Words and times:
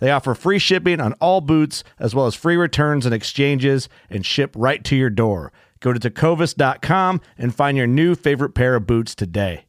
They 0.00 0.10
offer 0.10 0.34
free 0.34 0.58
shipping 0.58 1.00
on 1.00 1.12
all 1.14 1.40
boots, 1.40 1.84
as 1.98 2.14
well 2.14 2.26
as 2.26 2.34
free 2.34 2.56
returns 2.56 3.06
and 3.06 3.14
exchanges, 3.14 3.88
and 4.08 4.26
ship 4.26 4.52
right 4.56 4.82
to 4.84 4.96
your 4.96 5.10
door. 5.10 5.52
Go 5.78 5.92
to 5.92 6.00
tecovas.com 6.00 7.20
and 7.38 7.54
find 7.54 7.76
your 7.76 7.86
new 7.86 8.14
favorite 8.14 8.54
pair 8.54 8.74
of 8.74 8.86
boots 8.86 9.14
today. 9.14 9.66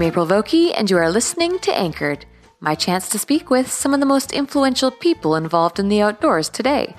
I'm 0.00 0.02
April 0.02 0.26
Vokey, 0.26 0.72
and 0.74 0.90
you 0.90 0.96
are 0.96 1.10
listening 1.10 1.58
to 1.58 1.76
Anchored, 1.76 2.24
my 2.60 2.74
chance 2.74 3.08
to 3.08 3.18
speak 3.18 3.48
with 3.48 3.70
some 3.70 3.94
of 3.94 4.00
the 4.00 4.06
most 4.06 4.32
influential 4.32 4.90
people 4.90 5.34
involved 5.34 5.78
in 5.78 5.88
the 5.88 6.02
outdoors 6.02 6.48
today. 6.48 6.94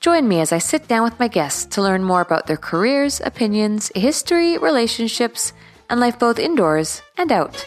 Join 0.00 0.28
me 0.28 0.40
as 0.40 0.52
I 0.52 0.58
sit 0.58 0.88
down 0.88 1.02
with 1.04 1.18
my 1.18 1.28
guests 1.28 1.66
to 1.74 1.82
learn 1.82 2.04
more 2.04 2.20
about 2.20 2.46
their 2.46 2.56
careers, 2.56 3.20
opinions, 3.24 3.90
history, 3.94 4.56
relationships, 4.56 5.52
and 5.90 6.00
life 6.00 6.18
both 6.18 6.38
indoors 6.38 7.02
and 7.18 7.32
out. 7.32 7.66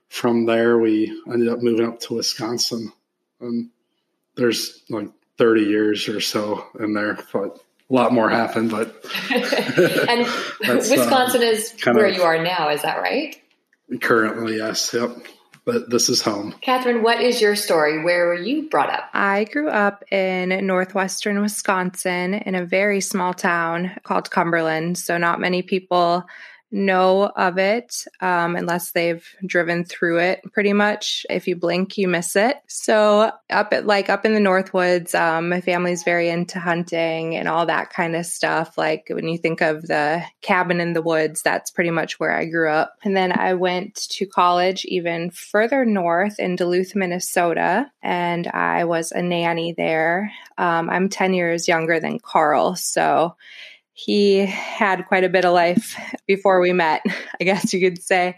from 0.09 0.45
there 0.45 0.77
we 0.77 1.11
ended 1.27 1.49
up 1.49 1.61
moving 1.61 1.87
up 1.87 1.99
to 2.01 2.15
Wisconsin. 2.15 2.91
And 3.39 3.69
there's 4.35 4.83
like 4.89 5.09
30 5.37 5.61
years 5.63 6.07
or 6.07 6.21
so 6.21 6.65
in 6.79 6.93
there, 6.93 7.17
but 7.31 7.59
a 7.89 7.93
lot 7.93 8.13
more 8.13 8.29
happened. 8.29 8.71
But 8.71 8.95
and 9.31 10.27
Wisconsin 10.67 11.41
uh, 11.41 11.45
is 11.45 11.73
where 11.85 12.07
you 12.07 12.23
are 12.23 12.41
now, 12.41 12.69
is 12.69 12.81
that 12.83 13.01
right? 13.01 13.35
Currently, 14.01 14.57
yes. 14.57 14.93
Yep. 14.93 15.17
But 15.65 15.89
this 15.89 16.09
is 16.09 16.21
home. 16.21 16.55
Catherine, 16.59 17.03
what 17.03 17.21
is 17.21 17.41
your 17.41 17.55
story? 17.55 18.03
Where 18.03 18.27
were 18.27 18.33
you 18.33 18.69
brought 18.69 18.89
up? 18.89 19.09
I 19.13 19.45
grew 19.45 19.69
up 19.69 20.03
in 20.11 20.65
northwestern 20.67 21.41
Wisconsin 21.41 22.33
in 22.33 22.53
a 22.53 22.65
very 22.65 22.99
small 22.99 23.33
town 23.33 23.91
called 24.03 24.29
Cumberland. 24.29 24.97
So, 24.97 25.17
not 25.17 25.39
many 25.39 25.61
people 25.61 26.25
know 26.73 27.31
of 27.35 27.57
it 27.59 28.03
um, 28.19 28.55
unless 28.55 28.91
they've 28.91 29.25
driven 29.45 29.85
through 29.85 30.19
it 30.19 30.41
pretty 30.51 30.73
much. 30.73 31.25
If 31.29 31.47
you 31.47 31.55
blink 31.55 31.97
you 31.97 32.07
miss 32.07 32.35
it. 32.35 32.57
So 32.67 33.31
up 33.49 33.71
at 33.71 33.85
like 33.85 34.09
up 34.09 34.25
in 34.25 34.33
the 34.33 34.39
northwoods 34.39 35.17
um, 35.17 35.49
my 35.49 35.61
family's 35.61 36.03
very 36.03 36.29
into 36.29 36.59
hunting 36.59 37.35
and 37.35 37.47
all 37.47 37.67
that 37.67 37.91
kind 37.91 38.15
of 38.15 38.25
stuff. 38.25 38.77
Like 38.77 39.07
when 39.09 39.27
you 39.27 39.37
think 39.37 39.61
of 39.61 39.83
the 39.83 40.23
cabin 40.41 40.81
in 40.81 40.93
the 40.93 41.01
woods 41.01 41.41
that's 41.43 41.69
pretty 41.69 41.91
much 41.91 42.19
where 42.19 42.35
i 42.35 42.45
grew 42.45 42.69
up. 42.69 42.97
And 43.03 43.15
then 43.15 43.31
i 43.31 43.53
went 43.53 43.95
to 44.09 44.25
college 44.25 44.83
even 44.85 45.29
further 45.29 45.85
north 45.85 46.39
in 46.39 46.55
duluth 46.55 46.95
minnesota 46.95 47.91
and 48.01 48.47
i 48.47 48.83
was 48.83 49.11
a 49.11 49.21
nanny 49.21 49.73
there. 49.73 50.31
Um, 50.57 50.89
i'm 50.89 51.07
10 51.07 51.33
years 51.33 51.67
younger 51.67 51.99
than 51.99 52.19
carl 52.19 52.75
so 52.75 53.35
he 53.93 54.45
had 54.45 55.05
quite 55.07 55.23
a 55.23 55.29
bit 55.29 55.45
of 55.45 55.53
life 55.53 55.95
before 56.25 56.59
we 56.59 56.73
met, 56.73 57.01
I 57.39 57.43
guess 57.43 57.73
you 57.73 57.79
could 57.79 58.01
say. 58.01 58.35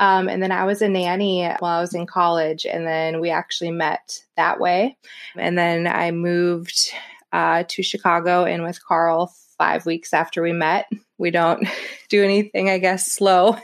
Um, 0.00 0.28
and 0.28 0.42
then 0.42 0.52
I 0.52 0.64
was 0.64 0.82
a 0.82 0.88
nanny 0.88 1.44
while 1.58 1.78
I 1.78 1.80
was 1.80 1.94
in 1.94 2.06
college, 2.06 2.66
and 2.66 2.86
then 2.86 3.20
we 3.20 3.30
actually 3.30 3.70
met 3.70 4.22
that 4.36 4.60
way. 4.60 4.96
And 5.36 5.56
then 5.56 5.86
I 5.86 6.10
moved 6.10 6.92
uh, 7.32 7.64
to 7.68 7.82
Chicago 7.82 8.44
and 8.44 8.62
with 8.62 8.84
Carl 8.84 9.32
five 9.58 9.84
weeks 9.84 10.14
after 10.14 10.40
we 10.40 10.52
met. 10.52 10.88
We 11.18 11.30
don't 11.30 11.66
do 12.08 12.22
anything, 12.24 12.70
I 12.70 12.78
guess, 12.78 13.12
slow. 13.12 13.56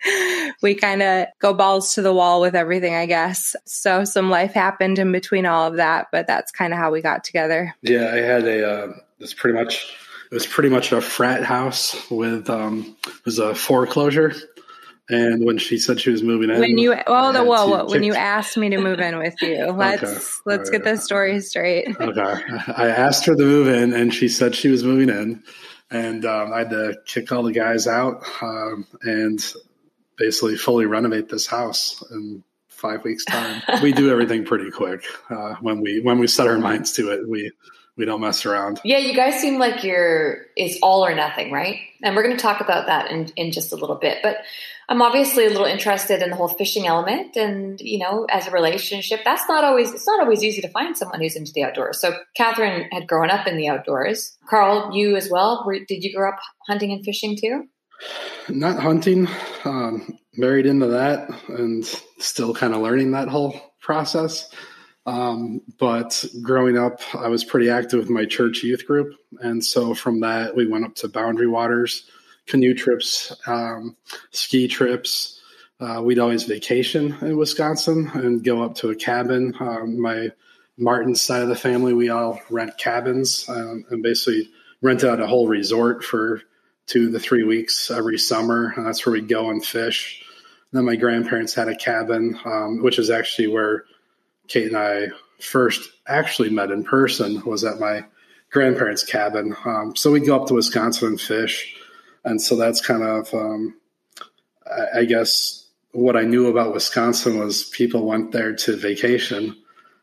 we 0.62 0.74
kind 0.74 1.02
of 1.02 1.26
go 1.38 1.54
balls 1.54 1.94
to 1.94 2.02
the 2.02 2.14
wall 2.14 2.40
with 2.40 2.54
everything, 2.54 2.94
I 2.94 3.06
guess. 3.06 3.54
So 3.66 4.04
some 4.04 4.30
life 4.30 4.52
happened 4.52 4.98
in 4.98 5.12
between 5.12 5.46
all 5.46 5.68
of 5.68 5.76
that, 5.76 6.06
but 6.10 6.26
that's 6.26 6.50
kind 6.50 6.72
of 6.72 6.78
how 6.78 6.90
we 6.90 7.02
got 7.02 7.24
together. 7.24 7.74
Yeah, 7.82 8.10
I 8.12 8.16
had 8.16 8.44
a, 8.44 8.68
uh, 8.68 8.92
it's 9.20 9.34
pretty 9.34 9.56
much, 9.58 9.94
it 10.34 10.38
was 10.38 10.46
pretty 10.46 10.68
much 10.68 10.92
a 10.92 11.00
frat 11.00 11.44
house 11.44 12.10
with, 12.10 12.50
um, 12.50 12.96
it 13.06 13.24
was 13.24 13.38
a 13.38 13.54
foreclosure 13.54 14.34
and 15.08 15.44
when 15.44 15.58
she 15.58 15.78
said 15.78 16.00
she 16.00 16.10
was 16.10 16.22
moving 16.22 16.48
in, 16.48 16.60
when 16.60 16.78
you 16.78 16.94
well, 17.06 17.32
the 17.32 17.84
when 17.92 18.02
you 18.02 18.14
asked 18.14 18.56
me 18.56 18.70
to 18.70 18.78
move 18.78 19.00
in 19.00 19.18
with 19.18 19.34
you, 19.42 19.66
let's 19.66 20.02
okay. 20.02 20.20
let's 20.46 20.70
get 20.70 20.82
this 20.82 21.04
story 21.04 21.40
straight. 21.40 21.88
okay, 22.00 22.42
I 22.74 22.88
asked 22.88 23.26
her 23.26 23.34
to 23.34 23.42
move 23.42 23.68
in, 23.68 23.92
and 23.92 24.14
she 24.14 24.28
said 24.28 24.54
she 24.54 24.68
was 24.68 24.82
moving 24.82 25.10
in, 25.10 25.42
and 25.90 26.24
um, 26.24 26.54
I 26.54 26.60
had 26.60 26.70
to 26.70 26.96
kick 27.04 27.32
all 27.32 27.42
the 27.42 27.52
guys 27.52 27.86
out 27.86 28.24
um, 28.40 28.86
and 29.02 29.44
basically 30.16 30.56
fully 30.56 30.86
renovate 30.86 31.28
this 31.28 31.46
house 31.46 32.02
in 32.10 32.42
five 32.68 33.04
weeks' 33.04 33.26
time. 33.26 33.62
we 33.82 33.92
do 33.92 34.10
everything 34.10 34.46
pretty 34.46 34.70
quick 34.70 35.04
uh, 35.28 35.56
when 35.60 35.82
we 35.82 36.00
when 36.00 36.18
we 36.18 36.26
set 36.26 36.46
our 36.46 36.58
minds 36.58 36.92
to 36.92 37.10
it. 37.10 37.28
We 37.28 37.52
we 37.96 38.04
don't 38.04 38.20
mess 38.20 38.44
around. 38.44 38.80
Yeah, 38.84 38.98
you 38.98 39.14
guys 39.14 39.40
seem 39.40 39.58
like 39.58 39.84
you're 39.84 40.46
it's 40.56 40.78
all 40.82 41.04
or 41.04 41.14
nothing, 41.14 41.52
right? 41.52 41.78
And 42.02 42.16
we're 42.16 42.24
going 42.24 42.36
to 42.36 42.42
talk 42.42 42.60
about 42.60 42.86
that 42.86 43.10
in 43.10 43.30
in 43.36 43.52
just 43.52 43.72
a 43.72 43.76
little 43.76 43.96
bit, 43.96 44.18
but 44.22 44.38
I'm 44.88 45.00
obviously 45.00 45.46
a 45.46 45.48
little 45.48 45.66
interested 45.66 46.22
in 46.22 46.30
the 46.30 46.36
whole 46.36 46.48
fishing 46.48 46.86
element 46.86 47.36
and, 47.36 47.80
you 47.80 47.98
know, 47.98 48.26
as 48.30 48.46
a 48.46 48.50
relationship, 48.50 49.20
that's 49.24 49.48
not 49.48 49.64
always, 49.64 49.92
it's 49.92 50.06
not 50.06 50.20
always 50.20 50.42
easy 50.42 50.60
to 50.60 50.68
find 50.68 50.96
someone 50.96 51.20
who's 51.20 51.36
into 51.36 51.52
the 51.52 51.64
outdoors. 51.64 52.00
So 52.00 52.14
Catherine 52.36 52.88
had 52.92 53.06
grown 53.06 53.30
up 53.30 53.46
in 53.46 53.56
the 53.56 53.68
outdoors. 53.68 54.36
Carl, 54.48 54.90
you 54.92 55.16
as 55.16 55.30
well. 55.30 55.64
Were, 55.66 55.78
did 55.88 56.04
you 56.04 56.14
grow 56.14 56.28
up 56.28 56.38
hunting 56.68 56.92
and 56.92 57.02
fishing 57.02 57.36
too? 57.40 57.64
Not 58.50 58.78
hunting, 58.78 59.26
um, 59.64 60.18
married 60.36 60.66
into 60.66 60.88
that 60.88 61.30
and 61.48 61.84
still 62.18 62.52
kind 62.52 62.74
of 62.74 62.82
learning 62.82 63.12
that 63.12 63.28
whole 63.28 63.58
process. 63.80 64.50
Um, 65.06 65.60
but 65.78 66.24
growing 66.42 66.78
up, 66.78 67.00
I 67.14 67.28
was 67.28 67.44
pretty 67.44 67.68
active 67.68 68.00
with 68.00 68.10
my 68.10 68.24
church 68.24 68.62
youth 68.62 68.86
group. 68.86 69.14
And 69.40 69.62
so 69.62 69.94
from 69.94 70.20
that, 70.20 70.56
we 70.56 70.66
went 70.66 70.84
up 70.84 70.94
to 70.96 71.08
Boundary 71.08 71.46
Waters 71.46 72.08
canoe 72.46 72.74
trips, 72.74 73.34
um, 73.46 73.96
ski 74.30 74.68
trips. 74.68 75.40
Uh, 75.80 76.00
we'd 76.02 76.18
always 76.18 76.44
vacation 76.44 77.16
in 77.20 77.36
Wisconsin 77.36 78.10
and 78.14 78.44
go 78.44 78.62
up 78.62 78.74
to 78.76 78.90
a 78.90 78.94
cabin. 78.94 79.54
Um, 79.60 80.00
my 80.00 80.30
Martin 80.76 81.14
side 81.14 81.42
of 81.42 81.48
the 81.48 81.56
family, 81.56 81.92
we 81.92 82.10
all 82.10 82.40
rent 82.50 82.76
cabins 82.78 83.48
um, 83.48 83.84
and 83.90 84.02
basically 84.02 84.50
rent 84.82 85.04
out 85.04 85.20
a 85.20 85.26
whole 85.26 85.48
resort 85.48 86.04
for 86.04 86.42
two 86.86 87.10
to 87.10 87.18
three 87.18 87.44
weeks 87.44 87.90
every 87.90 88.18
summer. 88.18 88.72
And 88.76 88.86
that's 88.86 89.04
where 89.04 89.12
we 89.12 89.20
go 89.20 89.50
and 89.50 89.64
fish. 89.64 90.22
And 90.70 90.78
then 90.78 90.84
my 90.84 90.96
grandparents 90.96 91.54
had 91.54 91.68
a 91.68 91.76
cabin, 91.76 92.38
um, 92.44 92.82
which 92.82 92.98
is 92.98 93.10
actually 93.10 93.48
where 93.48 93.84
Kate 94.48 94.68
and 94.68 94.76
I 94.76 95.08
first 95.40 95.90
actually 96.06 96.50
met 96.50 96.70
in 96.70 96.84
person 96.84 97.42
was 97.44 97.64
at 97.64 97.80
my 97.80 98.04
grandparents' 98.50 99.04
cabin. 99.04 99.56
Um, 99.64 99.96
so 99.96 100.12
we'd 100.12 100.26
go 100.26 100.40
up 100.40 100.48
to 100.48 100.54
Wisconsin 100.54 101.08
and 101.08 101.20
fish 101.20 101.76
and 102.24 102.40
so 102.40 102.56
that's 102.56 102.80
kind 102.80 103.02
of, 103.02 103.32
um, 103.34 103.76
I, 104.66 105.00
I 105.00 105.04
guess, 105.04 105.66
what 105.92 106.16
I 106.16 106.22
knew 106.22 106.48
about 106.48 106.74
Wisconsin 106.74 107.38
was 107.38 107.64
people 107.64 108.06
went 108.06 108.32
there 108.32 108.54
to 108.54 108.76
vacation. 108.76 109.56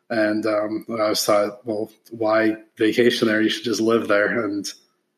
And 0.09 0.45
um, 0.45 0.85
I 0.89 1.09
was 1.09 1.25
thought, 1.25 1.65
well, 1.65 1.91
why 2.11 2.57
vacation 2.77 3.27
there? 3.27 3.41
You 3.41 3.49
should 3.49 3.63
just 3.63 3.81
live 3.81 4.07
there. 4.07 4.43
And 4.43 4.65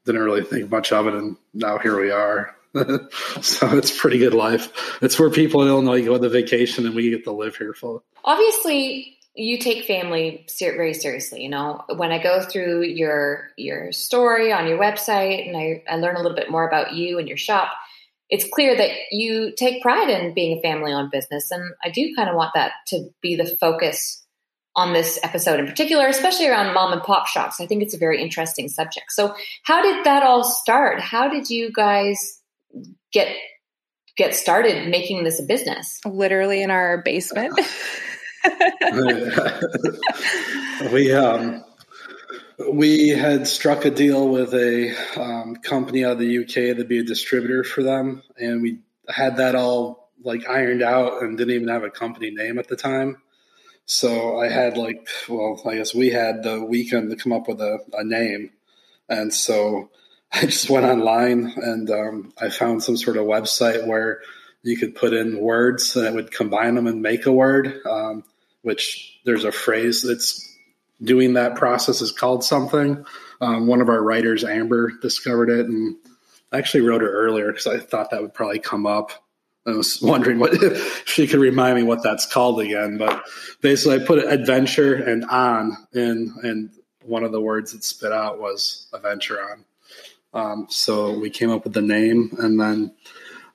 didn't 0.06 0.22
really 0.22 0.44
think 0.44 0.72
much 0.72 0.92
of 0.92 1.08
it. 1.08 1.14
And 1.14 1.36
now 1.54 1.78
here 1.78 2.00
we 2.00 2.12
are. 2.12 2.56
so 3.42 3.78
it's 3.78 3.96
pretty 3.98 4.18
good 4.18 4.34
life. 4.34 5.00
It's 5.02 5.20
where 5.20 5.30
people 5.30 5.62
in 5.62 5.68
Illinois 5.68 6.04
go 6.04 6.16
on 6.16 6.22
the 6.22 6.30
vacation 6.30 6.86
and 6.86 6.96
we 6.96 7.10
get 7.10 7.24
to 7.26 7.32
live 7.32 7.56
here 7.56 7.74
full. 7.74 8.04
Obviously, 8.24 9.14
you 9.36 9.58
take 9.58 9.86
family 9.86 10.46
very 10.60 10.94
seriously 10.94 11.42
you 11.42 11.50
know 11.50 11.84
when 11.96 12.12
i 12.12 12.22
go 12.22 12.42
through 12.44 12.84
your 12.84 13.50
your 13.58 13.92
story 13.92 14.54
on 14.54 14.68
your 14.68 14.78
website 14.78 15.48
and 15.48 15.58
I, 15.58 15.84
I 15.90 15.96
learn 15.98 16.16
a 16.16 16.22
little 16.22 16.36
bit 16.36 16.52
more 16.52 16.68
about 16.68 16.94
you 16.94 17.18
and 17.18 17.28
your 17.28 17.38
shop 17.38 17.72
it's 18.30 18.48
clear 18.54 18.76
that 18.76 18.92
you 19.12 19.54
take 19.56 19.82
pride 19.82 20.10
in 20.10 20.34
being 20.34 20.58
a 20.58 20.62
family 20.62 20.94
owned 20.94 21.12
business 21.12 21.50
and 21.52 21.64
i 21.84 21.90
do 21.90 22.14
kind 22.16 22.30
of 22.30 22.36
want 22.36 22.52
that 22.54 22.74
to 22.88 23.10
be 23.22 23.36
the 23.36 23.58
focus 23.60 24.24
on 24.76 24.94
this 24.94 25.20
episode 25.24 25.60
in 25.60 25.66
particular 25.66 26.08
especially 26.08 26.48
around 26.48 26.74
mom 26.74 26.94
and 26.94 27.02
pop 27.02 27.26
shops 27.26 27.60
i 27.60 27.66
think 27.66 27.82
it's 27.82 27.96
a 27.96 28.00
very 28.00 28.22
interesting 28.22 28.70
subject 28.70 29.12
so 29.12 29.34
how 29.64 29.82
did 29.82 30.06
that 30.06 30.22
all 30.22 30.44
start 30.44 31.00
how 31.00 31.28
did 31.28 31.50
you 31.50 31.72
guys 31.72 32.40
get 33.14 33.36
get 34.18 34.36
started 34.36 34.90
making 34.90 35.24
this 35.24 35.40
a 35.40 35.44
business. 35.44 36.02
Literally 36.06 36.62
in 36.62 36.72
our 36.72 37.02
basement. 37.02 37.60
We 40.92 41.14
um, 41.14 41.64
we 42.72 43.10
had 43.10 43.48
struck 43.48 43.86
a 43.86 43.92
deal 43.92 44.28
with 44.28 44.54
a 44.54 44.94
um, 45.20 45.56
company 45.58 46.04
out 46.04 46.14
of 46.14 46.20
the 46.20 46.40
UK 46.40 46.78
to 46.78 46.84
be 46.84 47.00
a 47.00 47.04
distributor 47.04 47.64
for 47.64 47.84
them, 47.84 48.24
and 48.38 48.62
we 48.62 48.80
had 49.08 49.38
that 49.38 49.56
all 49.56 50.12
like 50.24 50.48
ironed 50.48 50.82
out 50.82 51.22
and 51.22 51.38
didn't 51.38 51.54
even 51.54 51.68
have 51.68 51.84
a 51.84 51.90
company 51.90 52.32
name 52.32 52.60
at 52.60 52.68
the 52.68 52.76
time. 52.76 53.22
So 53.86 54.40
I 54.40 54.50
had 54.50 54.78
like, 54.78 55.08
well, 55.28 55.62
I 55.66 55.76
guess 55.76 55.94
we 55.94 56.10
had 56.10 56.44
the 56.44 56.64
weekend 56.64 57.10
to 57.10 57.16
come 57.16 57.34
up 57.34 57.48
with 57.48 57.62
a, 57.62 57.80
a 57.94 58.04
name, 58.04 58.52
and 59.08 59.34
so 59.34 59.90
I 60.36 60.46
just 60.48 60.70
went 60.70 60.86
online 60.86 61.54
and 61.58 61.90
um, 61.92 62.34
I 62.42 62.50
found 62.50 62.84
some 62.84 62.98
sort 62.98 63.18
of 63.18 63.26
website 63.26 63.86
where 63.86 64.22
you 64.64 64.78
could 64.78 64.96
put 64.96 65.14
in 65.14 65.40
words 65.40 65.96
and 65.96 66.08
it 66.08 66.14
would 66.14 66.32
combine 66.32 66.76
them 66.76 66.88
and 66.88 67.02
make 67.02 67.26
a 67.26 67.32
word. 67.32 67.82
Um, 67.86 68.24
which 68.64 69.20
there's 69.26 69.44
a 69.44 69.52
phrase 69.52 70.02
that's 70.02 70.50
doing 71.04 71.34
that 71.34 71.56
process 71.56 72.02
is 72.02 72.12
called 72.12 72.44
something. 72.44 73.06
Um, 73.42 73.68
one 73.68 73.82
of 73.82 73.90
our 73.90 74.02
writers, 74.02 74.44
Amber, 74.44 74.92
discovered 75.02 75.50
it 75.50 75.68
and 75.68 75.98
I 76.54 76.60
actually 76.60 76.82
wrote 76.82 77.02
her 77.02 77.12
earlier 77.12 77.52
because 77.52 77.68
I 77.68 77.80
thought 77.80 78.12
that 78.12 78.22
would 78.22 78.34
probably 78.34 78.60
come 78.60 78.86
up. 78.86 79.12
I 79.68 79.72
was 79.72 80.00
wondering 80.02 80.40
what 80.40 80.54
if 80.64 81.04
she 81.06 81.28
could 81.28 81.40
remind 81.40 81.76
me 81.76 81.84
what 81.84 82.04
that's 82.04 82.26
called 82.26 82.62
again. 82.62 82.98
But 82.98 83.24
basically, 83.62 84.02
I 84.02 84.06
put 84.06 84.20
adventure 84.20 84.96
and 84.96 85.26
on 85.26 85.76
in, 85.94 86.34
and 86.44 86.70
one 87.04 87.24
of 87.24 87.32
the 87.32 87.42
words 87.42 87.74
that 87.74 87.84
spit 87.84 88.14
out 88.14 88.40
was 88.40 88.88
adventure 88.94 89.42
on. 89.42 89.66
Um, 90.34 90.68
so 90.70 91.18
we 91.18 91.30
came 91.30 91.52
up 91.52 91.64
with 91.64 91.74
the 91.74 91.82
name, 91.82 92.36
and 92.40 92.60
then 92.60 92.94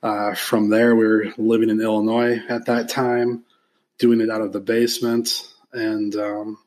uh, 0.01 0.33
from 0.33 0.69
there, 0.69 0.95
we 0.95 1.05
were 1.05 1.33
living 1.37 1.69
in 1.69 1.81
Illinois 1.81 2.39
at 2.47 2.65
that 2.67 2.89
time 2.89 3.43
doing 3.97 4.21
it 4.21 4.29
out 4.29 4.41
of 4.41 4.53
the 4.53 4.61
basement. 4.61 5.45
And 5.73 6.15
um, 6.15 6.57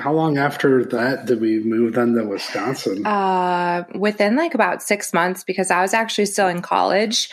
how 0.00 0.12
long 0.12 0.38
after 0.38 0.84
that 0.86 1.26
did 1.26 1.40
we 1.40 1.60
move 1.60 1.94
then 1.94 2.14
to 2.14 2.24
Wisconsin? 2.24 3.06
Uh, 3.06 3.84
within 3.94 4.36
like 4.36 4.54
about 4.54 4.82
six 4.82 5.14
months, 5.14 5.44
because 5.44 5.70
I 5.70 5.82
was 5.82 5.94
actually 5.94 6.26
still 6.26 6.48
in 6.48 6.62
college. 6.62 7.30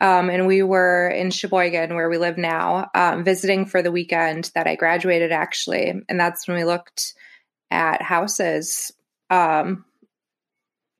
Um, 0.00 0.28
and 0.28 0.46
we 0.46 0.62
were 0.62 1.08
in 1.08 1.30
Sheboygan, 1.30 1.94
where 1.94 2.10
we 2.10 2.18
live 2.18 2.36
now, 2.36 2.90
um, 2.94 3.24
visiting 3.24 3.64
for 3.64 3.82
the 3.82 3.90
weekend 3.90 4.50
that 4.54 4.66
I 4.66 4.76
graduated 4.76 5.32
actually. 5.32 6.02
And 6.08 6.20
that's 6.20 6.46
when 6.46 6.58
we 6.58 6.64
looked 6.64 7.14
at 7.70 8.02
houses. 8.02 8.92
Um, 9.30 9.86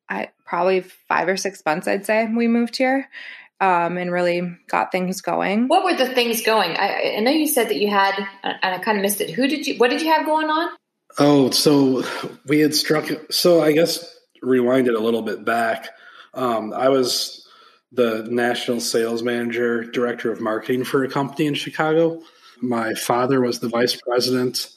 I 0.08 0.30
probably 0.44 0.80
five 0.80 1.28
or 1.28 1.36
six 1.36 1.62
months, 1.64 1.88
I'd 1.88 2.06
say 2.06 2.26
we 2.26 2.48
moved 2.48 2.76
here 2.76 3.08
um, 3.60 3.96
and 3.96 4.12
really 4.12 4.56
got 4.68 4.92
things 4.92 5.20
going. 5.20 5.68
What 5.68 5.84
were 5.84 5.94
the 5.94 6.12
things 6.14 6.42
going? 6.42 6.76
I, 6.76 7.16
I 7.16 7.20
know 7.20 7.30
you 7.30 7.46
said 7.46 7.68
that 7.68 7.76
you 7.76 7.90
had, 7.90 8.14
and 8.42 8.58
I 8.62 8.78
kind 8.78 8.98
of 8.98 9.02
missed 9.02 9.20
it. 9.20 9.30
Who 9.30 9.48
did 9.48 9.66
you? 9.66 9.76
What 9.78 9.90
did 9.90 10.02
you 10.02 10.12
have 10.12 10.26
going 10.26 10.48
on? 10.48 10.70
Oh, 11.18 11.50
so 11.50 12.04
we 12.46 12.60
had 12.60 12.75
struck. 12.75 13.08
So 13.30 13.62
I 13.62 13.72
guess 13.72 14.14
rewind 14.42 14.88
it 14.88 14.94
a 14.94 15.00
little 15.00 15.22
bit 15.22 15.44
back. 15.44 15.88
Um, 16.34 16.72
I 16.72 16.90
was 16.90 17.48
the 17.92 18.26
national 18.28 18.80
sales 18.80 19.22
manager, 19.22 19.84
director 19.84 20.30
of 20.30 20.40
marketing 20.40 20.84
for 20.84 21.02
a 21.04 21.08
company 21.08 21.46
in 21.46 21.54
Chicago. 21.54 22.22
My 22.60 22.94
father 22.94 23.40
was 23.40 23.60
the 23.60 23.68
vice 23.68 23.98
president 24.00 24.70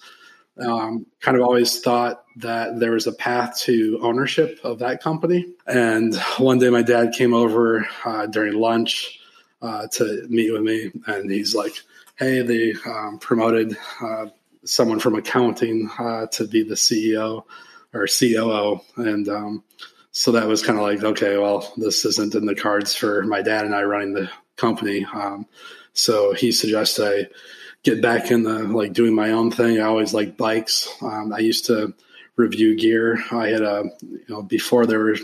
um, 0.61 1.05
kind 1.21 1.37
of 1.37 1.43
always 1.43 1.79
thought 1.79 2.23
that 2.37 2.79
there 2.79 2.91
was 2.91 3.07
a 3.07 3.11
path 3.11 3.59
to 3.59 3.99
ownership 4.01 4.59
of 4.63 4.79
that 4.79 5.01
company. 5.01 5.45
And 5.67 6.15
one 6.37 6.59
day 6.59 6.69
my 6.69 6.81
dad 6.81 7.13
came 7.13 7.33
over 7.33 7.87
uh, 8.05 8.25
during 8.27 8.53
lunch 8.53 9.19
uh, 9.61 9.87
to 9.87 10.25
meet 10.29 10.51
with 10.51 10.61
me, 10.61 10.91
and 11.07 11.29
he's 11.29 11.55
like, 11.55 11.73
Hey, 12.17 12.41
they 12.41 12.73
um, 12.85 13.17
promoted 13.19 13.77
uh, 14.01 14.27
someone 14.65 14.99
from 14.99 15.15
accounting 15.15 15.89
uh, 15.97 16.27
to 16.27 16.45
be 16.47 16.63
the 16.63 16.75
CEO 16.75 17.45
or 17.93 18.07
COO. 18.07 18.81
And 18.97 19.27
um, 19.29 19.63
so 20.11 20.33
that 20.33 20.47
was 20.47 20.63
kind 20.63 20.77
of 20.77 20.83
like, 20.83 21.03
okay, 21.03 21.37
well, 21.37 21.71
this 21.77 22.05
isn't 22.05 22.35
in 22.35 22.45
the 22.45 22.55
cards 22.55 22.93
for 22.95 23.23
my 23.23 23.41
dad 23.41 23.65
and 23.65 23.73
I 23.73 23.83
running 23.83 24.13
the 24.13 24.29
company. 24.57 25.05
Um, 25.13 25.45
so 25.93 26.33
he 26.33 26.51
suggested 26.51 27.05
I 27.05 27.27
get 27.83 28.01
back 28.01 28.31
into 28.31 28.49
like 28.49 28.93
doing 28.93 29.15
my 29.15 29.31
own 29.31 29.51
thing. 29.51 29.79
I 29.79 29.85
always 29.85 30.13
liked 30.13 30.37
bikes. 30.37 30.89
Um, 31.01 31.33
I 31.33 31.39
used 31.39 31.65
to 31.67 31.93
review 32.35 32.75
gear. 32.77 33.23
I 33.31 33.47
had 33.47 33.61
a, 33.61 33.89
you 34.01 34.25
know, 34.27 34.41
before 34.41 34.85
there 34.85 34.99
were 34.99 35.17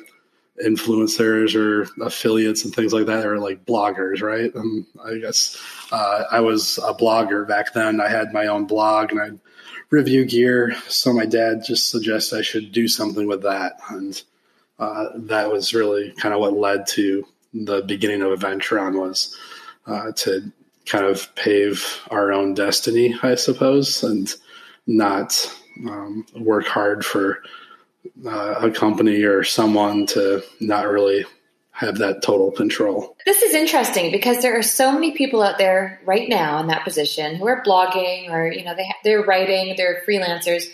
influencers 0.63 1.55
or 1.55 1.89
affiliates 2.03 2.63
and 2.63 2.73
things 2.73 2.93
like 2.93 3.07
that, 3.07 3.21
There 3.21 3.31
were 3.31 3.39
like 3.39 3.65
bloggers, 3.65 4.21
right? 4.21 4.53
And 4.53 4.85
I 5.03 5.17
guess 5.17 5.61
uh, 5.91 6.23
I 6.31 6.39
was 6.39 6.77
a 6.77 6.93
blogger 6.93 7.47
back 7.47 7.73
then. 7.73 7.99
I 7.99 8.07
had 8.07 8.33
my 8.33 8.47
own 8.47 8.65
blog 8.65 9.11
and 9.11 9.21
I'd 9.21 9.39
review 9.89 10.25
gear. 10.25 10.75
So 10.87 11.13
my 11.13 11.25
dad 11.25 11.63
just 11.65 11.89
suggested 11.89 12.39
I 12.39 12.41
should 12.41 12.71
do 12.71 12.87
something 12.87 13.27
with 13.27 13.43
that. 13.43 13.79
And 13.89 14.21
uh, 14.79 15.07
that 15.15 15.51
was 15.51 15.73
really 15.73 16.13
kind 16.13 16.33
of 16.33 16.39
what 16.39 16.53
led 16.53 16.87
to 16.87 17.25
the 17.53 17.81
beginning 17.81 18.21
of 18.21 18.37
Adventuron 18.37 18.99
was 18.99 19.35
uh, 19.87 20.11
to 20.13 20.51
kind 20.85 21.05
of 21.05 21.33
pave 21.35 22.01
our 22.11 22.31
own 22.31 22.53
destiny, 22.53 23.15
I 23.21 23.35
suppose, 23.35 24.03
and 24.03 24.33
not 24.87 25.53
um, 25.87 26.25
work 26.35 26.65
hard 26.65 27.05
for 27.05 27.41
uh, 28.25 28.55
a 28.61 28.71
company 28.71 29.23
or 29.23 29.43
someone 29.43 30.05
to 30.07 30.43
not 30.59 30.87
really 30.87 31.25
have 31.71 31.97
that 31.97 32.21
total 32.21 32.51
control. 32.51 33.17
This 33.25 33.41
is 33.41 33.53
interesting 33.53 34.11
because 34.11 34.41
there 34.41 34.57
are 34.57 34.63
so 34.63 34.93
many 34.93 35.11
people 35.11 35.41
out 35.41 35.57
there 35.57 35.99
right 36.05 36.29
now 36.29 36.59
in 36.59 36.67
that 36.67 36.85
position 36.85 37.35
who 37.35 37.47
are 37.47 37.63
blogging 37.63 38.31
or 38.31 38.49
you 38.49 38.63
know 38.63 38.75
they 38.75 38.87
they're 39.03 39.23
writing, 39.23 39.75
they're 39.75 40.01
freelancers 40.07 40.65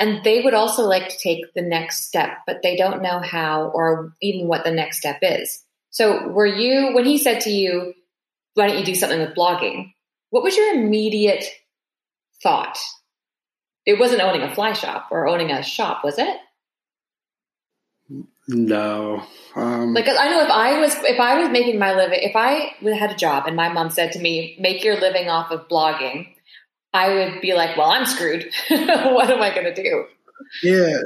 and 0.00 0.24
they 0.24 0.40
would 0.40 0.54
also 0.54 0.84
like 0.84 1.10
to 1.10 1.18
take 1.18 1.52
the 1.54 1.62
next 1.62 2.06
step, 2.06 2.38
but 2.46 2.62
they 2.62 2.74
don't 2.74 3.02
know 3.02 3.20
how 3.20 3.70
or 3.74 4.14
even 4.22 4.48
what 4.48 4.64
the 4.64 4.72
next 4.72 4.98
step 4.98 5.18
is. 5.20 5.62
So, 5.90 6.28
were 6.28 6.46
you 6.46 6.94
when 6.94 7.04
he 7.04 7.18
said 7.18 7.42
to 7.42 7.50
you, 7.50 7.92
"Why 8.54 8.68
don't 8.68 8.78
you 8.78 8.84
do 8.84 8.94
something 8.94 9.20
with 9.20 9.34
blogging?" 9.34 9.92
What 10.30 10.44
was 10.44 10.56
your 10.56 10.74
immediate 10.74 11.44
thought? 12.42 12.78
It 13.84 13.98
wasn't 13.98 14.22
owning 14.22 14.42
a 14.42 14.54
fly 14.54 14.72
shop 14.72 15.08
or 15.10 15.26
owning 15.26 15.50
a 15.50 15.62
shop, 15.62 16.04
was 16.04 16.18
it? 16.18 16.36
No. 18.48 19.22
Um, 19.54 19.94
like 19.94 20.08
I 20.08 20.28
know 20.30 20.42
if 20.42 20.50
I 20.50 20.80
was 20.80 20.94
if 21.04 21.20
I 21.20 21.38
was 21.38 21.50
making 21.50 21.78
my 21.78 21.94
living 21.94 22.18
if 22.22 22.34
I 22.34 22.74
had 22.94 23.12
a 23.12 23.16
job 23.16 23.46
and 23.46 23.54
my 23.54 23.68
mom 23.68 23.90
said 23.90 24.12
to 24.12 24.18
me, 24.18 24.56
"Make 24.58 24.82
your 24.82 24.98
living 25.00 25.28
off 25.28 25.50
of 25.50 25.68
blogging," 25.68 26.26
I 26.92 27.14
would 27.14 27.40
be 27.40 27.54
like, 27.54 27.76
"Well, 27.76 27.90
I'm 27.90 28.06
screwed. 28.06 28.50
what 28.68 29.30
am 29.30 29.40
I 29.40 29.54
going 29.54 29.72
to 29.72 29.82
do?" 29.82 30.04
Yeah, 30.64 30.98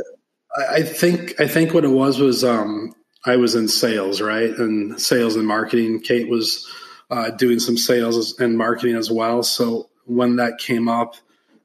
I 0.70 0.82
think 0.82 1.38
I 1.38 1.46
think 1.46 1.74
what 1.74 1.84
it 1.84 1.90
was 1.90 2.18
was 2.18 2.44
um, 2.44 2.94
I 3.26 3.36
was 3.36 3.54
in 3.54 3.68
sales, 3.68 4.22
right, 4.22 4.50
and 4.50 4.98
sales 5.00 5.36
and 5.36 5.46
marketing. 5.46 6.00
Kate 6.00 6.28
was 6.28 6.66
uh, 7.10 7.30
doing 7.30 7.58
some 7.58 7.76
sales 7.76 8.38
and 8.40 8.56
marketing 8.56 8.96
as 8.96 9.10
well. 9.10 9.42
So 9.42 9.90
when 10.04 10.36
that 10.36 10.58
came 10.58 10.88
up, 10.88 11.16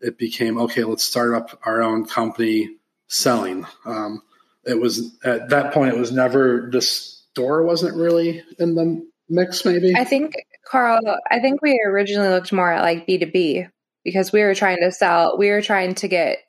it 0.01 0.17
became 0.17 0.57
okay. 0.57 0.83
Let's 0.83 1.03
start 1.03 1.33
up 1.33 1.59
our 1.63 1.81
own 1.81 2.05
company 2.05 2.77
selling. 3.07 3.65
Um, 3.85 4.21
it 4.65 4.79
was 4.79 5.17
at 5.23 5.49
that 5.49 5.73
point 5.73 5.93
it 5.93 5.99
was 5.99 6.11
never 6.11 6.69
the 6.71 6.81
store 6.81 7.63
wasn't 7.63 7.95
really 7.95 8.43
in 8.57 8.75
the 8.75 9.05
mix 9.29 9.65
maybe 9.65 9.93
i 9.95 10.03
think 10.03 10.33
carl 10.69 10.99
i 11.29 11.39
think 11.39 11.61
we 11.61 11.81
originally 11.85 12.29
looked 12.29 12.51
more 12.51 12.71
at 12.71 12.81
like 12.81 13.07
b2b 13.07 13.69
because 14.03 14.31
we 14.31 14.41
were 14.41 14.55
trying 14.55 14.77
to 14.77 14.91
sell 14.91 15.37
we 15.37 15.49
were 15.49 15.61
trying 15.61 15.95
to 15.95 16.07
get 16.07 16.39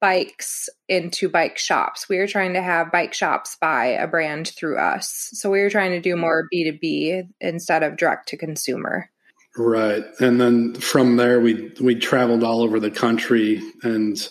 bikes 0.00 0.68
into 0.88 1.28
bike 1.28 1.58
shops 1.58 2.08
we 2.08 2.18
were 2.18 2.26
trying 2.26 2.54
to 2.54 2.62
have 2.62 2.92
bike 2.92 3.12
shops 3.12 3.56
buy 3.60 3.86
a 3.86 4.06
brand 4.06 4.48
through 4.48 4.78
us 4.78 5.30
so 5.32 5.50
we 5.50 5.60
were 5.60 5.70
trying 5.70 5.90
to 5.90 6.00
do 6.00 6.16
more 6.16 6.48
b2b 6.54 7.28
instead 7.40 7.82
of 7.82 7.96
direct 7.96 8.28
to 8.28 8.36
consumer 8.36 9.10
right 9.56 10.04
and 10.20 10.40
then 10.40 10.74
from 10.74 11.16
there 11.16 11.40
we 11.40 11.72
we 11.80 11.94
traveled 11.94 12.44
all 12.44 12.62
over 12.62 12.78
the 12.78 12.90
country 12.90 13.60
and 13.82 14.28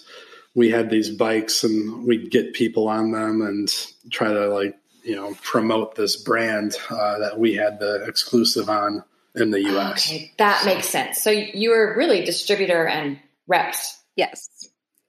we 0.56 0.70
had 0.70 0.90
these 0.90 1.10
bikes 1.10 1.64
and 1.64 2.06
we'd 2.06 2.32
get 2.32 2.54
people 2.54 2.88
on 2.88 3.12
them 3.12 3.42
and 3.42 3.70
try 4.10 4.32
to 4.32 4.48
like 4.50 4.78
you 5.04 5.16
know 5.16 5.34
promote 5.44 5.96
this 5.96 6.16
brand 6.16 6.76
uh, 6.90 7.20
that 7.20 7.40
we 7.40 7.56
had 7.56 7.80
the 7.80 8.04
exclusive 8.06 8.70
on 8.70 9.04
in 9.36 9.52
the 9.52 9.62
U.S. 9.62 10.10
Okay, 10.10 10.32
that 10.38 10.66
makes 10.66 10.88
sense. 10.88 11.22
So 11.22 11.30
you 11.30 11.70
were 11.70 11.96
really 11.98 12.24
distributor 12.24 12.86
and 12.86 13.20
reps. 13.48 13.98
Yes, 14.16 14.50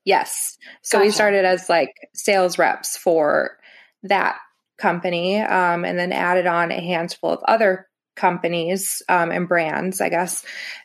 yes. 0.04 0.56
So 0.82 0.99
gotcha. 0.99 1.06
we 1.06 1.11
started 1.11 1.44
as 1.44 1.68
like 1.68 1.94
sales 2.14 2.59
reps 2.59 2.97
for 2.97 3.59
that 4.04 4.37
company, 4.78 5.40
um, 5.40 5.85
and 5.85 5.99
then 5.99 6.12
added 6.12 6.47
on 6.47 6.73
a 6.73 6.80
handful 6.80 7.30
of 7.30 7.42
other 7.44 7.88
companies 8.16 9.02
um, 9.09 9.30
and 9.30 9.49
brands, 9.49 10.00
I 10.00 10.09
guess, 10.09 10.44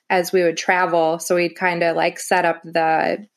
as 0.10 0.32
we 0.32 0.44
would 0.44 0.58
travel. 0.58 1.20
So 1.20 1.36
we'd 1.36 1.56
kind 1.56 1.84
of 1.84 1.96
like 1.96 2.20
set 2.20 2.46
up 2.46 2.62
the 2.64 3.28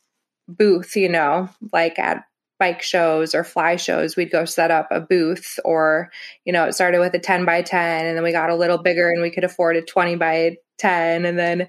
booth, 0.48 0.96
you 0.96 1.08
know, 1.08 1.48
like 1.72 1.98
at 1.98 2.24
bike 2.58 2.82
shows 2.82 3.34
or 3.34 3.42
fly 3.42 3.76
shows, 3.76 4.16
we'd 4.16 4.30
go 4.30 4.44
set 4.44 4.70
up 4.70 4.88
a 4.90 5.00
booth 5.00 5.58
or, 5.64 6.10
you 6.44 6.52
know, 6.52 6.66
it 6.66 6.74
started 6.74 7.00
with 7.00 7.14
a 7.14 7.18
10 7.18 7.44
by 7.46 7.62
10 7.62 8.06
and 8.06 8.16
then 8.16 8.22
we 8.22 8.32
got 8.32 8.50
a 8.50 8.54
little 8.54 8.78
bigger 8.78 9.10
and 9.10 9.22
we 9.22 9.30
could 9.30 9.44
afford 9.44 9.76
a 9.76 9.82
20 9.82 10.16
by 10.16 10.56
10 10.78 11.24
and 11.24 11.38
then, 11.38 11.66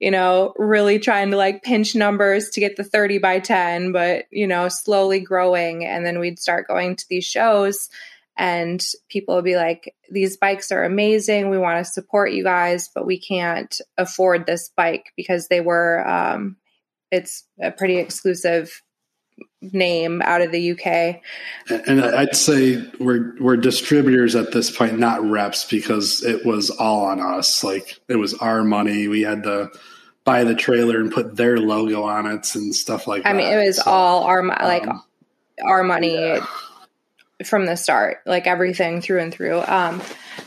you 0.00 0.10
know, 0.10 0.52
really 0.56 0.98
trying 0.98 1.30
to 1.30 1.36
like 1.36 1.62
pinch 1.62 1.94
numbers 1.94 2.50
to 2.50 2.60
get 2.60 2.76
the 2.76 2.84
30 2.84 3.18
by 3.18 3.38
10, 3.40 3.92
but, 3.92 4.24
you 4.30 4.46
know, 4.46 4.68
slowly 4.68 5.20
growing. 5.20 5.84
And 5.84 6.04
then 6.04 6.18
we'd 6.18 6.38
start 6.38 6.68
going 6.68 6.96
to 6.96 7.04
these 7.08 7.24
shows 7.24 7.88
and 8.36 8.84
people 9.08 9.36
would 9.36 9.44
be 9.44 9.56
like, 9.56 9.94
these 10.10 10.36
bikes 10.36 10.72
are 10.72 10.84
amazing. 10.84 11.50
We 11.50 11.58
want 11.58 11.84
to 11.84 11.90
support 11.90 12.32
you 12.32 12.42
guys, 12.42 12.90
but 12.92 13.06
we 13.06 13.18
can't 13.18 13.80
afford 13.96 14.44
this 14.44 14.70
bike 14.76 15.12
because 15.16 15.46
they 15.48 15.60
were, 15.60 16.06
um, 16.06 16.56
it's 17.12 17.44
a 17.62 17.70
pretty 17.70 17.98
exclusive 17.98 18.82
name 19.72 20.22
out 20.22 20.42
of 20.42 20.52
the 20.52 20.72
UK. 20.72 21.20
And 21.86 22.04
I'd 22.04 22.36
say 22.36 22.82
we're 23.00 23.34
we're 23.40 23.56
distributors 23.56 24.34
at 24.34 24.52
this 24.52 24.74
point, 24.74 24.98
not 24.98 25.24
reps, 25.24 25.64
because 25.64 26.22
it 26.24 26.44
was 26.44 26.70
all 26.70 27.06
on 27.06 27.20
us. 27.20 27.64
Like 27.64 27.98
it 28.08 28.16
was 28.16 28.34
our 28.34 28.64
money. 28.64 29.08
We 29.08 29.22
had 29.22 29.42
to 29.44 29.70
buy 30.24 30.44
the 30.44 30.54
trailer 30.54 31.00
and 31.00 31.12
put 31.12 31.36
their 31.36 31.58
logo 31.58 32.02
on 32.02 32.26
it 32.26 32.54
and 32.54 32.74
stuff 32.74 33.06
like 33.06 33.26
I 33.26 33.32
that. 33.32 33.34
I 33.34 33.38
mean, 33.38 33.52
it 33.52 33.66
was 33.66 33.76
so, 33.76 33.90
all 33.90 34.24
our 34.24 34.44
like 34.44 34.86
um, 34.86 35.02
our 35.62 35.82
money 35.82 36.14
yeah. 36.14 36.46
from 37.44 37.66
the 37.66 37.76
start, 37.76 38.18
like 38.26 38.46
everything 38.46 39.00
through 39.00 39.20
and 39.20 39.32
through. 39.32 39.62
Um, 39.66 40.02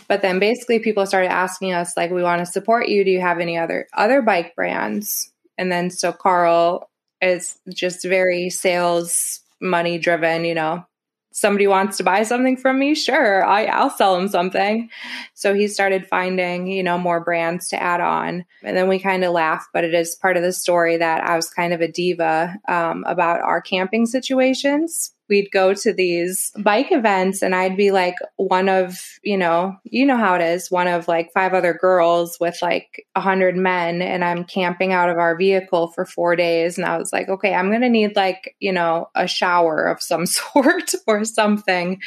but 0.07 0.21
then 0.21 0.39
basically 0.39 0.79
people 0.79 1.05
started 1.05 1.31
asking 1.31 1.73
us 1.73 1.95
like, 1.97 2.11
we 2.11 2.23
want 2.23 2.39
to 2.39 2.45
support 2.45 2.87
you. 2.87 3.03
Do 3.03 3.11
you 3.11 3.21
have 3.21 3.39
any 3.39 3.57
other 3.57 3.87
other 3.93 4.21
bike 4.21 4.55
brands? 4.55 5.31
And 5.57 5.71
then 5.71 5.89
so 5.89 6.11
Carl 6.11 6.89
is 7.21 7.57
just 7.69 8.03
very 8.03 8.49
sales 8.49 9.41
money 9.61 9.97
driven, 9.97 10.45
you 10.45 10.55
know. 10.55 10.85
Somebody 11.31 11.67
wants 11.67 11.97
to 11.97 12.03
buy 12.03 12.23
something 12.23 12.57
from 12.57 12.79
me, 12.79 12.95
sure, 12.95 13.45
I, 13.45 13.65
I'll 13.65 13.91
sell 13.91 14.15
them 14.15 14.27
something. 14.27 14.89
So 15.35 15.53
he 15.53 15.67
started 15.67 16.07
finding, 16.07 16.65
you 16.65 16.81
know, 16.81 16.97
more 16.97 17.19
brands 17.19 17.67
to 17.69 17.81
add 17.81 18.01
on, 18.01 18.43
and 18.63 18.75
then 18.75 18.87
we 18.87 18.97
kind 18.97 19.23
of 19.23 19.33
laugh, 19.33 19.67
but 19.71 19.83
it 19.83 19.93
is 19.93 20.15
part 20.15 20.35
of 20.35 20.41
the 20.41 20.51
story 20.51 20.97
that 20.97 21.23
I 21.23 21.35
was 21.35 21.51
kind 21.51 21.73
of 21.73 21.81
a 21.81 21.91
diva 21.91 22.55
um, 22.67 23.03
about 23.07 23.41
our 23.41 23.61
camping 23.61 24.07
situations 24.07 25.11
we'd 25.29 25.51
go 25.51 25.73
to 25.73 25.93
these 25.93 26.51
bike 26.59 26.91
events 26.91 27.41
and 27.41 27.53
I'd 27.53 27.77
be 27.77 27.91
like 27.91 28.15
one 28.37 28.69
of, 28.69 29.19
you 29.23 29.37
know, 29.37 29.75
you 29.83 30.05
know 30.05 30.17
how 30.17 30.35
it 30.35 30.41
is, 30.41 30.71
one 30.71 30.87
of 30.87 31.07
like 31.07 31.31
five 31.33 31.53
other 31.53 31.73
girls 31.73 32.37
with 32.39 32.57
like 32.61 33.05
a 33.15 33.21
hundred 33.21 33.55
men 33.55 34.01
and 34.01 34.23
I'm 34.23 34.43
camping 34.43 34.93
out 34.93 35.09
of 35.09 35.17
our 35.17 35.35
vehicle 35.35 35.89
for 35.89 36.05
four 36.05 36.35
days. 36.35 36.77
And 36.77 36.85
I 36.85 36.97
was 36.97 37.11
like, 37.11 37.29
okay, 37.29 37.53
I'm 37.53 37.69
going 37.69 37.81
to 37.81 37.89
need 37.89 38.15
like, 38.15 38.55
you 38.59 38.71
know, 38.71 39.09
a 39.15 39.27
shower 39.27 39.85
of 39.85 40.01
some 40.01 40.25
sort 40.25 40.93
or 41.05 41.25
something. 41.25 42.01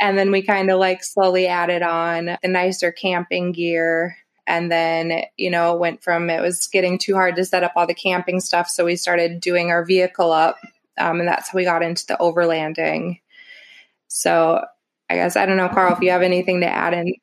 And 0.00 0.18
then 0.18 0.30
we 0.30 0.42
kind 0.42 0.70
of 0.70 0.78
like 0.78 1.02
slowly 1.02 1.46
added 1.46 1.82
on 1.82 2.36
the 2.42 2.48
nicer 2.48 2.92
camping 2.92 3.52
gear 3.52 4.16
and 4.46 4.70
then 4.70 5.22
you 5.36 5.50
know 5.50 5.74
went 5.74 6.02
from 6.02 6.30
it 6.30 6.40
was 6.40 6.68
getting 6.68 6.98
too 6.98 7.14
hard 7.14 7.36
to 7.36 7.44
set 7.44 7.64
up 7.64 7.72
all 7.76 7.86
the 7.86 7.94
camping 7.94 8.40
stuff 8.40 8.68
so 8.68 8.84
we 8.84 8.96
started 8.96 9.40
doing 9.40 9.70
our 9.70 9.84
vehicle 9.84 10.32
up 10.32 10.56
um, 10.98 11.20
and 11.20 11.28
that's 11.28 11.48
how 11.50 11.56
we 11.56 11.64
got 11.64 11.82
into 11.82 12.06
the 12.06 12.16
overlanding. 12.20 13.20
So 14.08 14.64
I 15.10 15.14
guess 15.14 15.36
I 15.36 15.46
don't 15.46 15.56
know, 15.56 15.68
Carl, 15.68 15.94
if 15.94 16.00
you 16.00 16.10
have 16.10 16.22
anything 16.22 16.60
to 16.60 16.66
add 16.68 16.94
in. 16.94 17.14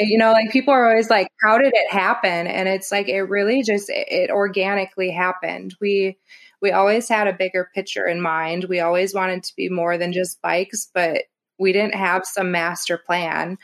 You 0.00 0.18
know, 0.18 0.32
like 0.32 0.50
people 0.50 0.74
are 0.74 0.88
always 0.88 1.08
like, 1.08 1.28
"How 1.42 1.56
did 1.58 1.72
it 1.74 1.90
happen?" 1.90 2.46
And 2.46 2.68
it's 2.68 2.92
like 2.92 3.08
it 3.08 3.22
really 3.22 3.62
just 3.62 3.88
it, 3.88 4.06
it 4.10 4.30
organically 4.30 5.10
happened. 5.10 5.74
We 5.80 6.18
we 6.60 6.72
always 6.72 7.08
had 7.08 7.26
a 7.26 7.32
bigger 7.32 7.70
picture 7.74 8.06
in 8.06 8.20
mind. 8.20 8.64
We 8.64 8.80
always 8.80 9.14
wanted 9.14 9.44
to 9.44 9.56
be 9.56 9.68
more 9.68 9.96
than 9.96 10.12
just 10.12 10.42
bikes, 10.42 10.88
but 10.92 11.22
we 11.58 11.72
didn't 11.72 11.94
have 11.94 12.26
some 12.26 12.50
master 12.50 12.98
plan. 12.98 13.58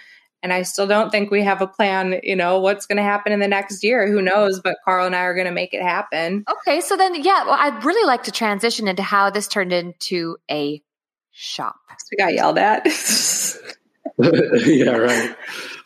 And 0.44 0.52
I 0.52 0.60
still 0.60 0.86
don't 0.86 1.10
think 1.10 1.30
we 1.30 1.42
have 1.42 1.62
a 1.62 1.66
plan, 1.66 2.20
you 2.22 2.36
know, 2.36 2.60
what's 2.60 2.84
going 2.84 2.98
to 2.98 3.02
happen 3.02 3.32
in 3.32 3.40
the 3.40 3.48
next 3.48 3.82
year. 3.82 4.06
Who 4.06 4.20
knows? 4.20 4.60
But 4.60 4.76
Carl 4.84 5.06
and 5.06 5.16
I 5.16 5.20
are 5.20 5.32
going 5.34 5.46
to 5.46 5.52
make 5.52 5.72
it 5.72 5.80
happen. 5.80 6.44
Okay. 6.46 6.82
So 6.82 6.98
then, 6.98 7.14
yeah, 7.24 7.46
well, 7.46 7.56
I'd 7.58 7.82
really 7.82 8.06
like 8.06 8.24
to 8.24 8.30
transition 8.30 8.86
into 8.86 9.02
how 9.02 9.30
this 9.30 9.48
turned 9.48 9.72
into 9.72 10.36
a 10.50 10.82
shop. 11.30 11.76
We 12.10 12.18
got 12.18 12.34
yelled 12.34 12.58
at. 12.58 12.84
yeah, 14.18 14.90
right. 14.90 15.34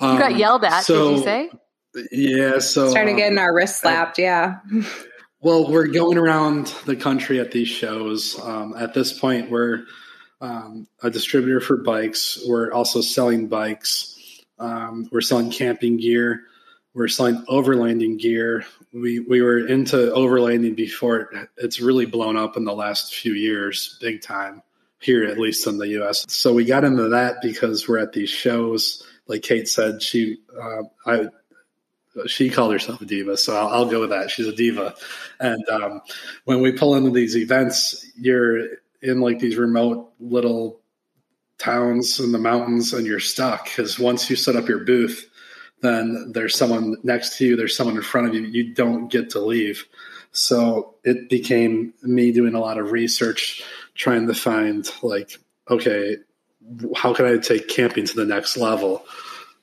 Um, 0.00 0.14
you 0.14 0.18
got 0.18 0.32
um, 0.32 0.38
yelled 0.38 0.64
at, 0.64 0.80
so, 0.80 1.10
did 1.10 1.16
you 1.18 1.22
say? 1.22 1.50
Yeah. 2.10 2.58
So 2.58 2.90
starting 2.90 3.14
um, 3.14 3.18
getting 3.18 3.38
our 3.38 3.54
wrists 3.54 3.80
slapped. 3.80 4.18
I, 4.18 4.22
yeah. 4.22 4.56
Well, 5.40 5.70
we're 5.70 5.86
going 5.86 6.18
around 6.18 6.74
the 6.84 6.96
country 6.96 7.38
at 7.38 7.52
these 7.52 7.68
shows. 7.68 8.36
Um, 8.42 8.74
at 8.76 8.92
this 8.92 9.16
point, 9.16 9.52
we're 9.52 9.84
um, 10.40 10.88
a 11.00 11.10
distributor 11.10 11.60
for 11.60 11.76
bikes. 11.76 12.42
We're 12.44 12.72
also 12.72 13.02
selling 13.02 13.46
bikes. 13.46 14.17
Um, 14.58 15.08
we're 15.10 15.20
selling 15.20 15.50
camping 15.50 15.98
gear. 15.98 16.42
We're 16.94 17.08
selling 17.08 17.44
overlanding 17.46 18.18
gear. 18.18 18.64
We 18.92 19.20
we 19.20 19.42
were 19.42 19.66
into 19.66 19.96
overlanding 19.96 20.74
before 20.74 21.30
it's 21.56 21.80
really 21.80 22.06
blown 22.06 22.36
up 22.36 22.56
in 22.56 22.64
the 22.64 22.74
last 22.74 23.14
few 23.14 23.34
years, 23.34 23.98
big 24.00 24.22
time 24.22 24.62
here, 25.00 25.24
at 25.24 25.38
least 25.38 25.66
in 25.66 25.78
the 25.78 25.88
U.S. 25.88 26.24
So 26.28 26.52
we 26.52 26.64
got 26.64 26.84
into 26.84 27.10
that 27.10 27.36
because 27.42 27.86
we're 27.88 27.98
at 27.98 28.12
these 28.12 28.30
shows. 28.30 29.06
Like 29.26 29.42
Kate 29.42 29.68
said, 29.68 30.02
she 30.02 30.38
uh, 30.60 30.82
I 31.06 31.28
she 32.26 32.50
called 32.50 32.72
herself 32.72 33.00
a 33.00 33.04
diva, 33.04 33.36
so 33.36 33.56
I'll, 33.56 33.68
I'll, 33.68 33.90
go 33.90 34.00
with 34.00 34.10
that. 34.10 34.30
She's 34.30 34.46
a 34.46 34.54
diva. 34.54 34.94
And 35.38 35.68
um, 35.68 36.00
when 36.44 36.60
we 36.60 36.72
pull 36.72 36.96
into 36.96 37.10
these 37.10 37.36
events, 37.36 38.10
you're 38.16 38.66
in 39.02 39.20
like 39.20 39.38
these 39.38 39.56
remote 39.56 40.12
little 40.18 40.77
towns 41.58 42.20
in 42.20 42.32
the 42.32 42.38
mountains 42.38 42.92
and 42.92 43.06
you're 43.06 43.20
stuck 43.20 43.64
because 43.64 43.98
once 43.98 44.30
you 44.30 44.36
set 44.36 44.56
up 44.56 44.68
your 44.68 44.84
booth, 44.84 45.28
then 45.80 46.32
there's 46.32 46.56
someone 46.56 46.96
next 47.02 47.36
to 47.38 47.46
you, 47.46 47.56
there's 47.56 47.76
someone 47.76 47.96
in 47.96 48.02
front 48.02 48.28
of 48.28 48.34
you, 48.34 48.42
you 48.42 48.74
don't 48.74 49.08
get 49.08 49.30
to 49.30 49.40
leave. 49.40 49.86
So 50.32 50.94
it 51.04 51.28
became 51.28 51.94
me 52.02 52.32
doing 52.32 52.54
a 52.54 52.60
lot 52.60 52.78
of 52.78 52.92
research, 52.92 53.62
trying 53.94 54.26
to 54.26 54.34
find 54.34 54.88
like, 55.02 55.38
okay, 55.70 56.16
how 56.96 57.14
can 57.14 57.26
I 57.26 57.38
take 57.38 57.68
camping 57.68 58.06
to 58.06 58.14
the 58.14 58.24
next 58.24 58.56
level? 58.56 59.04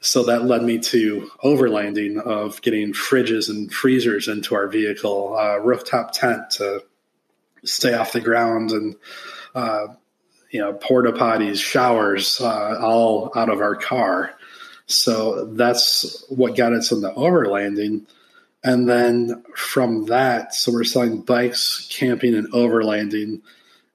So 0.02 0.24
that 0.24 0.46
led 0.46 0.64
me 0.64 0.80
to 0.80 1.32
overlanding 1.44 2.20
of 2.22 2.62
getting 2.62 2.94
fridges 2.94 3.50
and 3.50 3.72
freezers 3.72 4.28
into 4.28 4.56
our 4.56 4.68
vehicle, 4.68 5.36
uh, 5.38 5.58
rooftop 5.58 6.12
tent 6.12 6.52
to 6.52 6.84
stay 7.64 7.94
off 7.94 8.12
the 8.12 8.22
ground, 8.22 8.72
and 8.72 8.96
uh, 9.56 9.88
you 10.56 10.62
know 10.62 10.72
porta 10.72 11.12
potties, 11.12 11.62
showers, 11.62 12.40
uh, 12.40 12.80
all 12.82 13.30
out 13.36 13.50
of 13.50 13.60
our 13.60 13.76
car. 13.76 14.34
So 14.86 15.48
that's 15.48 16.24
what 16.30 16.56
got 16.56 16.72
us 16.72 16.94
into 16.94 17.10
overlanding. 17.10 18.06
And 18.64 18.88
then 18.88 19.44
from 19.54 20.06
that, 20.06 20.56
so 20.56 20.72
we're 20.72 20.86
selling 20.86 21.24
bikes, 21.24 21.90
camping, 21.92 22.36
and 22.36 22.50
overlanding. 22.54 23.42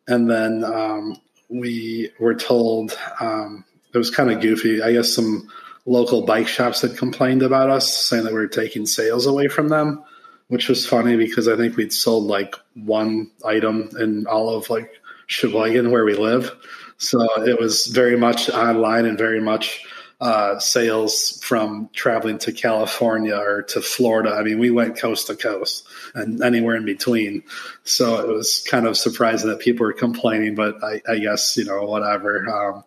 And 0.07 0.31
then 0.31 0.63
um, 0.63 1.17
we 1.49 2.11
were 2.21 2.35
told 2.35 2.97
um, 3.21 3.65
it 3.95 3.99
was 3.99 4.11
kind 4.11 4.31
of 4.31 4.43
goofy. 4.43 4.83
I 4.83 4.93
guess 4.93 5.15
some 5.15 5.49
local 5.87 6.27
bike 6.27 6.47
shops 6.47 6.83
had 6.83 6.99
complained 6.99 7.43
about 7.43 7.71
us, 7.71 7.91
saying 7.91 8.25
that 8.25 8.35
we 8.35 8.39
were 8.39 8.47
taking 8.47 8.85
sales 8.85 9.25
away 9.25 9.49
from 9.49 9.69
them, 9.69 10.05
which 10.49 10.69
was 10.69 10.87
funny 10.87 11.17
because 11.17 11.49
I 11.49 11.57
think 11.57 11.79
we'd 11.79 11.93
sold 11.93 12.25
like 12.25 12.55
one 12.75 13.31
item 13.47 13.89
in 13.99 14.27
all 14.27 14.51
of 14.51 14.69
like 14.69 15.00
Sheboygan 15.31 15.93
where 15.93 16.05
we 16.05 16.15
live. 16.15 16.51
So 16.99 17.21
it 17.45 17.59
was 17.59 17.87
very 17.87 18.17
much 18.17 18.51
online 18.51 19.07
and 19.07 19.17
very 19.17 19.41
much 19.41 19.85
uh, 20.21 20.59
sales 20.59 21.41
from 21.43 21.89
traveling 21.95 22.39
to 22.39 22.53
California 22.53 23.37
or 23.37 23.63
to 23.63 23.81
Florida. 23.81 24.33
I 24.33 24.43
mean, 24.43 24.59
we 24.59 24.71
went 24.71 24.99
coast 24.99 25.29
to 25.29 25.37
coast 25.37 25.87
and 26.15 26.43
anywhere 26.43 26.75
in 26.75 26.85
between. 26.85 27.45
So 27.85 28.21
it 28.21 28.27
was 28.27 28.67
kind 28.69 28.87
of 28.87 28.99
surprising 28.99 29.49
that 29.51 29.61
people 29.61 29.87
were 29.87 29.93
complaining, 29.93 30.57
but 30.57 30.83
I, 30.83 31.01
I 31.09 31.19
guess, 31.21 31.57
you 31.57 31.65
know, 31.65 31.85
whatever. 31.85 32.47
Um, 32.51 32.85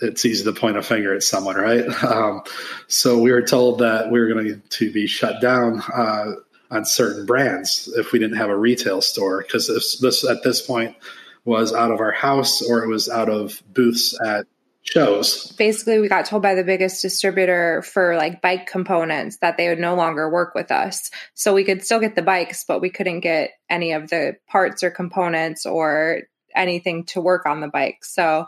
it's 0.00 0.24
easy 0.24 0.44
to 0.44 0.52
point 0.52 0.76
a 0.78 0.82
finger 0.82 1.14
at 1.14 1.24
someone, 1.24 1.56
right? 1.56 1.84
Um, 2.02 2.42
so 2.86 3.18
we 3.18 3.32
were 3.32 3.42
told 3.42 3.80
that 3.80 4.10
we 4.10 4.20
were 4.20 4.28
going 4.28 4.62
to 4.66 4.92
be 4.92 5.06
shut 5.06 5.42
down 5.42 5.82
uh, 5.92 6.32
on 6.70 6.84
certain 6.84 7.26
brands 7.26 7.92
if 7.96 8.12
we 8.12 8.18
didn't 8.18 8.36
have 8.36 8.50
a 8.50 8.56
retail 8.56 9.00
store 9.00 9.42
because 9.42 9.66
this, 9.66 10.24
at 10.24 10.42
this 10.42 10.60
point 10.60 10.96
was 11.44 11.72
out 11.72 11.90
of 11.90 12.00
our 12.00 12.12
house 12.12 12.62
or 12.62 12.82
it 12.84 12.88
was 12.88 13.08
out 13.08 13.28
of 13.28 13.62
booths 13.72 14.18
at 14.24 14.46
shows. 14.82 15.52
Basically, 15.52 16.00
we 16.00 16.08
got 16.08 16.26
told 16.26 16.42
by 16.42 16.54
the 16.54 16.64
biggest 16.64 17.02
distributor 17.02 17.82
for 17.82 18.16
like 18.16 18.40
bike 18.40 18.66
components 18.66 19.38
that 19.38 19.56
they 19.56 19.68
would 19.68 19.78
no 19.78 19.94
longer 19.94 20.30
work 20.30 20.54
with 20.54 20.70
us. 20.70 21.10
So 21.34 21.54
we 21.54 21.64
could 21.64 21.84
still 21.84 22.00
get 22.00 22.14
the 22.14 22.22
bikes, 22.22 22.64
but 22.64 22.80
we 22.80 22.90
couldn't 22.90 23.20
get 23.20 23.50
any 23.68 23.92
of 23.92 24.10
the 24.10 24.36
parts 24.48 24.82
or 24.82 24.90
components 24.90 25.66
or 25.66 26.22
anything 26.54 27.04
to 27.06 27.20
work 27.20 27.46
on 27.46 27.60
the 27.60 27.68
bike. 27.68 28.04
So 28.04 28.46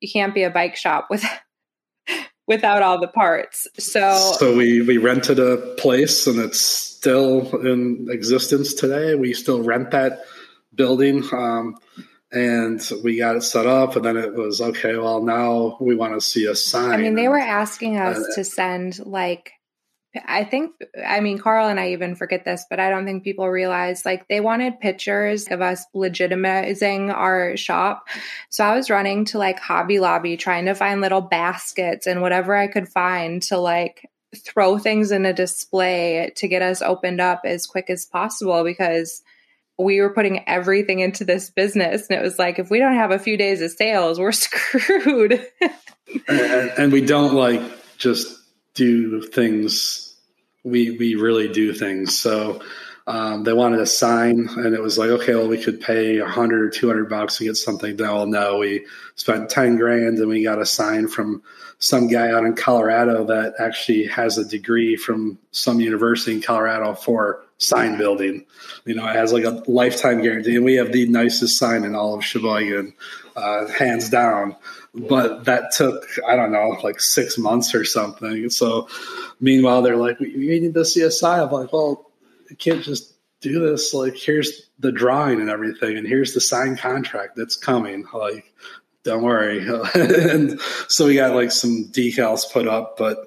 you 0.00 0.10
can't 0.10 0.34
be 0.34 0.42
a 0.42 0.50
bike 0.50 0.76
shop 0.76 1.06
with 1.10 1.24
without 2.46 2.82
all 2.82 3.00
the 3.00 3.08
parts. 3.08 3.66
So 3.78 4.16
So 4.38 4.56
we 4.56 4.82
we 4.82 4.98
rented 4.98 5.38
a 5.38 5.56
place 5.76 6.26
and 6.26 6.38
it's 6.38 6.60
still 6.60 7.56
in 7.66 8.08
existence 8.10 8.74
today. 8.74 9.14
We 9.14 9.34
still 9.34 9.62
rent 9.62 9.90
that 9.92 10.24
building. 10.74 11.24
Um, 11.32 11.76
and 12.32 12.82
we 13.04 13.18
got 13.18 13.36
it 13.36 13.42
set 13.42 13.66
up 13.66 13.94
and 13.94 14.04
then 14.04 14.16
it 14.16 14.34
was 14.34 14.60
okay 14.60 14.96
well 14.96 15.22
now 15.22 15.76
we 15.80 15.94
want 15.94 16.12
to 16.12 16.20
see 16.20 16.44
a 16.46 16.56
sign 16.56 16.90
i 16.90 16.96
mean 16.96 17.14
they 17.14 17.28
were 17.28 17.38
asking 17.38 17.98
us 17.98 18.18
uh, 18.18 18.34
to 18.34 18.42
send 18.42 18.98
like 19.06 19.52
I 20.24 20.44
think, 20.44 20.72
I 21.04 21.20
mean, 21.20 21.38
Carl 21.38 21.68
and 21.68 21.78
I 21.78 21.90
even 21.90 22.16
forget 22.16 22.44
this, 22.44 22.64
but 22.68 22.80
I 22.80 22.90
don't 22.90 23.04
think 23.04 23.24
people 23.24 23.48
realize 23.48 24.04
like 24.04 24.28
they 24.28 24.40
wanted 24.40 24.80
pictures 24.80 25.48
of 25.48 25.60
us 25.60 25.84
legitimizing 25.94 27.12
our 27.12 27.56
shop. 27.56 28.08
So 28.48 28.64
I 28.64 28.74
was 28.74 28.90
running 28.90 29.24
to 29.26 29.38
like 29.38 29.58
Hobby 29.58 29.98
Lobby 29.98 30.36
trying 30.36 30.66
to 30.66 30.74
find 30.74 31.00
little 31.00 31.20
baskets 31.20 32.06
and 32.06 32.22
whatever 32.22 32.54
I 32.54 32.68
could 32.68 32.88
find 32.88 33.42
to 33.44 33.58
like 33.58 34.10
throw 34.36 34.78
things 34.78 35.12
in 35.12 35.26
a 35.26 35.32
display 35.32 36.32
to 36.36 36.48
get 36.48 36.62
us 36.62 36.82
opened 36.82 37.20
up 37.20 37.42
as 37.44 37.66
quick 37.66 37.90
as 37.90 38.04
possible 38.04 38.64
because 38.64 39.22
we 39.78 40.00
were 40.00 40.12
putting 40.12 40.48
everything 40.48 41.00
into 41.00 41.24
this 41.24 41.50
business. 41.50 42.06
And 42.08 42.18
it 42.18 42.22
was 42.22 42.38
like, 42.38 42.58
if 42.58 42.70
we 42.70 42.78
don't 42.78 42.94
have 42.94 43.10
a 43.10 43.18
few 43.18 43.36
days 43.36 43.60
of 43.60 43.70
sales, 43.70 44.18
we're 44.18 44.32
screwed. 44.32 45.44
and, 46.28 46.72
and 46.78 46.92
we 46.92 47.02
don't 47.02 47.34
like 47.34 47.60
just 47.98 48.38
do 48.74 49.22
things 49.22 50.05
we 50.66 50.90
we 50.90 51.14
really 51.14 51.48
do 51.48 51.72
things. 51.72 52.18
So 52.18 52.60
um, 53.06 53.44
they 53.44 53.52
wanted 53.52 53.80
a 53.80 53.86
sign, 53.86 54.48
and 54.48 54.74
it 54.74 54.82
was 54.82 54.98
like, 54.98 55.10
okay, 55.10 55.34
well, 55.34 55.46
we 55.46 55.62
could 55.62 55.80
pay 55.80 56.18
a 56.18 56.26
hundred 56.26 56.62
or 56.62 56.70
two 56.70 56.88
hundred 56.88 57.08
bucks 57.08 57.38
to 57.38 57.44
get 57.44 57.56
something 57.56 57.96
done. 57.96 58.14
Well, 58.14 58.26
no, 58.26 58.58
we 58.58 58.86
spent 59.14 59.48
ten 59.48 59.76
grand, 59.76 60.18
and 60.18 60.28
we 60.28 60.42
got 60.42 60.60
a 60.60 60.66
sign 60.66 61.06
from 61.06 61.42
some 61.78 62.08
guy 62.08 62.30
out 62.30 62.44
in 62.44 62.56
Colorado 62.56 63.24
that 63.26 63.54
actually 63.60 64.06
has 64.06 64.38
a 64.38 64.44
degree 64.44 64.96
from 64.96 65.38
some 65.52 65.78
university 65.78 66.32
in 66.32 66.42
Colorado 66.42 66.94
for 66.94 67.44
sign 67.58 67.96
building. 67.96 68.44
You 68.84 68.96
know, 68.96 69.06
it 69.06 69.14
has 69.14 69.32
like 69.32 69.44
a 69.44 69.62
lifetime 69.68 70.20
guarantee, 70.20 70.56
and 70.56 70.64
we 70.64 70.74
have 70.74 70.92
the 70.92 71.08
nicest 71.08 71.58
sign 71.58 71.84
in 71.84 71.94
all 71.94 72.14
of 72.14 72.24
Sheboygan, 72.24 72.92
uh, 73.36 73.68
hands 73.68 74.10
down. 74.10 74.56
But 74.96 75.44
that 75.44 75.72
took 75.72 76.06
I 76.26 76.36
don't 76.36 76.52
know, 76.52 76.76
like 76.82 77.00
six 77.00 77.36
months 77.36 77.74
or 77.74 77.84
something. 77.84 78.48
So 78.50 78.88
meanwhile, 79.40 79.82
they're 79.82 79.96
like, 79.96 80.18
"We 80.18 80.60
need 80.60 80.74
to 80.74 80.84
see 80.84 81.02
a 81.02 81.10
sign." 81.10 81.40
I'm 81.40 81.50
like, 81.50 81.72
"Well, 81.72 82.10
I 82.50 82.54
can't 82.54 82.82
just 82.82 83.14
do 83.40 83.60
this. 83.60 83.92
Like, 83.92 84.16
here's 84.16 84.70
the 84.78 84.92
drawing 84.92 85.40
and 85.40 85.50
everything, 85.50 85.96
and 85.96 86.06
here's 86.06 86.32
the 86.34 86.40
signed 86.40 86.78
contract 86.78 87.36
that's 87.36 87.56
coming. 87.56 88.06
Like, 88.12 88.52
don't 89.02 89.22
worry." 89.22 89.66
and 89.94 90.60
so 90.88 91.06
we 91.06 91.14
got 91.14 91.34
like 91.34 91.52
some 91.52 91.84
decals 91.90 92.50
put 92.50 92.66
up, 92.66 92.96
but 92.96 93.18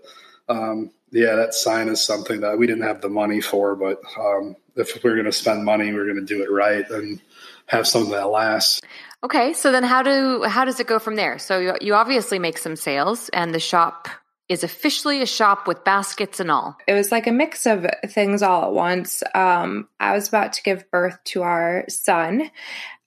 um, 0.48 0.92
yeah, 1.12 1.36
that 1.36 1.54
sign 1.54 1.88
is 1.88 2.04
something 2.04 2.42
that 2.42 2.58
we 2.58 2.68
didn't 2.68 2.84
have 2.84 3.02
the 3.02 3.10
money 3.10 3.42
for. 3.42 3.76
But 3.76 4.02
um, 4.20 4.56
if 4.76 5.04
we 5.04 5.10
are 5.10 5.16
going 5.16 5.26
to 5.26 5.32
spend 5.32 5.66
money, 5.66 5.92
we 5.92 6.00
are 6.00 6.06
going 6.06 6.16
to 6.16 6.26
do 6.26 6.44
it 6.44 6.52
right 6.52 6.90
and 6.90 7.22
have 7.68 7.88
something 7.88 8.12
that 8.12 8.30
lasts. 8.30 8.82
Okay, 9.22 9.52
so 9.54 9.72
then 9.72 9.84
how 9.84 10.02
do 10.02 10.44
how 10.44 10.64
does 10.64 10.80
it 10.80 10.88
go 10.88 10.98
from 10.98 11.16
there? 11.16 11.40
So 11.40 11.60
you, 11.60 11.76
you 11.82 11.94
obviously 11.94 12.40
make 12.40 12.58
some 12.58 12.76
sales, 12.76 13.30
and 13.30 13.54
the 13.54 13.60
shop 13.60 14.08
is 14.48 14.64
officially 14.64 15.22
a 15.22 15.26
shop 15.26 15.68
with 15.68 15.84
baskets 15.84 16.40
and 16.40 16.50
all. 16.50 16.78
It 16.88 16.94
was 16.94 17.12
like 17.12 17.28
a 17.28 17.32
mix 17.32 17.66
of 17.66 17.86
things 18.08 18.42
all 18.42 18.64
at 18.66 18.72
once. 18.72 19.22
Um, 19.36 19.90
I 20.00 20.14
was 20.16 20.28
about 20.28 20.54
to 20.54 20.64
give 20.64 20.90
birth 20.90 21.20
to 21.26 21.44
our 21.44 21.86
son. 21.90 22.50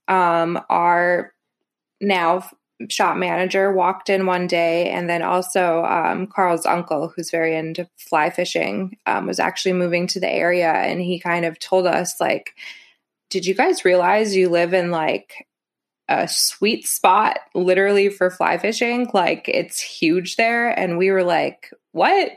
Um, 0.06 0.60
our 0.68 1.32
now 2.00 2.48
shop 2.90 3.16
manager 3.16 3.72
walked 3.72 4.10
in 4.10 4.26
one 4.26 4.46
day, 4.46 4.90
and 4.90 5.08
then 5.08 5.22
also 5.22 5.82
um, 5.84 6.26
Carl's 6.26 6.66
uncle, 6.66 7.08
who's 7.08 7.30
very 7.30 7.56
into 7.56 7.88
fly 7.96 8.28
fishing, 8.28 8.98
um, 9.06 9.26
was 9.26 9.40
actually 9.40 9.72
moving 9.72 10.06
to 10.08 10.20
the 10.20 10.30
area, 10.30 10.70
and 10.70 11.00
he 11.00 11.18
kind 11.18 11.46
of 11.46 11.58
told 11.58 11.86
us 11.86 12.20
like, 12.20 12.54
"Did 13.30 13.46
you 13.46 13.54
guys 13.54 13.86
realize 13.86 14.36
you 14.36 14.50
live 14.50 14.74
in 14.74 14.90
like 14.90 15.46
a 16.20 16.28
sweet 16.28 16.86
spot 16.86 17.38
literally 17.54 18.08
for 18.08 18.30
fly 18.30 18.58
fishing. 18.58 19.10
Like 19.12 19.48
it's 19.48 19.80
huge 19.80 20.36
there. 20.36 20.68
And 20.68 20.98
we 20.98 21.10
were 21.10 21.24
like, 21.24 21.70
what? 21.92 22.32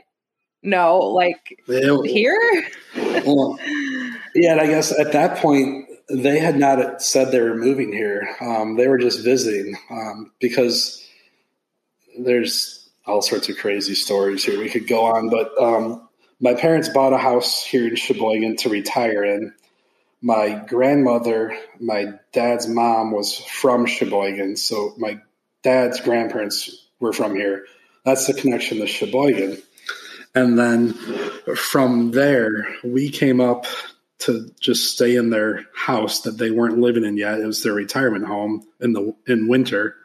No, 0.62 0.98
like 0.98 1.60
here? 1.66 2.66
well, 2.96 3.58
yeah, 4.34 4.52
and 4.52 4.60
I 4.60 4.66
guess 4.66 4.98
at 4.98 5.12
that 5.12 5.38
point, 5.38 5.86
they 6.08 6.38
had 6.38 6.56
not 6.56 7.02
said 7.02 7.30
they 7.30 7.40
were 7.40 7.56
moving 7.56 7.92
here. 7.92 8.36
Um, 8.40 8.76
they 8.76 8.88
were 8.88 8.98
just 8.98 9.24
visiting 9.24 9.76
um, 9.90 10.32
because 10.40 11.04
there's 12.18 12.88
all 13.06 13.22
sorts 13.22 13.48
of 13.48 13.56
crazy 13.56 13.94
stories 13.94 14.44
here 14.44 14.58
we 14.58 14.68
could 14.68 14.88
go 14.88 15.04
on. 15.04 15.28
But 15.28 15.50
um, 15.60 16.08
my 16.40 16.54
parents 16.54 16.88
bought 16.88 17.12
a 17.12 17.18
house 17.18 17.64
here 17.64 17.86
in 17.86 17.96
Sheboygan 17.96 18.56
to 18.58 18.68
retire 18.68 19.24
in. 19.24 19.54
My 20.22 20.62
grandmother, 20.66 21.56
my 21.78 22.14
dad's 22.32 22.66
mom 22.66 23.12
was 23.12 23.38
from 23.38 23.86
Sheboygan, 23.86 24.56
so 24.56 24.94
my 24.96 25.20
dad's 25.62 26.00
grandparents 26.00 26.88
were 27.00 27.12
from 27.12 27.36
here. 27.36 27.66
That's 28.04 28.26
the 28.26 28.34
connection 28.34 28.78
to 28.78 28.86
Sheboygan. 28.86 29.60
And 30.34 30.58
then 30.58 30.92
from 31.56 32.10
there, 32.12 32.66
we 32.84 33.10
came 33.10 33.40
up 33.40 33.66
to 34.18 34.50
just 34.60 34.94
stay 34.94 35.16
in 35.16 35.30
their 35.30 35.66
house 35.74 36.20
that 36.22 36.38
they 36.38 36.50
weren't 36.50 36.78
living 36.78 37.04
in 37.04 37.16
yet. 37.16 37.40
It 37.40 37.46
was 37.46 37.62
their 37.62 37.72
retirement 37.74 38.26
home 38.26 38.66
in 38.80 38.92
the 38.92 39.14
in 39.26 39.48
winter. 39.48 39.96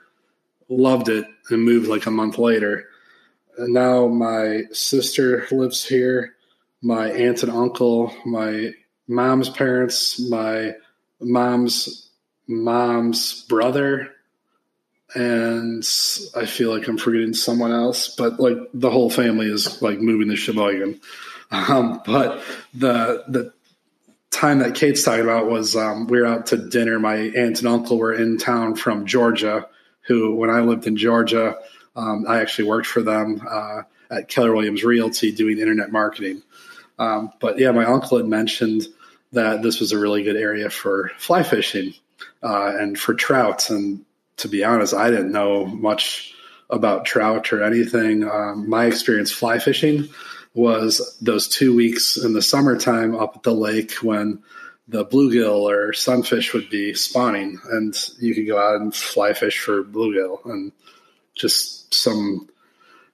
Loved 0.67 1.09
it 1.09 1.25
and 1.49 1.63
moved 1.63 1.87
like 1.87 2.05
a 2.05 2.11
month 2.11 2.37
later. 2.37 2.87
And 3.57 3.73
now 3.73 4.07
my 4.07 4.63
sister 4.71 5.47
lives 5.51 5.85
here. 5.85 6.35
My 6.81 7.11
aunt 7.11 7.43
and 7.43 7.51
uncle, 7.51 8.13
my 8.25 8.71
mom's 9.07 9.49
parents, 9.49 10.19
my 10.19 10.73
mom's 11.19 12.09
mom's 12.47 13.43
brother, 13.43 14.11
and 15.13 15.83
I 16.35 16.45
feel 16.45 16.75
like 16.75 16.87
I'm 16.87 16.97
forgetting 16.97 17.33
someone 17.33 17.71
else, 17.71 18.15
but 18.15 18.39
like 18.39 18.57
the 18.73 18.89
whole 18.89 19.09
family 19.09 19.47
is 19.47 19.81
like 19.81 19.99
moving 19.99 20.29
to 20.29 20.35
Sheboygan. 20.35 20.99
Um, 21.51 22.01
but 22.05 22.41
the 22.73 23.23
the 23.27 23.53
time 24.31 24.59
that 24.59 24.75
Kate's 24.75 25.03
talking 25.03 25.23
about 25.23 25.49
was 25.49 25.75
um, 25.75 26.07
we 26.07 26.19
were 26.19 26.25
out 26.25 26.47
to 26.47 26.57
dinner. 26.57 26.97
My 26.99 27.15
aunt 27.15 27.59
and 27.59 27.67
uncle 27.67 27.97
were 27.97 28.13
in 28.13 28.37
town 28.37 28.75
from 28.75 29.05
Georgia. 29.05 29.67
Who, 30.07 30.35
when 30.35 30.49
I 30.49 30.61
lived 30.61 30.87
in 30.87 30.97
Georgia, 30.97 31.57
um, 31.95 32.25
I 32.27 32.41
actually 32.41 32.69
worked 32.69 32.87
for 32.87 33.03
them 33.03 33.45
uh, 33.47 33.83
at 34.09 34.27
Keller 34.29 34.53
Williams 34.53 34.83
Realty 34.83 35.31
doing 35.31 35.59
internet 35.59 35.91
marketing. 35.91 36.41
Um, 36.99 37.31
but 37.39 37.57
yeah, 37.57 37.71
my 37.71 37.85
uncle 37.85 38.17
had 38.17 38.27
mentioned 38.27 38.83
that 39.31 39.61
this 39.61 39.79
was 39.79 39.91
a 39.91 39.99
really 39.99 40.23
good 40.23 40.35
area 40.35 40.69
for 40.69 41.11
fly 41.17 41.43
fishing 41.43 41.93
uh, 42.43 42.73
and 42.77 42.99
for 42.99 43.13
trout. 43.13 43.69
And 43.69 44.05
to 44.37 44.47
be 44.47 44.63
honest, 44.63 44.93
I 44.93 45.09
didn't 45.09 45.31
know 45.31 45.65
much 45.65 46.33
about 46.69 47.05
trout 47.05 47.51
or 47.53 47.63
anything. 47.63 48.23
Um, 48.29 48.69
my 48.69 48.85
experience 48.85 49.31
fly 49.31 49.59
fishing 49.59 50.09
was 50.53 51.17
those 51.21 51.47
two 51.47 51.75
weeks 51.75 52.17
in 52.17 52.33
the 52.33 52.41
summertime 52.41 53.15
up 53.15 53.37
at 53.37 53.43
the 53.43 53.53
lake 53.53 53.93
when 54.01 54.41
the 54.87 55.05
bluegill 55.05 55.61
or 55.61 55.93
sunfish 55.93 56.53
would 56.53 56.69
be 56.69 56.93
spawning, 56.93 57.59
and 57.71 57.95
you 58.19 58.35
could 58.35 58.47
go 58.47 58.59
out 58.59 58.81
and 58.81 58.93
fly 58.93 59.31
fish 59.33 59.59
for 59.59 59.83
bluegill 59.83 60.43
and 60.45 60.73
just 61.33 61.93
some 61.93 62.49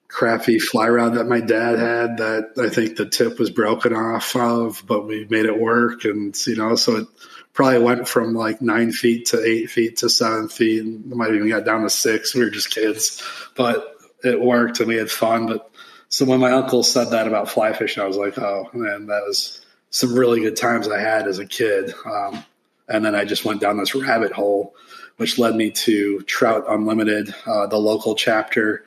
crappy 0.07 0.57
fly 0.59 0.87
rod 0.87 1.15
that 1.15 1.27
my 1.27 1.41
dad 1.41 1.77
had 1.77 2.17
that 2.17 2.53
I 2.57 2.69
think 2.69 2.95
the 2.95 3.05
tip 3.05 3.39
was 3.39 3.49
broken 3.49 3.93
off 3.93 4.35
of, 4.35 4.83
but 4.87 5.05
we 5.05 5.25
made 5.29 5.45
it 5.45 5.59
work. 5.59 6.05
And, 6.05 6.35
you 6.47 6.55
know, 6.55 6.75
so 6.75 6.97
it 6.97 7.07
probably 7.53 7.79
went 7.79 8.07
from 8.07 8.33
like 8.33 8.61
nine 8.61 8.91
feet 8.91 9.27
to 9.27 9.43
eight 9.43 9.69
feet 9.69 9.97
to 9.97 10.09
seven 10.09 10.47
feet. 10.47 10.83
And 10.83 11.05
might 11.07 11.33
even 11.33 11.49
got 11.49 11.65
down 11.65 11.83
to 11.83 11.89
six. 11.89 12.33
We 12.33 12.43
were 12.43 12.49
just 12.49 12.73
kids, 12.73 13.21
but 13.55 13.95
it 14.23 14.39
worked 14.39 14.79
and 14.79 14.87
we 14.87 14.95
had 14.95 15.11
fun. 15.11 15.47
But 15.47 15.69
so 16.09 16.25
when 16.25 16.39
my 16.39 16.51
uncle 16.51 16.83
said 16.83 17.11
that 17.11 17.27
about 17.27 17.49
fly 17.49 17.73
fishing, 17.73 18.01
I 18.01 18.07
was 18.07 18.17
like, 18.17 18.37
oh 18.37 18.69
man, 18.73 19.07
that 19.07 19.23
was 19.27 19.65
some 19.89 20.13
really 20.15 20.39
good 20.41 20.55
times 20.55 20.87
I 20.87 20.99
had 20.99 21.27
as 21.27 21.39
a 21.39 21.45
kid. 21.45 21.93
Um, 22.05 22.43
and 22.87 23.03
then 23.03 23.13
I 23.13 23.25
just 23.25 23.43
went 23.43 23.59
down 23.59 23.77
this 23.77 23.93
rabbit 23.93 24.31
hole, 24.31 24.73
which 25.17 25.37
led 25.37 25.55
me 25.55 25.71
to 25.71 26.21
Trout 26.21 26.63
Unlimited, 26.69 27.35
uh, 27.45 27.67
the 27.67 27.77
local 27.77 28.15
chapter 28.15 28.85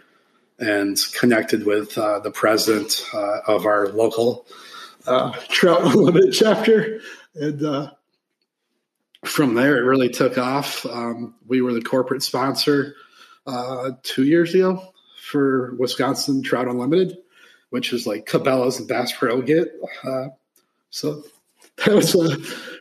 and 0.60 0.98
connected 1.14 1.64
with 1.64 1.96
uh, 1.96 2.20
the 2.20 2.30
president 2.30 3.06
uh, 3.14 3.40
of 3.46 3.64
our 3.64 3.88
local 3.88 4.46
uh, 5.06 5.32
Trout 5.48 5.82
Unlimited 5.84 6.34
chapter. 6.34 7.00
And 7.34 7.62
uh, 7.64 7.90
from 9.24 9.54
there, 9.54 9.78
it 9.78 9.86
really 9.86 10.10
took 10.10 10.36
off. 10.38 10.84
Um, 10.86 11.34
we 11.46 11.62
were 11.62 11.72
the 11.72 11.82
corporate 11.82 12.22
sponsor 12.22 12.94
uh, 13.46 13.92
two 14.02 14.24
years 14.24 14.54
ago 14.54 14.92
for 15.22 15.74
Wisconsin 15.76 16.42
Trout 16.42 16.68
Unlimited, 16.68 17.16
which 17.70 17.92
is 17.92 18.06
like 18.06 18.26
Cabela's 18.26 18.78
and 18.78 18.86
Bass 18.86 19.12
Pro 19.12 19.40
get. 19.40 19.68
Uh, 20.04 20.28
so 20.90 21.22
that 21.78 21.94
was 21.94 22.14
a 22.14 22.36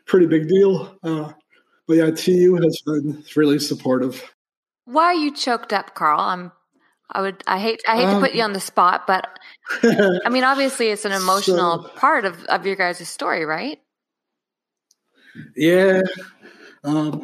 pretty 0.06 0.28
big 0.28 0.50
deal. 0.50 0.98
but 1.02 1.96
yeah, 1.96 2.12
TU 2.12 2.56
has 2.56 2.82
been 2.86 3.24
really 3.36 3.60
supportive. 3.60 4.34
Why 4.84 5.06
are 5.06 5.14
you 5.14 5.34
choked 5.34 5.72
up, 5.72 5.94
Carl? 5.94 6.20
I'm 6.20 6.52
I 7.12 7.22
would. 7.22 7.44
I 7.48 7.60
hate. 7.60 7.82
I 7.88 7.98
hate 7.98 8.06
um, 8.06 8.22
to 8.22 8.28
put 8.28 8.36
you 8.36 8.44
on 8.44 8.54
the 8.54 8.60
spot, 8.60 9.08
but 9.08 9.28
I 9.84 10.30
mean, 10.30 10.44
obviously, 10.44 10.90
it's 10.90 11.06
an 11.06 11.12
emotional 11.12 11.84
so, 11.84 11.90
part 11.96 12.26
of 12.26 12.44
of 12.46 12.66
your 12.66 12.76
guys' 12.76 13.08
story, 13.08 13.46
right? 13.46 13.80
Yeah. 15.56 16.02
Um, 16.84 17.24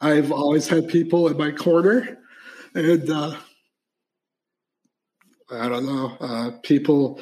I've 0.00 0.32
always 0.32 0.68
had 0.68 0.88
people 0.88 1.28
in 1.28 1.38
my 1.38 1.52
corner, 1.52 2.18
and 2.74 3.08
uh, 3.08 3.34
I 5.50 5.68
don't 5.68 5.86
know. 5.86 6.16
Uh, 6.20 6.50
people 6.62 7.20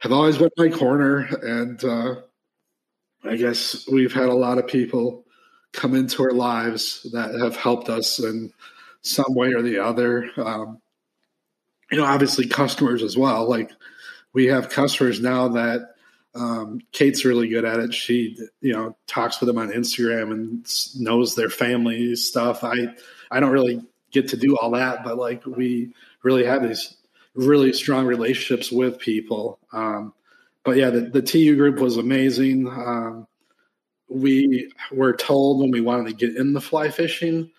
have 0.00 0.12
always 0.12 0.36
been 0.36 0.50
my 0.56 0.68
corner, 0.68 1.28
and 1.42 1.82
uh, 1.84 2.16
I 3.24 3.36
guess 3.36 3.86
we've 3.90 4.12
had 4.12 4.28
a 4.28 4.34
lot 4.34 4.58
of 4.58 4.66
people 4.66 5.24
come 5.72 5.94
into 5.94 6.22
our 6.22 6.32
lives 6.32 7.06
that 7.12 7.38
have 7.40 7.56
helped 7.56 7.88
us 7.88 8.18
and 8.18 8.52
some 9.02 9.34
way 9.34 9.52
or 9.52 9.62
the 9.62 9.78
other. 9.78 10.30
Um, 10.36 10.80
you 11.90 11.98
know, 11.98 12.04
obviously 12.04 12.46
customers 12.46 13.02
as 13.02 13.16
well. 13.16 13.48
Like 13.48 13.70
we 14.32 14.46
have 14.46 14.68
customers 14.68 15.20
now 15.20 15.48
that 15.48 15.94
um, 16.34 16.80
Kate's 16.92 17.24
really 17.24 17.48
good 17.48 17.64
at 17.64 17.80
it. 17.80 17.92
She, 17.92 18.38
you 18.60 18.72
know, 18.72 18.96
talks 19.06 19.40
with 19.40 19.48
them 19.48 19.58
on 19.58 19.72
Instagram 19.72 20.30
and 20.30 20.66
knows 20.98 21.34
their 21.34 21.50
family 21.50 22.14
stuff. 22.14 22.62
I, 22.62 22.94
I 23.30 23.40
don't 23.40 23.50
really 23.50 23.82
get 24.12 24.28
to 24.28 24.36
do 24.36 24.56
all 24.56 24.70
that, 24.72 25.02
but 25.04 25.18
like 25.18 25.44
we 25.46 25.92
really 26.22 26.44
have 26.44 26.62
these 26.62 26.96
really 27.34 27.72
strong 27.72 28.06
relationships 28.06 28.70
with 28.70 28.98
people. 28.98 29.58
Um, 29.72 30.12
but 30.64 30.76
yeah, 30.76 30.90
the, 30.90 31.00
the 31.00 31.22
TU 31.22 31.56
group 31.56 31.78
was 31.78 31.96
amazing. 31.96 32.68
Um, 32.68 33.26
we 34.08 34.72
were 34.92 35.14
told 35.14 35.60
when 35.60 35.70
we 35.70 35.80
wanted 35.80 36.06
to 36.06 36.26
get 36.26 36.36
in 36.36 36.52
the 36.52 36.60
fly 36.60 36.90
fishing 36.90 37.50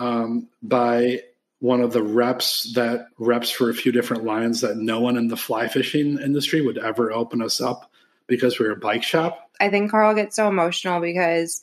um, 0.00 0.48
by 0.62 1.20
one 1.60 1.82
of 1.82 1.92
the 1.92 2.02
reps 2.02 2.72
that 2.72 3.08
reps 3.18 3.50
for 3.50 3.68
a 3.68 3.74
few 3.74 3.92
different 3.92 4.24
lines 4.24 4.62
that 4.62 4.78
no 4.78 4.98
one 4.98 5.16
in 5.16 5.28
the 5.28 5.36
fly 5.36 5.68
fishing 5.68 6.18
industry 6.18 6.62
would 6.62 6.78
ever 6.78 7.12
open 7.12 7.42
us 7.42 7.60
up 7.60 7.90
because 8.26 8.58
we 8.58 8.66
are 8.66 8.72
a 8.72 8.76
bike 8.76 9.02
shop. 9.02 9.50
I 9.60 9.68
think 9.68 9.90
Carl 9.90 10.14
gets 10.14 10.36
so 10.36 10.48
emotional 10.48 11.00
because, 11.00 11.62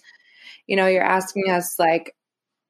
you 0.67 0.75
know, 0.75 0.85
you're 0.85 1.03
asking 1.03 1.49
us 1.49 1.79
like, 1.79 2.13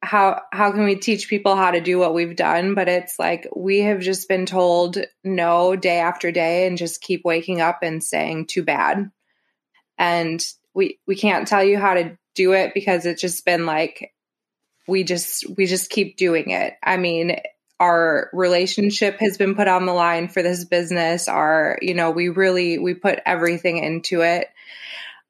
how 0.01 0.41
how 0.53 0.71
can 0.71 0.85
we 0.85 0.95
teach 0.95 1.27
people 1.27 1.55
how 1.55 1.71
to 1.71 1.81
do 1.81 1.97
what 1.97 2.13
we've 2.13 2.35
done 2.35 2.75
but 2.75 2.87
it's 2.87 3.17
like 3.17 3.47
we 3.55 3.79
have 3.79 3.99
just 3.99 4.29
been 4.29 4.45
told 4.45 4.99
no 5.23 5.75
day 5.75 5.97
after 5.97 6.31
day 6.31 6.67
and 6.67 6.77
just 6.77 7.01
keep 7.01 7.25
waking 7.25 7.61
up 7.61 7.79
and 7.81 8.03
saying 8.03 8.45
too 8.45 8.63
bad 8.63 9.09
and 9.97 10.45
we 10.75 10.99
we 11.07 11.15
can't 11.15 11.47
tell 11.47 11.63
you 11.63 11.79
how 11.79 11.95
to 11.95 12.15
do 12.35 12.53
it 12.53 12.75
because 12.75 13.07
it's 13.07 13.19
just 13.19 13.43
been 13.43 13.65
like 13.65 14.13
we 14.87 15.03
just 15.03 15.45
we 15.57 15.65
just 15.65 15.89
keep 15.89 16.17
doing 16.17 16.51
it. 16.51 16.75
I 16.81 16.97
mean, 16.97 17.37
our 17.79 18.29
relationship 18.33 19.19
has 19.19 19.37
been 19.37 19.55
put 19.55 19.67
on 19.67 19.85
the 19.85 19.93
line 19.93 20.27
for 20.29 20.41
this 20.41 20.65
business. 20.65 21.27
Our, 21.27 21.77
you 21.81 21.93
know, 21.93 22.11
we 22.11 22.29
really 22.29 22.79
we 22.79 22.93
put 22.93 23.19
everything 23.25 23.77
into 23.77 24.21
it. 24.21 24.47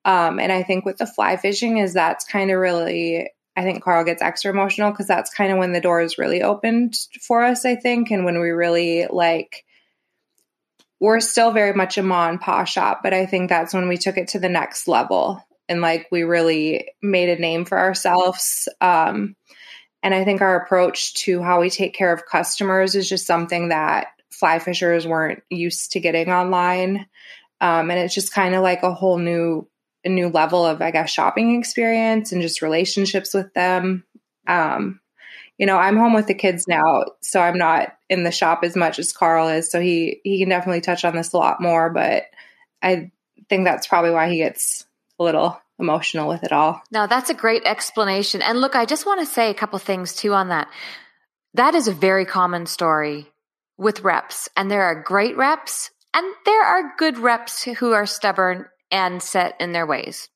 Um, 0.06 0.40
and 0.40 0.52
I 0.52 0.64
think 0.64 0.86
with 0.86 0.98
the 0.98 1.06
fly 1.06 1.36
fishing 1.36 1.80
is 1.80 1.94
that's 1.94 2.26
kind 2.26 2.52
of 2.52 2.60
really 2.60 3.32
I 3.58 3.64
think 3.64 3.84
Carl 3.84 4.06
gets 4.06 4.22
extra 4.22 4.52
emotional 4.52 4.92
because 4.92 5.08
that's 5.08 5.34
kind 5.34 5.52
of 5.52 5.58
when 5.58 5.74
the 5.74 5.82
doors 5.82 6.20
really 6.20 6.44
opened 6.44 6.94
for 7.22 7.44
us, 7.44 7.66
I 7.66 7.76
think, 7.76 8.12
and 8.12 8.24
when 8.24 8.40
we 8.40 8.50
really 8.52 9.08
like 9.10 9.66
we're 11.00 11.20
still 11.20 11.52
very 11.52 11.74
much 11.74 11.98
a 11.98 12.04
ma 12.04 12.30
and 12.30 12.40
pa 12.40 12.64
shop, 12.64 13.02
but 13.04 13.14
I 13.14 13.26
think 13.26 13.50
that's 13.50 13.74
when 13.74 13.88
we 13.88 13.98
took 13.98 14.18
it 14.18 14.30
to 14.30 14.40
the 14.40 14.50
next 14.50 14.88
level 14.88 15.44
and 15.70 15.82
like 15.82 16.08
we 16.12 16.24
really 16.24 16.90
made 17.02 17.30
a 17.30 17.42
name 17.42 17.66
for 17.66 17.78
ourselves. 17.78 18.68
Um, 18.82 19.36
and 20.04 20.14
I 20.14 20.24
think 20.24 20.42
our 20.42 20.56
approach 20.56 21.14
to 21.26 21.42
how 21.42 21.60
we 21.60 21.70
take 21.70 21.94
care 21.94 22.14
of 22.14 22.26
customers 22.26 22.96
is 22.96 23.10
just 23.10 23.28
something 23.28 23.70
that 23.70 24.08
fly 24.32 24.60
fishers 24.60 25.08
weren't 25.08 25.42
used 25.50 25.92
to 25.94 26.00
getting 26.00 26.30
online. 26.30 27.08
Um, 27.60 27.90
and 27.90 28.00
it's 28.00 28.14
just 28.14 28.34
kind 28.34 28.56
of 28.56 28.62
like 28.62 28.84
a 28.84 28.94
whole 28.94 29.18
new 29.18 29.68
a 30.06 30.10
new 30.10 30.30
level 30.30 30.66
of 30.66 30.82
I 30.82 30.92
guess 30.92 31.10
shopping 31.10 31.58
experience 31.58 32.32
and 32.32 32.42
just 32.42 32.62
relationships 32.62 33.34
with 33.34 33.54
them. 33.54 34.06
Um, 34.48 35.02
you 35.58 35.66
know, 35.66 35.78
I'm 35.78 35.98
home 35.98 36.14
with 36.14 36.28
the 36.28 36.36
kids 36.36 36.68
now, 36.68 37.06
so 37.22 37.42
I'm 37.42 37.58
not 37.58 37.90
in 38.10 38.24
the 38.24 38.32
shop 38.32 38.60
as 38.64 38.76
much 38.76 39.00
as 39.00 39.12
Carl 39.12 39.48
is. 39.48 39.72
So 39.72 39.82
he 39.82 40.22
he 40.24 40.40
can 40.40 40.50
definitely 40.50 40.82
touch 40.82 41.04
on 41.04 41.16
this 41.16 41.34
a 41.34 41.38
lot 41.38 41.60
more, 41.60 41.90
but 41.90 42.26
I 42.82 43.12
think 43.50 43.66
that's 43.66 43.88
probably 43.88 44.12
why 44.12 44.30
he 44.30 44.38
gets 44.38 44.86
a 45.20 45.24
little 45.24 45.62
emotional 45.80 46.28
with 46.28 46.44
it 46.44 46.52
all. 46.52 46.82
Now, 46.92 47.08
that's 47.08 47.30
a 47.30 47.36
great 47.36 47.64
explanation. 47.66 48.42
And 48.42 48.60
look, 48.60 48.76
I 48.76 48.86
just 48.86 49.06
want 49.06 49.20
to 49.20 49.26
say 49.26 49.50
a 49.50 49.56
couple 49.56 49.80
things 49.80 50.16
too 50.16 50.34
on 50.34 50.50
that. 50.50 50.68
That 51.54 51.76
is 51.76 51.88
a 51.88 51.94
very 51.94 52.26
common 52.26 52.66
story 52.66 53.28
with 53.78 54.02
reps, 54.02 54.50
and 54.56 54.72
there 54.72 54.84
are 54.84 55.04
great 55.04 55.38
reps, 55.38 55.92
and 56.14 56.26
there 56.46 56.64
are 56.64 56.96
good 56.98 57.18
reps 57.18 57.64
who 57.64 57.94
are 57.94 58.06
stubborn 58.06 58.66
and 58.92 59.22
set 59.22 59.56
in 59.60 59.72
their 59.72 59.86
ways. 59.86 60.30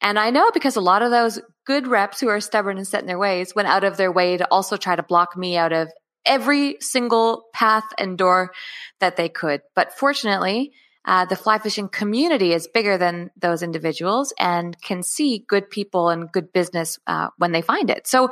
And 0.00 0.18
I 0.18 0.30
know 0.30 0.50
because 0.52 0.76
a 0.76 0.80
lot 0.80 1.02
of 1.02 1.10
those 1.10 1.40
good 1.66 1.86
reps 1.86 2.20
who 2.20 2.28
are 2.28 2.40
stubborn 2.40 2.76
and 2.76 2.86
set 2.86 3.00
in 3.00 3.06
their 3.06 3.18
ways 3.18 3.54
went 3.54 3.68
out 3.68 3.84
of 3.84 3.96
their 3.96 4.12
way 4.12 4.36
to 4.36 4.46
also 4.50 4.76
try 4.76 4.94
to 4.94 5.02
block 5.02 5.36
me 5.36 5.56
out 5.56 5.72
of 5.72 5.90
every 6.24 6.76
single 6.80 7.44
path 7.52 7.84
and 7.98 8.18
door 8.18 8.52
that 9.00 9.16
they 9.16 9.28
could. 9.28 9.62
But 9.74 9.96
fortunately, 9.96 10.72
uh, 11.06 11.24
the 11.24 11.36
fly 11.36 11.58
fishing 11.58 11.88
community 11.88 12.52
is 12.52 12.66
bigger 12.66 12.98
than 12.98 13.30
those 13.40 13.62
individuals 13.62 14.34
and 14.38 14.80
can 14.82 15.02
see 15.02 15.44
good 15.46 15.70
people 15.70 16.08
and 16.08 16.30
good 16.32 16.52
business 16.52 16.98
uh, 17.06 17.28
when 17.38 17.52
they 17.52 17.62
find 17.62 17.90
it. 17.90 18.06
So 18.08 18.30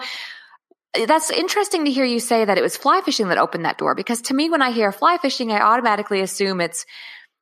that's 1.07 1.31
interesting 1.31 1.85
to 1.85 1.91
hear 1.91 2.05
you 2.05 2.21
say 2.21 2.45
that 2.45 2.59
it 2.59 2.63
was 2.63 2.77
fly 2.77 3.01
fishing 3.05 3.29
that 3.29 3.39
opened 3.39 3.65
that 3.65 3.79
door 3.79 3.95
because 3.95 4.23
to 4.23 4.35
me, 4.35 4.51
when 4.51 4.63
I 4.63 4.73
hear 4.73 4.91
fly 4.91 5.19
fishing, 5.19 5.53
I 5.53 5.61
automatically 5.61 6.21
assume 6.21 6.61
it's 6.61 6.85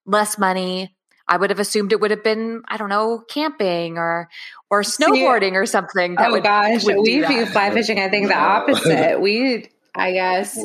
less 0.05 0.39
money. 0.39 0.95
I 1.27 1.37
would 1.37 1.51
have 1.51 1.61
assumed 1.61 1.93
it 1.93 2.01
would 2.01 2.11
have 2.11 2.25
been, 2.25 2.63
I 2.69 2.77
don't 2.77 2.89
know, 2.89 3.23
camping 3.27 3.97
or 3.97 4.29
or 4.71 4.83
snowboarding 4.83 5.53
or 5.53 5.65
something. 5.67 6.17
oh 6.19 6.33
would, 6.33 6.43
gosh, 6.43 6.85
would 6.85 6.97
we 6.99 7.21
view 7.21 7.47
fly 7.47 7.71
fishing. 7.71 7.99
I 7.99 8.09
think 8.11 8.29
the 8.29 8.37
opposite. 8.37 9.21
we, 9.21 9.71
I 9.95 10.13
guess, 10.13 10.59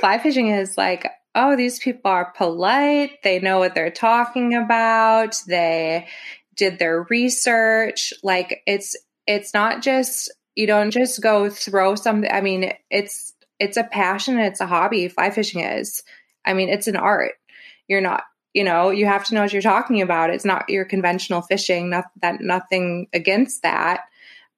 fly 0.00 0.18
fishing 0.18 0.48
is 0.48 0.76
like 0.76 1.06
oh, 1.34 1.56
these 1.56 1.78
people 1.78 2.10
are 2.10 2.32
polite. 2.36 3.22
They 3.22 3.38
know 3.38 3.58
what 3.58 3.74
they're 3.74 3.90
talking 3.90 4.54
about. 4.54 5.36
They 5.46 6.06
did 6.56 6.78
their 6.78 7.06
research. 7.08 8.12
Like 8.22 8.62
it's 8.66 8.96
it's 9.26 9.54
not 9.54 9.82
just 9.82 10.32
you 10.54 10.66
don't 10.66 10.90
just 10.90 11.22
go 11.22 11.48
throw 11.48 11.94
something. 11.94 12.30
I 12.30 12.40
mean, 12.40 12.72
it's 12.90 13.32
it's 13.58 13.76
a 13.76 13.84
passion. 13.84 14.38
It's 14.38 14.60
a 14.60 14.66
hobby. 14.66 15.08
Fly 15.08 15.30
fishing 15.30 15.62
is. 15.62 16.02
I 16.44 16.54
mean, 16.54 16.68
it's 16.68 16.86
an 16.86 16.96
art. 16.96 17.32
You're 17.88 18.00
not. 18.00 18.24
You 18.52 18.64
know, 18.64 18.90
you 18.90 19.06
have 19.06 19.24
to 19.26 19.34
know 19.34 19.42
what 19.42 19.52
you're 19.52 19.62
talking 19.62 20.02
about. 20.02 20.30
It's 20.30 20.44
not 20.44 20.68
your 20.68 20.84
conventional 20.84 21.40
fishing. 21.40 21.90
Not 21.90 22.06
that 22.20 22.40
nothing 22.40 23.06
against 23.12 23.62
that, 23.62 24.00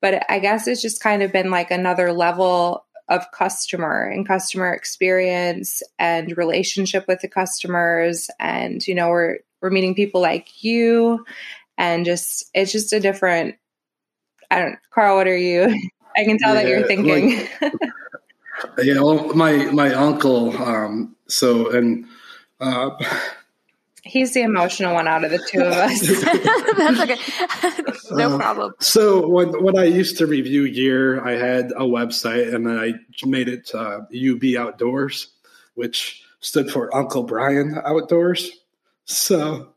but 0.01 0.25
I 0.31 0.39
guess 0.39 0.67
it's 0.67 0.81
just 0.81 1.03
kind 1.03 1.23
of 1.23 1.31
been 1.31 1.51
like 1.51 1.71
another 1.71 2.11
level 2.11 2.87
of 3.13 3.31
customer 3.33 4.05
and 4.05 4.27
customer 4.27 4.73
experience 4.73 5.83
and 5.99 6.37
relationship 6.37 7.07
with 7.07 7.21
the 7.21 7.29
customers. 7.29 8.31
And 8.41 8.87
you 8.87 8.95
know 8.95 9.09
we're 9.09 9.39
we're 9.61 9.71
meeting 9.71 9.95
people 9.95 10.21
like 10.21 10.63
you 10.63 11.25
and 11.79 12.05
just 12.05 12.51
it's 12.55 12.73
just 12.73 12.93
a 12.93 13.01
different 13.01 13.57
i 14.51 14.59
don't 14.59 14.79
carl 14.91 15.17
what 15.17 15.27
are 15.27 15.37
you? 15.37 15.65
I 16.17 16.25
can 16.25 16.37
tell 16.37 16.55
yeah, 16.55 16.63
that 16.63 16.69
you're 16.69 16.87
thinking. 16.87 17.49
like, 17.63 17.73
yeah 18.83 19.01
well 19.01 19.33
my 19.35 19.71
my 19.71 19.95
uncle 19.95 20.55
um 20.63 21.17
so 21.27 21.71
and 21.71 22.07
uh 22.61 22.91
He's 24.05 24.35
the 24.35 24.43
emotional 24.43 24.95
one 24.95 25.07
out 25.07 25.25
of 25.25 25.31
the 25.31 25.39
two 25.39 25.61
of 25.61 25.73
us. 25.73 26.01
That's 26.77 27.01
okay. 27.01 27.93
no 28.17 28.35
uh, 28.35 28.37
problem. 28.37 28.75
So 28.81 29.29
when 29.29 29.63
when 29.63 29.79
I 29.79 29.85
used 29.85 30.19
to 30.19 30.27
review 30.27 30.69
gear, 30.73 31.25
I 31.25 31.33
had 31.33 31.71
a 31.71 31.85
website, 31.85 32.53
and 32.53 32.67
then 32.67 32.79
I 32.79 32.95
made 33.25 33.49
it 33.49 33.71
uh, 33.73 34.01
UB 34.13 34.43
Outdoors, 34.59 35.29
which 35.75 36.25
stood 36.41 36.69
for 36.69 36.95
Uncle 36.95 37.23
Brian 37.23 37.79
Outdoors. 37.85 38.51
So 39.05 39.73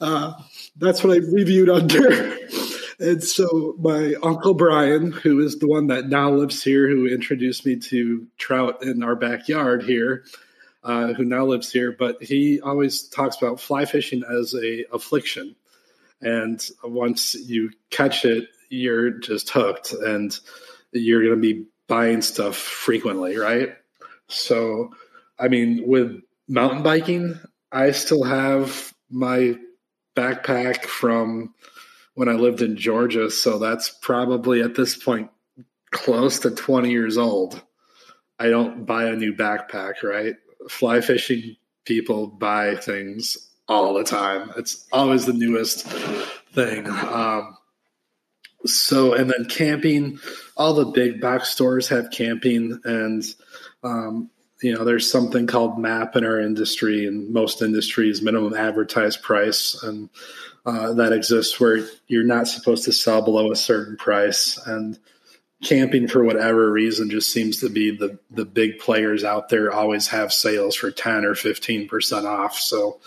uh, 0.00 0.32
that's 0.76 1.04
what 1.04 1.12
I 1.14 1.18
reviewed 1.18 1.68
under. 1.68 2.38
and 2.98 3.22
so 3.22 3.74
my 3.78 4.14
uncle 4.22 4.54
Brian, 4.54 5.12
who 5.12 5.40
is 5.40 5.58
the 5.58 5.68
one 5.68 5.88
that 5.88 6.08
now 6.08 6.30
lives 6.30 6.62
here, 6.62 6.88
who 6.88 7.06
introduced 7.06 7.66
me 7.66 7.76
to 7.76 8.26
trout 8.38 8.82
in 8.82 9.02
our 9.02 9.16
backyard 9.16 9.82
here, 9.82 10.24
uh, 10.86 11.12
who 11.14 11.24
now 11.24 11.44
lives 11.44 11.72
here, 11.72 11.90
but 11.90 12.22
he 12.22 12.60
always 12.60 13.08
talks 13.08 13.36
about 13.36 13.60
fly 13.60 13.84
fishing 13.84 14.22
as 14.22 14.54
a 14.54 14.84
affliction. 14.92 15.56
And 16.22 16.64
once 16.84 17.34
you 17.34 17.70
catch 17.90 18.24
it, 18.24 18.48
you're 18.70 19.10
just 19.10 19.50
hooked 19.50 19.92
and 19.92 20.38
you're 20.92 21.24
going 21.24 21.34
to 21.34 21.54
be 21.54 21.66
buying 21.88 22.22
stuff 22.22 22.56
frequently, 22.56 23.36
right? 23.36 23.70
So, 24.28 24.92
I 25.36 25.48
mean, 25.48 25.82
with 25.88 26.20
mountain 26.46 26.84
biking, 26.84 27.38
I 27.72 27.90
still 27.90 28.22
have 28.22 28.94
my 29.10 29.58
backpack 30.16 30.84
from 30.84 31.52
when 32.14 32.28
I 32.28 32.34
lived 32.34 32.62
in 32.62 32.76
Georgia. 32.76 33.28
So 33.28 33.58
that's 33.58 33.90
probably 33.90 34.62
at 34.62 34.76
this 34.76 34.96
point 34.96 35.30
close 35.90 36.38
to 36.40 36.52
20 36.52 36.92
years 36.92 37.18
old. 37.18 37.60
I 38.38 38.50
don't 38.50 38.86
buy 38.86 39.06
a 39.06 39.16
new 39.16 39.32
backpack, 39.34 40.04
right? 40.04 40.36
Fly 40.68 41.00
fishing 41.00 41.56
people 41.84 42.26
buy 42.26 42.76
things 42.76 43.50
all 43.68 43.94
the 43.94 44.04
time. 44.04 44.52
It's 44.56 44.86
always 44.92 45.26
the 45.26 45.32
newest 45.32 45.86
thing. 46.52 46.86
Um, 46.88 47.56
so, 48.64 49.14
and 49.14 49.30
then 49.30 49.46
camping, 49.46 50.18
all 50.56 50.74
the 50.74 50.86
big 50.86 51.20
box 51.20 51.50
stores 51.50 51.88
have 51.88 52.10
camping, 52.10 52.80
and 52.84 53.24
um, 53.82 54.30
you 54.62 54.74
know, 54.74 54.84
there's 54.84 55.10
something 55.10 55.46
called 55.46 55.78
MAP 55.78 56.16
in 56.16 56.24
our 56.24 56.40
industry, 56.40 57.06
and 57.06 57.32
most 57.32 57.62
industries, 57.62 58.22
minimum 58.22 58.54
advertised 58.54 59.22
price, 59.22 59.80
and 59.82 60.08
uh, 60.64 60.94
that 60.94 61.12
exists 61.12 61.60
where 61.60 61.86
you're 62.08 62.24
not 62.24 62.48
supposed 62.48 62.84
to 62.84 62.92
sell 62.92 63.22
below 63.22 63.52
a 63.52 63.56
certain 63.56 63.96
price, 63.96 64.58
and 64.66 64.98
camping 65.62 66.06
for 66.06 66.22
whatever 66.22 66.70
reason 66.70 67.10
just 67.10 67.32
seems 67.32 67.60
to 67.60 67.68
be 67.68 67.90
the 67.90 68.18
the 68.30 68.44
big 68.44 68.78
players 68.78 69.24
out 69.24 69.48
there 69.48 69.72
always 69.72 70.08
have 70.08 70.32
sales 70.32 70.74
for 70.74 70.90
10 70.90 71.24
or 71.24 71.34
15% 71.34 72.24
off. 72.24 72.58
So 72.58 73.00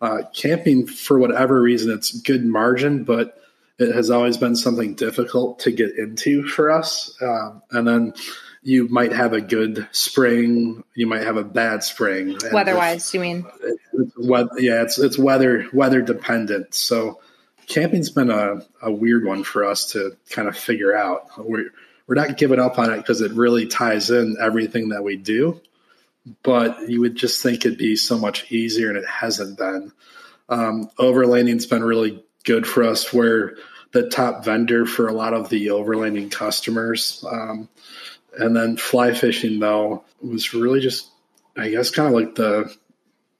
uh, 0.00 0.22
camping 0.32 0.86
for 0.86 1.18
whatever 1.18 1.60
reason 1.60 1.90
it's 1.90 2.12
good 2.20 2.44
margin 2.44 3.02
but 3.04 3.40
it 3.78 3.94
has 3.94 4.10
always 4.10 4.36
been 4.36 4.56
something 4.56 4.94
difficult 4.94 5.60
to 5.60 5.70
get 5.70 5.96
into 5.96 6.46
for 6.48 6.70
us. 6.70 7.16
Um, 7.22 7.62
and 7.70 7.86
then 7.86 8.12
you 8.62 8.88
might 8.88 9.12
have 9.12 9.32
a 9.32 9.40
good 9.40 9.88
spring 9.92 10.84
you 10.94 11.06
might 11.06 11.22
have 11.22 11.36
a 11.36 11.44
bad 11.44 11.82
spring. 11.82 12.38
Weather-wise 12.52 13.12
you 13.12 13.20
mean? 13.20 13.46
It, 13.62 13.80
it's, 13.92 14.62
yeah 14.62 14.82
it's 14.82 14.98
it's 15.00 15.18
weather 15.18 15.66
weather 15.72 16.00
dependent. 16.00 16.74
So 16.74 17.20
camping's 17.66 18.10
been 18.10 18.30
a, 18.30 18.64
a 18.80 18.92
weird 18.92 19.24
one 19.24 19.42
for 19.42 19.64
us 19.64 19.92
to 19.92 20.16
kind 20.30 20.46
of 20.46 20.56
figure 20.56 20.96
out. 20.96 21.26
We're 21.38 21.72
we're 22.08 22.14
not 22.14 22.38
giving 22.38 22.58
up 22.58 22.78
on 22.78 22.90
it 22.90 22.96
because 22.96 23.20
it 23.20 23.32
really 23.32 23.66
ties 23.66 24.10
in 24.10 24.36
everything 24.40 24.88
that 24.88 25.04
we 25.04 25.16
do. 25.16 25.60
But 26.42 26.88
you 26.88 27.00
would 27.00 27.14
just 27.14 27.42
think 27.42 27.64
it'd 27.64 27.78
be 27.78 27.96
so 27.96 28.18
much 28.18 28.50
easier, 28.50 28.88
and 28.88 28.98
it 28.98 29.06
hasn't 29.06 29.56
been. 29.56 29.92
Um, 30.48 30.90
overlanding's 30.98 31.66
been 31.66 31.84
really 31.84 32.24
good 32.44 32.66
for 32.66 32.82
us. 32.82 33.12
We're 33.12 33.56
the 33.92 34.08
top 34.08 34.44
vendor 34.44 34.84
for 34.86 35.08
a 35.08 35.12
lot 35.12 35.34
of 35.34 35.48
the 35.48 35.68
overlanding 35.68 36.30
customers. 36.30 37.24
Um, 37.30 37.68
and 38.38 38.56
then 38.56 38.76
fly 38.76 39.14
fishing, 39.14 39.58
though, 39.58 40.04
was 40.22 40.52
really 40.54 40.80
just, 40.80 41.08
I 41.56 41.70
guess, 41.70 41.90
kind 41.90 42.08
of 42.08 42.14
like 42.14 42.34
the 42.34 42.74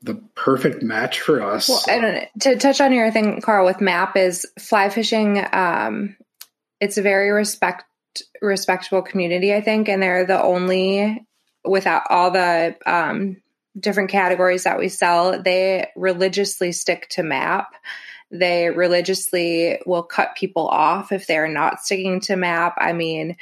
the 0.02 0.14
perfect 0.37 0.83
match 0.83 1.20
for 1.20 1.42
us. 1.42 1.68
Well. 1.68 2.22
To 2.40 2.57
touch 2.57 2.81
on 2.81 2.92
your 2.92 3.11
thing, 3.11 3.40
Carl, 3.40 3.66
with 3.66 3.81
MAP 3.81 4.16
is 4.16 4.46
fly 4.59 4.90
fishing. 4.90 5.44
Um, 5.52 6.16
it's 6.81 6.96
very 6.96 7.31
respect 7.31 7.85
respectable 8.40 9.02
community, 9.02 9.54
I 9.54 9.61
think, 9.61 9.88
and 9.88 10.02
they're 10.02 10.26
the 10.26 10.40
only 10.42 11.24
without 11.64 12.02
all 12.09 12.31
the 12.31 12.76
um, 12.87 13.37
different 13.78 14.11
categories 14.11 14.64
that 14.64 14.78
we 14.78 14.88
sell. 14.88 15.42
They 15.42 15.88
religiously 15.96 16.72
stick 16.72 17.09
to 17.11 17.22
map. 17.22 17.74
They 18.31 18.68
religiously 18.68 19.81
will 19.87 20.02
cut 20.02 20.37
people 20.37 20.68
off 20.68 21.12
if 21.12 21.26
they're 21.26 21.48
not 21.48 21.81
sticking 21.81 22.20
to 22.22 22.37
map. 22.37 22.74
I 22.78 22.92
mean, 22.92 23.37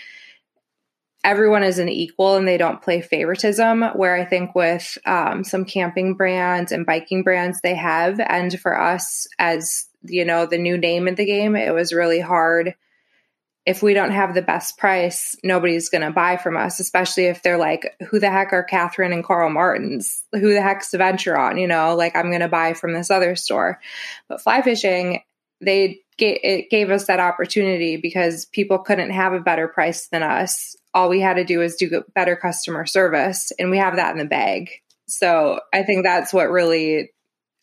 everyone 1.27 1.65
is 1.65 1.81
an 1.81 1.89
equal 1.89 2.37
and 2.37 2.47
they 2.47 2.57
don't 2.57 2.81
play 2.81 3.01
favoritism 3.01 3.83
where 3.97 4.15
i 4.15 4.25
think 4.25 4.55
with 4.55 4.97
um, 5.07 5.43
some 5.43 5.65
camping 5.65 6.15
brands 6.15 6.71
and 6.71 6.87
biking 6.87 7.25
brands 7.25 7.61
they 7.63 7.75
have 7.75 8.21
and 8.21 8.59
for 8.61 8.81
us 8.81 9.27
as 9.39 9.87
you 10.05 10.25
know 10.25 10.47
the 10.47 10.57
new 10.57 10.79
name 10.79 11.09
in 11.09 11.17
the 11.17 11.25
game 11.25 11.57
it 11.57 11.75
was 11.75 11.93
really 11.93 12.21
hard 12.21 12.75
if 13.67 13.83
we 13.83 13.95
don't 13.95 14.13
have 14.13 14.35
the 14.35 14.43
best 14.43 14.79
price, 14.79 15.35
nobody's 15.43 15.89
going 15.89 16.03
to 16.03 16.13
buy 16.13 16.37
from 16.37 16.57
us, 16.57 16.79
especially 16.79 17.25
if 17.25 17.43
they're 17.43 17.59
like, 17.59 17.97
who 18.09 18.21
the 18.21 18.31
heck 18.31 18.53
are 18.53 18.63
Catherine 18.63 19.13
and 19.13 19.25
Carl 19.25 19.51
Martins? 19.51 20.23
Who 20.33 20.55
the 20.55 20.63
heck's 20.63 20.93
the 20.93 20.99
Venturon? 20.99 21.61
You 21.61 21.67
know, 21.67 21.97
like 21.97 22.15
I'm 22.15 22.31
going 22.31 22.41
to 22.41 22.49
buy 22.49 22.75
from 22.75 22.93
this 22.93 23.11
other 23.11 23.35
store. 23.35 23.81
But 24.29 24.41
fly 24.41 24.63
fishing, 24.63 25.21
they 25.61 26.01
it 26.19 26.71
gave 26.71 26.91
us 26.91 27.07
that 27.07 27.21
opportunity 27.21 27.99
because 27.99 28.47
people 28.47 28.79
couldn't 28.79 29.11
have 29.11 29.35
a 29.35 29.41
better 29.41 29.69
price 29.69 30.09
than 30.09 30.23
us. 30.23 30.75
All 30.95 31.11
we 31.11 31.21
had 31.21 31.35
to 31.35 31.45
do 31.45 31.61
is 31.61 31.77
do 31.77 32.03
better 32.15 32.37
customer 32.37 32.87
service, 32.87 33.53
and 33.59 33.71
we 33.71 33.79
have 33.79 33.97
that 33.97 34.13
in 34.13 34.19
the 34.19 34.25
bag. 34.25 34.71
So 35.09 35.61
I 35.75 35.83
think 35.83 36.05
that's 36.05 36.33
what 36.33 36.51
really 36.51 37.11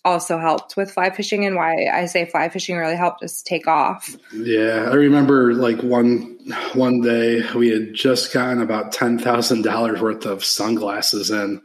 also 0.05 0.37
helped 0.37 0.75
with 0.75 0.91
fly 0.91 1.09
fishing 1.09 1.45
and 1.45 1.55
why 1.55 1.87
I 1.91 2.05
say 2.05 2.25
fly 2.25 2.49
fishing 2.49 2.77
really 2.77 2.95
helped 2.95 3.23
us 3.23 3.41
take 3.41 3.67
off. 3.67 4.15
Yeah, 4.33 4.89
I 4.91 4.95
remember 4.95 5.53
like 5.53 5.81
one 5.81 6.37
one 6.73 7.01
day 7.01 7.43
we 7.53 7.69
had 7.69 7.93
just 7.93 8.33
gotten 8.33 8.61
about 8.61 8.91
ten 8.91 9.17
thousand 9.17 9.63
dollars 9.63 10.01
worth 10.01 10.25
of 10.25 10.43
sunglasses 10.43 11.31
in, 11.31 11.61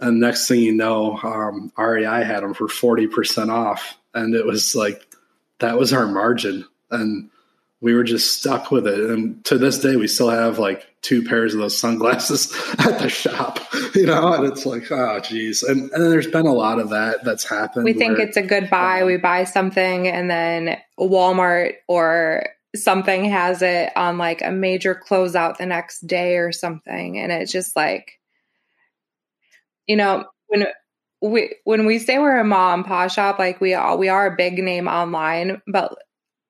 and 0.00 0.20
next 0.20 0.48
thing 0.48 0.60
you 0.60 0.72
know, 0.72 1.18
um, 1.22 1.72
REI 1.78 2.24
had 2.24 2.42
them 2.42 2.54
for 2.54 2.68
forty 2.68 3.06
percent 3.06 3.50
off, 3.50 3.96
and 4.14 4.34
it 4.34 4.44
was 4.44 4.74
like 4.74 5.06
that 5.60 5.78
was 5.78 5.92
our 5.92 6.06
margin. 6.06 6.64
And 6.90 7.30
we 7.80 7.94
were 7.94 8.04
just 8.04 8.38
stuck 8.38 8.70
with 8.70 8.86
it. 8.86 8.98
And 8.98 9.44
to 9.44 9.56
this 9.56 9.78
day, 9.78 9.96
we 9.96 10.08
still 10.08 10.30
have 10.30 10.58
like 10.58 10.86
two 11.00 11.22
pairs 11.22 11.54
of 11.54 11.60
those 11.60 11.78
sunglasses 11.78 12.52
at 12.78 12.98
the 12.98 13.08
shop, 13.08 13.60
you 13.94 14.06
know, 14.06 14.32
and 14.32 14.46
it's 14.46 14.66
like, 14.66 14.90
oh, 14.90 15.20
geez. 15.20 15.62
And, 15.62 15.90
and 15.92 16.02
then 16.02 16.10
there's 16.10 16.26
been 16.26 16.46
a 16.46 16.52
lot 16.52 16.80
of 16.80 16.90
that 16.90 17.24
that's 17.24 17.48
happened. 17.48 17.84
We 17.84 17.92
think 17.92 18.18
where, 18.18 18.26
it's 18.26 18.36
a 18.36 18.42
good 18.42 18.68
buy. 18.68 19.02
Um, 19.02 19.06
we 19.06 19.16
buy 19.16 19.44
something 19.44 20.08
and 20.08 20.28
then 20.28 20.78
Walmart 20.98 21.74
or 21.86 22.48
something 22.74 23.26
has 23.26 23.62
it 23.62 23.92
on 23.96 24.18
like 24.18 24.42
a 24.42 24.50
major 24.50 24.94
closeout 24.94 25.58
the 25.58 25.66
next 25.66 26.06
day 26.06 26.36
or 26.36 26.50
something. 26.50 27.18
And 27.18 27.30
it's 27.30 27.52
just 27.52 27.76
like, 27.76 28.18
you 29.86 29.96
know, 29.96 30.24
when 30.48 30.66
we 31.22 31.56
when 31.64 31.86
we 31.86 31.98
say 31.98 32.18
we're 32.18 32.38
a 32.38 32.44
mom 32.44 32.80
and 32.80 32.86
pa 32.86 33.08
shop, 33.08 33.38
like 33.38 33.60
we 33.60 33.74
are 33.74 33.96
we 33.96 34.08
are 34.08 34.26
a 34.26 34.36
big 34.36 34.58
name 34.58 34.88
online, 34.88 35.62
but 35.66 35.96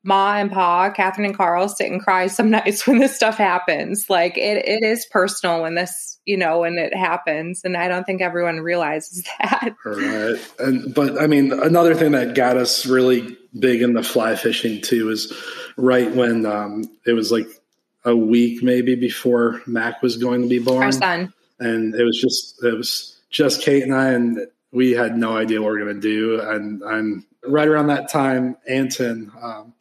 Ma 0.08 0.36
and 0.36 0.50
Pa, 0.50 0.90
Catherine 0.90 1.26
and 1.26 1.36
Carl 1.36 1.68
sit 1.68 1.90
and 1.90 2.02
cry 2.02 2.28
some 2.28 2.48
nights 2.58 2.86
when 2.86 2.98
this 2.98 3.14
stuff 3.14 3.36
happens. 3.36 4.06
Like 4.08 4.38
it 4.38 4.66
it 4.66 4.82
is 4.82 5.06
personal 5.10 5.62
when 5.62 5.74
this, 5.74 6.18
you 6.24 6.38
know, 6.38 6.60
when 6.60 6.78
it 6.78 6.96
happens. 6.96 7.60
And 7.62 7.76
I 7.76 7.88
don't 7.88 8.04
think 8.04 8.22
everyone 8.22 8.60
realizes 8.60 9.22
that. 9.38 9.74
Right. 9.84 10.52
And 10.58 10.94
but 10.94 11.20
I 11.20 11.26
mean 11.26 11.52
another 11.52 11.94
thing 11.94 12.12
that 12.12 12.34
got 12.34 12.56
us 12.56 12.86
really 12.86 13.36
big 13.58 13.82
in 13.82 13.92
the 13.92 14.02
fly 14.02 14.34
fishing 14.34 14.80
too 14.80 15.10
is 15.10 15.30
right 15.76 16.10
when 16.14 16.46
um 16.46 16.84
it 17.06 17.12
was 17.12 17.30
like 17.30 17.46
a 18.04 18.16
week 18.16 18.62
maybe 18.62 18.94
before 18.94 19.60
Mac 19.66 20.02
was 20.02 20.16
going 20.16 20.40
to 20.40 20.48
be 20.48 20.58
born. 20.58 20.84
Our 20.84 20.92
son. 20.92 21.34
And 21.60 21.94
it 21.94 22.04
was 22.04 22.18
just 22.18 22.64
it 22.64 22.74
was 22.74 23.20
just 23.28 23.60
Kate 23.60 23.82
and 23.82 23.94
I 23.94 24.12
and 24.12 24.38
we 24.72 24.92
had 24.92 25.18
no 25.18 25.36
idea 25.36 25.60
what 25.60 25.72
we 25.72 25.80
were 25.80 25.86
gonna 25.86 26.00
do. 26.00 26.40
And 26.40 26.82
I'm 26.82 27.26
right 27.46 27.68
around 27.68 27.88
that 27.88 28.08
time, 28.08 28.56
Anton 28.66 29.32
um, 29.42 29.74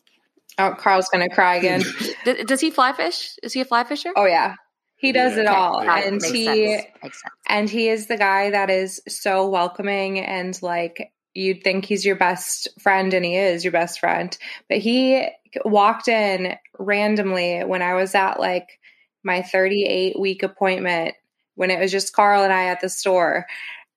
Oh, 0.58 0.76
Carl's 0.78 1.08
going 1.10 1.28
to 1.28 1.34
cry 1.34 1.56
again. 1.56 1.84
Does 2.46 2.60
he 2.60 2.72
fly 2.72 2.94
fish? 2.94 3.36
Is 3.44 3.54
he 3.54 3.62
a 3.62 3.66
fly 3.66 3.84
fisher? 3.84 4.12
Oh 4.16 4.26
yeah. 4.26 4.56
He 4.98 5.12
does 5.12 5.36
yeah. 5.36 5.42
it 5.42 5.48
all. 5.48 5.82
Okay. 5.82 6.08
And 6.08 6.24
he 6.24 6.78
sense. 7.02 7.22
and 7.48 7.70
he 7.70 7.88
is 7.88 8.08
the 8.08 8.18
guy 8.18 8.50
that 8.50 8.72
is 8.72 9.00
so 9.08 9.48
welcoming 9.48 10.20
and 10.20 10.60
like 10.64 11.12
you'd 11.36 11.64
think 11.64 11.86
he's 11.86 12.04
your 12.04 12.16
best 12.16 12.68
friend 12.82 13.14
and 13.14 13.24
he 13.24 13.36
is 13.36 13.64
your 13.64 13.72
best 13.72 14.00
friend. 14.00 14.36
But 14.68 14.80
he 14.80 15.28
walked 15.64 16.08
in 16.08 16.56
randomly 16.80 17.64
when 17.64 17.84
I 17.84 17.94
was 17.94 18.16
at 18.16 18.40
like 18.40 18.80
my 19.24 19.44
38 19.44 20.20
week 20.20 20.42
appointment 20.42 21.14
when 21.54 21.70
it 21.70 21.80
was 21.80 21.92
just 21.92 22.14
Carl 22.14 22.44
and 22.44 22.54
I 22.54 22.66
at 22.66 22.82
the 22.82 22.90
store. 22.90 23.46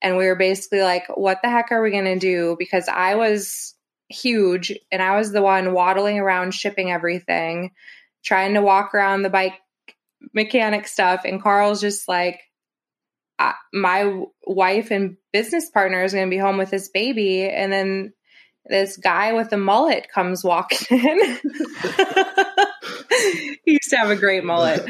And 0.02 0.18
we 0.18 0.26
were 0.26 0.36
basically 0.36 0.82
like, 0.82 1.04
what 1.14 1.38
the 1.42 1.48
heck 1.48 1.72
are 1.72 1.82
we 1.82 1.90
going 1.90 2.04
to 2.04 2.18
do? 2.18 2.56
Because 2.58 2.88
I 2.88 3.14
was 3.14 3.74
huge 4.10 4.72
and 4.90 5.00
I 5.00 5.16
was 5.16 5.32
the 5.32 5.42
one 5.42 5.72
waddling 5.72 6.18
around 6.18 6.52
shipping 6.52 6.90
everything, 6.90 7.70
trying 8.24 8.54
to 8.54 8.62
walk 8.62 8.94
around 8.94 9.22
the 9.22 9.30
bike 9.30 9.54
mechanic 10.34 10.86
stuff 10.86 11.22
and 11.24 11.42
Carl's 11.42 11.80
just 11.80 12.08
like 12.08 12.40
my 13.72 14.22
wife 14.46 14.90
and 14.90 15.16
business 15.32 15.70
partner 15.70 16.02
is 16.02 16.12
going 16.12 16.26
to 16.26 16.30
be 16.30 16.36
home 16.38 16.58
with 16.58 16.70
this 16.70 16.88
baby 16.88 17.48
and 17.48 17.72
then 17.72 18.12
this 18.66 18.96
guy 18.96 19.32
with 19.32 19.52
a 19.52 19.56
mullet 19.56 20.08
comes 20.12 20.44
walking 20.44 20.78
in. 20.98 21.18
he 23.64 23.72
used 23.72 23.90
to 23.90 23.96
have 23.96 24.10
a 24.10 24.16
great 24.16 24.44
mullet. 24.44 24.84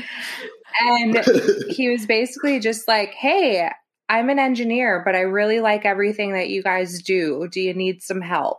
And 0.81 1.25
he 1.69 1.89
was 1.89 2.07
basically 2.07 2.59
just 2.59 2.89
like, 2.89 3.13
Hey, 3.15 3.71
I'm 4.09 4.29
an 4.29 4.39
engineer, 4.39 5.03
but 5.05 5.15
I 5.15 5.21
really 5.21 5.61
like 5.61 5.85
everything 5.85 6.33
that 6.33 6.49
you 6.49 6.63
guys 6.63 7.03
do. 7.03 7.49
Do 7.51 7.61
you 7.61 7.75
need 7.75 8.03
some 8.03 8.21
help? 8.21 8.59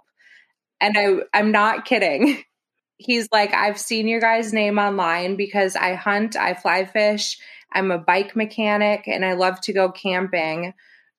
And 0.81 0.97
I, 0.97 1.37
I'm 1.37 1.51
not 1.51 1.85
kidding. 1.85 2.43
He's 2.97 3.27
like, 3.31 3.53
I've 3.53 3.79
seen 3.79 4.07
your 4.07 4.19
guys' 4.19 4.53
name 4.53 4.77
online 4.77 5.35
because 5.35 5.75
I 5.75 5.95
hunt, 5.95 6.35
I 6.35 6.53
fly 6.53 6.85
fish, 6.85 7.39
I'm 7.71 7.89
a 7.89 7.97
bike 7.97 8.35
mechanic, 8.35 9.07
and 9.07 9.25
I 9.25 9.33
love 9.33 9.59
to 9.61 9.73
go 9.73 9.91
camping. 9.91 10.73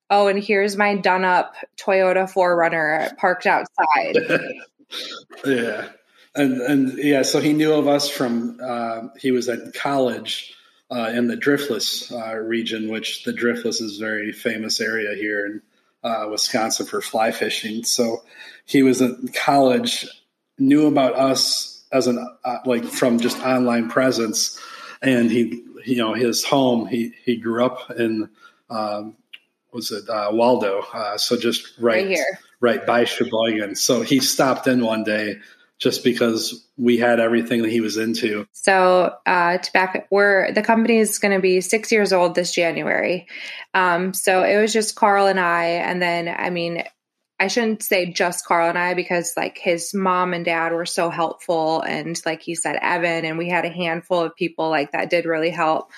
Oh, 0.09 0.27
and 0.27 0.41
here's 0.41 0.77
my 0.77 0.95
done 0.95 1.25
up 1.25 1.55
Toyota 1.77 2.31
4Runner 2.31 3.17
parked 3.17 3.47
outside. 3.47 4.15
yeah. 5.45 5.89
And, 6.35 6.61
and 6.61 6.97
yeah, 6.97 7.23
so 7.23 7.39
he 7.39 7.53
knew 7.53 7.73
of 7.73 7.87
us 7.87 8.09
from, 8.09 8.59
uh, 8.63 9.07
he 9.19 9.31
was 9.31 9.49
at 9.49 9.73
college 9.73 10.55
uh, 10.89 11.11
in 11.13 11.27
the 11.27 11.35
Driftless 11.35 12.11
uh, 12.11 12.35
region, 12.35 12.89
which 12.89 13.23
the 13.23 13.33
Driftless 13.33 13.81
is 13.81 13.97
very 13.97 14.31
famous 14.31 14.79
area 14.79 15.15
here 15.15 15.45
in 15.45 15.61
uh, 16.03 16.27
Wisconsin 16.29 16.85
for 16.85 17.01
fly 17.01 17.31
fishing. 17.31 17.83
So 17.83 18.23
he 18.65 18.83
was 18.83 19.01
in 19.01 19.29
college, 19.35 20.07
knew 20.57 20.87
about 20.87 21.15
us 21.15 21.83
as 21.91 22.07
an 22.07 22.25
uh, 22.43 22.57
like 22.65 22.83
from 22.83 23.19
just 23.19 23.39
online 23.41 23.89
presence, 23.89 24.59
and 25.01 25.31
he 25.31 25.63
you 25.85 25.97
know 25.97 26.13
his 26.13 26.43
home 26.43 26.87
he 26.87 27.13
he 27.23 27.35
grew 27.37 27.63
up 27.63 27.91
in 27.91 28.29
um, 28.69 29.15
was 29.71 29.91
it 29.91 30.07
uh, 30.09 30.29
Waldo, 30.31 30.81
uh, 30.93 31.17
so 31.17 31.37
just 31.37 31.73
right, 31.79 31.97
right 31.97 32.07
here, 32.07 32.39
right 32.59 32.85
by 32.85 33.05
Sheboygan. 33.05 33.75
So 33.75 34.01
he 34.01 34.19
stopped 34.19 34.67
in 34.67 34.85
one 34.85 35.03
day 35.03 35.39
just 35.83 36.01
because 36.01 36.65
we 36.77 36.97
had 36.97 37.19
everything 37.19 37.61
that 37.61 37.69
he 37.69 37.81
was 37.81 37.97
into. 37.97 38.47
So 38.53 39.13
uh, 39.25 39.57
to 39.57 39.71
back, 39.73 40.07
we're 40.09 40.53
the 40.53 40.63
company 40.63 40.97
is 40.97 41.19
going 41.19 41.33
to 41.33 41.41
be 41.41 41.59
six 41.59 41.91
years 41.91 42.13
old 42.13 42.35
this 42.35 42.53
January. 42.53 43.27
Um, 43.73 44.13
so 44.13 44.43
it 44.43 44.57
was 44.61 44.71
just 44.71 44.95
Carl 44.95 45.27
and 45.27 45.41
I, 45.41 45.65
and 45.65 46.01
then 46.01 46.29
I 46.29 46.51
mean, 46.51 46.85
I 47.37 47.47
shouldn't 47.47 47.83
say 47.83 48.13
just 48.13 48.45
Carl 48.45 48.69
and 48.69 48.77
I 48.77 48.93
because 48.93 49.33
like 49.35 49.57
his 49.57 49.93
mom 49.93 50.33
and 50.33 50.45
dad 50.45 50.71
were 50.71 50.85
so 50.85 51.09
helpful, 51.09 51.81
and 51.81 52.19
like 52.25 52.41
he 52.41 52.55
said, 52.55 52.79
Evan, 52.81 53.25
and 53.25 53.37
we 53.37 53.49
had 53.49 53.65
a 53.65 53.69
handful 53.69 54.21
of 54.21 54.37
people 54.37 54.69
like 54.69 54.93
that 54.93 55.09
did 55.09 55.25
really 55.25 55.49
help. 55.49 55.91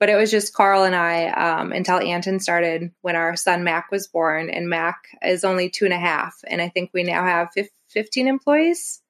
But 0.00 0.08
it 0.08 0.16
was 0.16 0.30
just 0.30 0.54
Carl 0.54 0.84
and 0.84 0.94
I 0.94 1.26
um, 1.28 1.72
until 1.72 1.98
Anton 1.98 2.40
started 2.40 2.90
when 3.02 3.16
our 3.16 3.36
son 3.36 3.64
Mac 3.64 3.90
was 3.90 4.08
born, 4.08 4.48
and 4.48 4.70
Mac 4.70 4.96
is 5.22 5.44
only 5.44 5.68
two 5.68 5.84
and 5.84 5.94
a 5.94 5.98
half, 5.98 6.36
and 6.46 6.62
I 6.62 6.70
think 6.70 6.90
we 6.94 7.02
now 7.02 7.22
have 7.22 7.50
15 7.90 8.28
employees. 8.28 9.02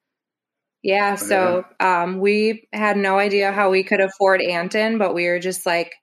Yeah, 0.87 1.15
so 1.15 1.65
um, 1.81 2.19
we 2.19 2.65
had 2.71 2.95
no 2.95 3.19
idea 3.19 3.51
how 3.51 3.69
we 3.69 3.83
could 3.83 3.99
afford 3.99 4.41
Anton, 4.41 4.97
but 4.97 5.13
we 5.13 5.27
were 5.27 5.37
just 5.37 5.65
like, 5.65 5.95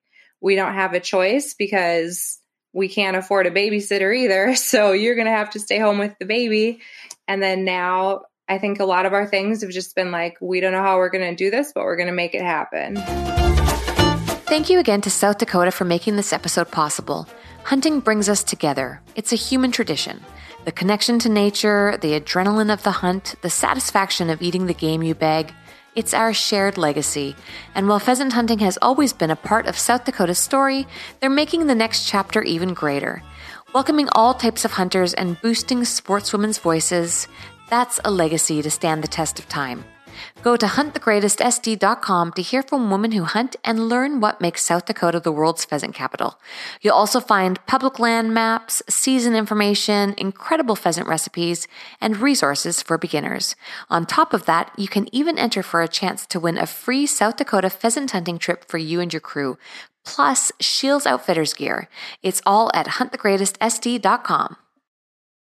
we 0.43 0.57
don't 0.57 0.75
have 0.75 0.93
a 0.93 1.01
choice 1.01 1.55
because 1.55 2.39
we 2.75 2.91
can't 2.91 3.17
afford 3.17 3.47
a 3.47 3.51
babysitter 3.51 4.15
either. 4.15 4.55
So 4.57 4.93
you're 4.93 5.15
going 5.15 5.25
to 5.25 5.33
have 5.33 5.49
to 5.53 5.59
stay 5.59 5.79
home 5.79 5.97
with 5.97 6.15
the 6.19 6.27
baby. 6.27 6.83
And 7.27 7.43
then 7.43 7.65
now 7.65 8.25
I 8.47 8.59
think 8.59 8.79
a 8.79 8.85
lot 8.85 9.07
of 9.07 9.15
our 9.15 9.27
things 9.27 9.63
have 9.63 9.71
just 9.71 9.97
been 9.97 10.11
like, 10.11 10.37
we 10.43 10.61
don't 10.61 10.73
know 10.73 10.83
how 10.83 10.99
we're 10.99 11.09
going 11.09 11.35
to 11.35 11.35
do 11.35 11.51
this, 11.51 11.73
but 11.75 11.85
we're 11.85 11.97
going 11.97 12.09
to 12.09 12.13
make 12.13 12.35
it 12.35 12.43
happen. 12.43 12.97
Thank 14.45 14.69
you 14.69 14.81
again 14.81 15.01
to 15.01 15.11
South 15.11 15.39
Dakota 15.39 15.71
for 15.71 15.87
making 15.87 16.17
this 16.17 16.31
episode 16.31 16.71
possible. 16.71 17.27
Hunting 17.63 18.01
brings 18.01 18.29
us 18.29 18.45
together, 18.45 19.01
it's 19.17 19.33
a 19.33 19.37
human 19.37 19.71
tradition. 19.71 20.23
The 20.65 20.73
connection 20.73 21.19
to 21.19 21.29
nature, 21.29 21.99
the 22.01 22.19
adrenaline 22.19 22.73
of 22.73 22.83
the 22.85 22.91
hunt, 22.91 23.35
the 23.43 23.51
satisfaction 23.51 24.31
of 24.31 24.41
eating 24.41 24.65
the 24.65 24.73
game 24.73 25.03
you 25.03 25.15
bag, 25.15 25.53
it's 25.95 26.15
our 26.15 26.33
shared 26.33 26.79
legacy. 26.79 27.37
And 27.75 27.87
while 27.87 27.99
pheasant 27.99 28.33
hunting 28.33 28.61
has 28.61 28.79
always 28.81 29.13
been 29.13 29.31
a 29.31 29.37
part 29.37 29.67
of 29.67 29.79
South 29.79 30.07
Dakota's 30.07 30.39
story, 30.39 30.87
they're 31.21 31.29
making 31.29 31.67
the 31.67 31.75
next 31.75 32.09
chapter 32.09 32.43
even 32.43 32.73
greater. 32.73 33.23
Welcoming 33.75 34.09
all 34.13 34.33
types 34.33 34.65
of 34.65 34.73
hunters 34.73 35.13
and 35.13 35.39
boosting 35.43 35.81
sportswomen's 35.81 36.59
voices, 36.59 37.29
that's 37.69 38.01
a 38.03 38.11
legacy 38.11 38.63
to 38.63 38.71
stand 38.71 39.03
the 39.03 39.09
test 39.09 39.39
of 39.39 39.47
time. 39.51 39.85
Go 40.43 40.57
to 40.57 40.67
huntthegreatestsd.com 40.67 42.33
to 42.33 42.43
hear 42.43 42.63
from 42.63 42.91
women 42.91 43.13
who 43.13 43.25
hunt 43.25 43.57
and 43.65 43.89
learn 43.89 44.21
what 44.21 44.41
makes 44.41 44.63
South 44.63 44.85
Dakota 44.85 45.21
the 45.21 45.33
world's 45.33 45.65
pheasant 45.65 45.95
capital. 45.95 46.39
You'll 46.81 46.95
also 46.95 47.21
find 47.21 47.65
public 47.67 47.99
land 47.99 48.35
maps, 48.35 48.83
season 48.89 49.35
information, 49.35 50.15
incredible 50.19 50.77
pheasant 50.77 51.09
recipes, 51.09 51.67
and 52.01 52.19
resources 52.19 52.83
for 52.83 52.99
beginners. 52.99 53.57
On 53.89 54.05
top 54.05 54.35
of 54.35 54.47
that, 54.47 54.71
you 54.77 54.89
can 54.89 55.13
even 55.15 55.39
enter 55.39 55.63
for 55.63 55.83
a 55.83 55.89
chance 55.89 56.27
to 56.27 56.41
win 56.41 56.59
a 56.59 56.67
free 56.67 57.07
South 57.07 57.37
Dakota 57.37 57.71
pheasant 57.71 58.11
hunting 58.11 58.39
trip 58.39 58.65
for 58.67 58.79
you 58.79 59.01
and 59.01 59.13
your 59.13 59.21
crew, 59.21 59.59
plus 60.05 60.53
Shields 60.61 61.07
Outfitters 61.07 61.55
gear. 61.55 61.89
It's 62.23 62.43
all 62.45 62.71
at 62.75 62.87
huntthegreatestsd.com. 62.87 64.57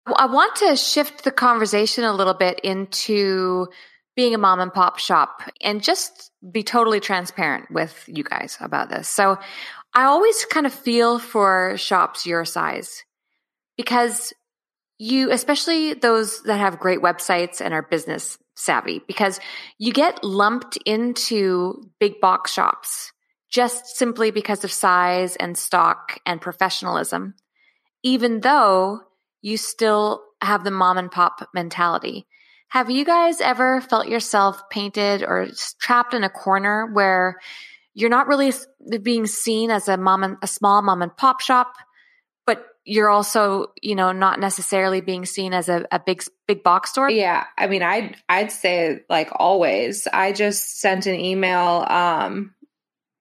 I 0.07 0.25
want 0.25 0.55
to 0.57 0.75
shift 0.75 1.23
the 1.23 1.31
conversation 1.31 2.03
a 2.03 2.13
little 2.13 2.33
bit 2.33 2.59
into 2.61 3.67
being 4.15 4.33
a 4.35 4.37
mom 4.37 4.59
and 4.59 4.73
pop 4.73 4.99
shop 4.99 5.41
and 5.61 5.83
just 5.83 6.31
be 6.51 6.63
totally 6.63 6.99
transparent 6.99 7.71
with 7.71 8.03
you 8.07 8.23
guys 8.23 8.57
about 8.59 8.89
this. 8.89 9.07
So 9.07 9.37
I 9.93 10.03
always 10.03 10.45
kind 10.45 10.65
of 10.65 10.73
feel 10.73 11.19
for 11.19 11.77
shops 11.77 12.25
your 12.25 12.45
size 12.45 13.03
because 13.77 14.33
you, 14.97 15.31
especially 15.31 15.93
those 15.93 16.43
that 16.43 16.59
have 16.59 16.79
great 16.79 16.99
websites 16.99 17.61
and 17.61 17.73
are 17.73 17.81
business 17.81 18.37
savvy, 18.55 19.01
because 19.07 19.39
you 19.79 19.91
get 19.91 20.23
lumped 20.23 20.77
into 20.85 21.89
big 21.99 22.19
box 22.21 22.51
shops 22.51 23.11
just 23.49 23.97
simply 23.97 24.31
because 24.31 24.63
of 24.63 24.71
size 24.71 25.35
and 25.35 25.57
stock 25.57 26.19
and 26.25 26.39
professionalism, 26.39 27.33
even 28.03 28.41
though 28.41 29.01
you 29.41 29.57
still 29.57 30.21
have 30.41 30.63
the 30.63 30.71
mom 30.71 30.97
and 30.97 31.11
pop 31.11 31.49
mentality. 31.53 32.27
Have 32.71 32.89
you 32.89 33.03
guys 33.03 33.41
ever 33.41 33.81
felt 33.81 34.07
yourself 34.07 34.69
painted 34.69 35.23
or 35.23 35.49
trapped 35.77 36.13
in 36.13 36.23
a 36.23 36.29
corner 36.29 36.89
where 36.93 37.37
you're 37.93 38.09
not 38.09 38.27
really 38.27 38.53
being 39.03 39.27
seen 39.27 39.69
as 39.69 39.89
a 39.89 39.97
mom 39.97 40.23
and 40.23 40.37
a 40.41 40.47
small 40.47 40.81
mom 40.81 41.01
and 41.01 41.15
pop 41.17 41.41
shop, 41.41 41.73
but 42.45 42.65
you're 42.85 43.09
also, 43.09 43.73
you 43.81 43.93
know, 43.93 44.13
not 44.13 44.39
necessarily 44.39 45.01
being 45.01 45.25
seen 45.25 45.53
as 45.53 45.67
a, 45.67 45.85
a 45.91 45.99
big 45.99 46.23
big 46.47 46.63
box 46.63 46.91
store? 46.91 47.09
Yeah, 47.09 47.43
I 47.57 47.67
mean, 47.67 47.83
I'd 47.83 48.15
I'd 48.29 48.53
say 48.53 49.01
like 49.09 49.31
always. 49.35 50.07
I 50.13 50.31
just 50.31 50.79
sent 50.79 51.07
an 51.07 51.19
email 51.19 51.85
um, 51.89 52.55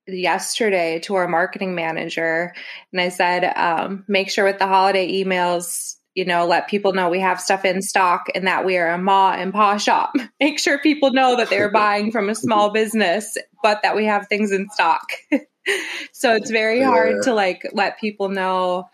yesterday 0.06 1.00
to 1.00 1.16
our 1.16 1.26
marketing 1.26 1.74
manager, 1.74 2.54
and 2.92 3.00
I 3.00 3.08
said, 3.08 3.42
um, 3.56 4.04
make 4.06 4.30
sure 4.30 4.44
with 4.44 4.60
the 4.60 4.68
holiday 4.68 5.24
emails 5.24 5.96
you 6.14 6.24
know, 6.24 6.46
let 6.46 6.68
people 6.68 6.92
know 6.92 7.08
we 7.08 7.20
have 7.20 7.40
stuff 7.40 7.64
in 7.64 7.82
stock 7.82 8.26
and 8.34 8.46
that 8.46 8.64
we 8.64 8.76
are 8.76 8.90
a 8.90 8.98
ma 8.98 9.32
and 9.32 9.52
pa 9.52 9.76
shop. 9.76 10.12
Make 10.40 10.58
sure 10.58 10.78
people 10.78 11.12
know 11.12 11.36
that 11.36 11.50
they're 11.50 11.70
buying 11.70 12.10
from 12.10 12.28
a 12.28 12.34
small 12.34 12.70
business, 12.72 13.36
but 13.62 13.82
that 13.82 13.96
we 13.96 14.04
have 14.06 14.26
things 14.26 14.52
in 14.52 14.68
stock. 14.70 15.12
so 16.12 16.34
it's 16.34 16.50
very 16.50 16.80
yeah. 16.80 16.86
hard 16.86 17.22
to 17.22 17.34
like 17.34 17.68
let 17.72 18.00
people 18.00 18.28
know, 18.28 18.88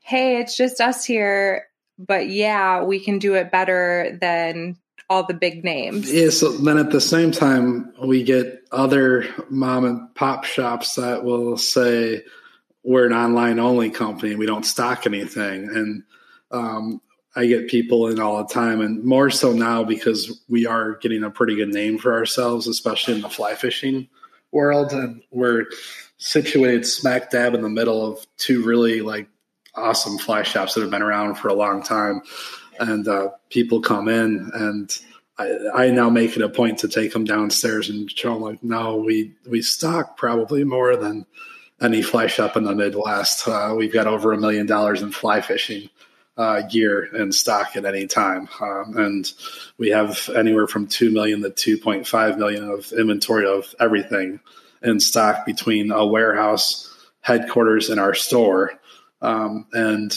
hey, 0.00 0.40
it's 0.40 0.56
just 0.56 0.80
us 0.80 1.04
here, 1.04 1.66
but 1.98 2.28
yeah, 2.28 2.82
we 2.82 3.00
can 3.00 3.18
do 3.18 3.34
it 3.34 3.50
better 3.50 4.16
than 4.20 4.76
all 5.08 5.24
the 5.24 5.34
big 5.34 5.62
names. 5.62 6.12
Yeah, 6.12 6.30
so 6.30 6.50
then 6.50 6.78
at 6.78 6.90
the 6.90 7.00
same 7.00 7.30
time, 7.30 7.92
we 8.02 8.24
get 8.24 8.62
other 8.72 9.26
mom 9.50 9.84
and 9.84 10.14
pop 10.14 10.44
shops 10.44 10.96
that 10.96 11.22
will 11.22 11.56
say, 11.56 12.24
we're 12.82 13.06
an 13.06 13.12
online 13.12 13.58
only 13.58 13.90
company, 13.90 14.36
we 14.36 14.46
don't 14.46 14.64
stock 14.64 15.06
anything. 15.06 15.68
And 15.68 16.02
um, 16.56 17.00
I 17.36 17.46
get 17.46 17.68
people 17.68 18.08
in 18.08 18.18
all 18.18 18.38
the 18.38 18.52
time, 18.52 18.80
and 18.80 19.04
more 19.04 19.30
so 19.30 19.52
now 19.52 19.84
because 19.84 20.40
we 20.48 20.66
are 20.66 20.96
getting 20.96 21.22
a 21.22 21.30
pretty 21.30 21.54
good 21.54 21.68
name 21.68 21.98
for 21.98 22.14
ourselves, 22.14 22.66
especially 22.66 23.14
in 23.14 23.20
the 23.20 23.28
fly 23.28 23.54
fishing 23.54 24.08
world, 24.52 24.92
and 24.92 25.22
we're 25.30 25.66
situated 26.16 26.86
smack 26.86 27.30
dab 27.30 27.54
in 27.54 27.60
the 27.60 27.68
middle 27.68 28.04
of 28.04 28.26
two 28.38 28.64
really 28.64 29.02
like 29.02 29.28
awesome 29.74 30.16
fly 30.16 30.42
shops 30.42 30.72
that 30.74 30.80
have 30.80 30.90
been 30.90 31.02
around 31.02 31.34
for 31.34 31.48
a 31.48 31.54
long 31.54 31.82
time, 31.82 32.22
and 32.80 33.06
uh, 33.06 33.28
people 33.50 33.80
come 33.80 34.08
in 34.08 34.50
and. 34.54 34.98
I, 35.38 35.58
I, 35.74 35.90
now 35.90 36.08
make 36.08 36.34
it 36.34 36.42
a 36.42 36.48
point 36.48 36.78
to 36.78 36.88
take 36.88 37.12
them 37.12 37.24
downstairs 37.24 37.90
and 37.90 38.10
show 38.10 38.32
them 38.32 38.40
like, 38.40 38.64
no, 38.64 38.96
we 38.96 39.34
we 39.46 39.60
stock 39.60 40.16
probably 40.16 40.64
more 40.64 40.96
than 40.96 41.26
any 41.78 42.00
fly 42.00 42.26
shop 42.26 42.56
in 42.56 42.64
the 42.64 42.74
Midwest. 42.74 43.46
Uh, 43.46 43.74
we've 43.76 43.92
got 43.92 44.06
over 44.06 44.32
a 44.32 44.40
million 44.40 44.64
dollars 44.64 45.02
in 45.02 45.12
fly 45.12 45.42
fishing 45.42 45.90
uh, 46.36 46.62
gear 46.62 47.04
in 47.04 47.32
stock 47.32 47.76
at 47.76 47.84
any 47.84 48.06
time. 48.06 48.48
Um, 48.60 48.96
and 48.96 49.32
we 49.78 49.90
have 49.90 50.28
anywhere 50.34 50.66
from 50.66 50.86
2 50.86 51.10
million 51.10 51.42
to 51.42 51.50
2.5 51.50 52.38
million 52.38 52.68
of 52.68 52.92
inventory 52.92 53.46
of 53.46 53.74
everything 53.80 54.40
in 54.82 55.00
stock 55.00 55.46
between 55.46 55.90
a 55.90 56.06
warehouse, 56.06 56.94
headquarters, 57.20 57.90
and 57.90 57.98
our 57.98 58.14
store. 58.14 58.72
Um, 59.22 59.66
and 59.72 60.12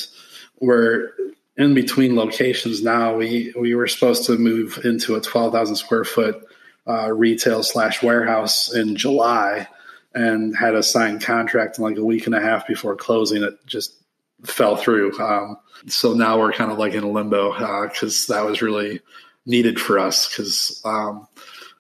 we're 0.60 1.12
in 1.56 1.74
between 1.74 2.16
locations 2.16 2.84
now. 2.84 3.16
We, 3.16 3.54
we 3.58 3.76
were 3.76 3.88
supposed 3.88 4.26
to 4.26 4.38
move 4.38 4.80
into 4.84 5.16
a 5.16 5.22
12,000 5.22 5.76
square 5.76 6.04
foot 6.04 6.46
uh, 6.88 7.12
retail 7.12 7.64
slash 7.64 8.02
warehouse 8.04 8.74
in 8.74 8.96
July 8.96 9.68
and 10.14 10.56
had 10.56 10.76
a 10.76 10.84
signed 10.84 11.22
contract 11.22 11.78
in 11.78 11.84
like 11.84 11.98
a 11.98 12.04
week 12.04 12.26
and 12.26 12.36
a 12.36 12.42
half 12.42 12.68
before 12.68 12.96
closing. 12.96 13.44
It 13.44 13.66
just 13.66 13.99
fell 14.46 14.76
through. 14.76 15.18
Um, 15.20 15.58
so 15.88 16.14
now 16.14 16.40
we're 16.40 16.54
kind 16.54 16.72
of 16.72 16.78
like 16.78 16.94
in 16.94 17.04
a 17.04 17.10
limbo 17.10 17.54
because 17.84 18.30
uh, 18.30 18.36
that 18.36 18.46
was 18.46 18.62
really 18.62 19.02
needed 19.46 19.80
for 19.80 20.00
us. 20.00 20.30
Because 20.30 20.82
um, 20.86 21.28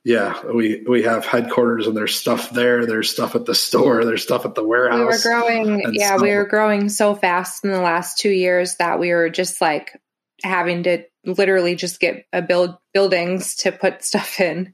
yeah, 0.03 0.41
we 0.45 0.83
we 0.87 1.03
have 1.03 1.25
headquarters 1.25 1.87
and 1.87 1.95
there's 1.95 2.15
stuff 2.15 2.49
there. 2.51 2.85
There's 2.85 3.09
stuff 3.09 3.35
at 3.35 3.45
the 3.45 3.55
store. 3.55 4.05
There's 4.05 4.23
stuff 4.23 4.45
at 4.45 4.55
the 4.55 4.63
warehouse. 4.63 4.99
We 4.99 5.05
were 5.05 5.41
growing. 5.41 5.93
Yeah, 5.93 6.17
we 6.17 6.33
were 6.33 6.45
growing 6.45 6.89
so 6.89 7.15
fast 7.15 7.63
in 7.63 7.71
the 7.71 7.81
last 7.81 8.17
two 8.17 8.31
years 8.31 8.75
that 8.77 8.99
we 8.99 9.11
were 9.11 9.29
just 9.29 9.61
like 9.61 9.99
having 10.43 10.83
to 10.83 11.03
literally 11.25 11.75
just 11.75 11.99
get 11.99 12.25
a 12.31 12.41
build 12.41 12.77
buildings 12.93 13.55
to 13.57 13.71
put 13.71 14.03
stuff 14.03 14.39
in. 14.39 14.73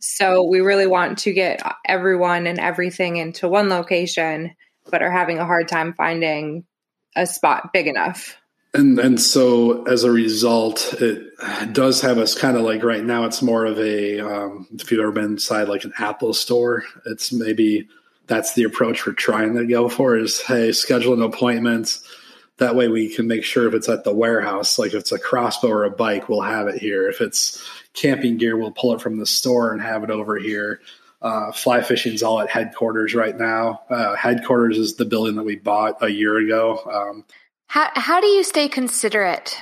So 0.00 0.44
we 0.48 0.60
really 0.60 0.86
want 0.86 1.18
to 1.18 1.32
get 1.32 1.62
everyone 1.86 2.46
and 2.46 2.58
everything 2.58 3.18
into 3.18 3.48
one 3.48 3.68
location, 3.68 4.54
but 4.90 5.02
are 5.02 5.12
having 5.12 5.38
a 5.38 5.46
hard 5.46 5.68
time 5.68 5.94
finding 5.94 6.64
a 7.16 7.26
spot 7.26 7.72
big 7.72 7.86
enough. 7.86 8.36
And 8.74 8.98
and 8.98 9.20
so 9.20 9.84
as 9.84 10.02
a 10.04 10.10
result, 10.10 10.94
it 10.98 11.22
does 11.72 12.00
have 12.00 12.16
us 12.16 12.34
kind 12.34 12.56
of 12.56 12.62
like 12.62 12.82
right 12.82 13.04
now. 13.04 13.24
It's 13.26 13.42
more 13.42 13.66
of 13.66 13.78
a 13.78 14.20
um, 14.20 14.66
if 14.72 14.90
you've 14.90 15.00
ever 15.00 15.12
been 15.12 15.24
inside 15.24 15.68
like 15.68 15.84
an 15.84 15.92
Apple 15.98 16.32
store, 16.32 16.84
it's 17.04 17.32
maybe 17.32 17.88
that's 18.28 18.54
the 18.54 18.62
approach 18.62 19.06
we're 19.06 19.12
trying 19.12 19.54
to 19.56 19.66
go 19.66 19.90
for. 19.90 20.16
Is 20.16 20.40
hey, 20.40 20.72
schedule 20.72 21.12
an 21.12 21.22
appointment. 21.22 21.98
That 22.58 22.74
way 22.74 22.88
we 22.88 23.14
can 23.14 23.26
make 23.26 23.44
sure 23.44 23.68
if 23.68 23.74
it's 23.74 23.88
at 23.88 24.04
the 24.04 24.14
warehouse, 24.14 24.78
like 24.78 24.94
if 24.94 25.00
it's 25.00 25.12
a 25.12 25.18
crossbow 25.18 25.68
or 25.68 25.84
a 25.84 25.90
bike, 25.90 26.28
we'll 26.28 26.40
have 26.40 26.68
it 26.68 26.80
here. 26.80 27.08
If 27.08 27.20
it's 27.20 27.62
camping 27.92 28.38
gear, 28.38 28.56
we'll 28.56 28.70
pull 28.70 28.94
it 28.94 29.02
from 29.02 29.18
the 29.18 29.26
store 29.26 29.72
and 29.72 29.82
have 29.82 30.02
it 30.02 30.10
over 30.10 30.38
here. 30.38 30.80
Uh, 31.22 31.52
fly 31.52 31.82
fishing's 31.82 32.22
all 32.22 32.40
at 32.40 32.50
headquarters 32.50 33.14
right 33.14 33.38
now. 33.38 33.82
Uh, 33.88 34.16
headquarters 34.16 34.76
is 34.76 34.96
the 34.96 35.04
building 35.04 35.36
that 35.36 35.44
we 35.44 35.54
bought 35.54 36.02
a 36.02 36.08
year 36.08 36.36
ago. 36.36 36.80
Um, 36.92 37.24
how 37.68 37.88
how 37.94 38.20
do 38.20 38.26
you 38.26 38.42
stay 38.42 38.68
considerate 38.68 39.56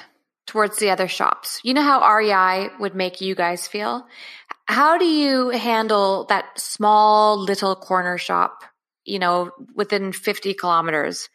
towards 0.46 0.78
the 0.78 0.90
other 0.90 1.06
shops? 1.06 1.60
You 1.62 1.74
know 1.74 1.82
how 1.82 2.16
REI 2.16 2.70
would 2.80 2.94
make 2.94 3.20
you 3.20 3.34
guys 3.34 3.68
feel. 3.68 4.06
How 4.66 4.96
do 4.96 5.04
you 5.04 5.50
handle 5.50 6.24
that 6.24 6.58
small 6.58 7.38
little 7.38 7.76
corner 7.76 8.16
shop? 8.16 8.64
You 9.04 9.18
know, 9.18 9.50
within 9.74 10.12
fifty 10.12 10.54
kilometers 10.54 11.28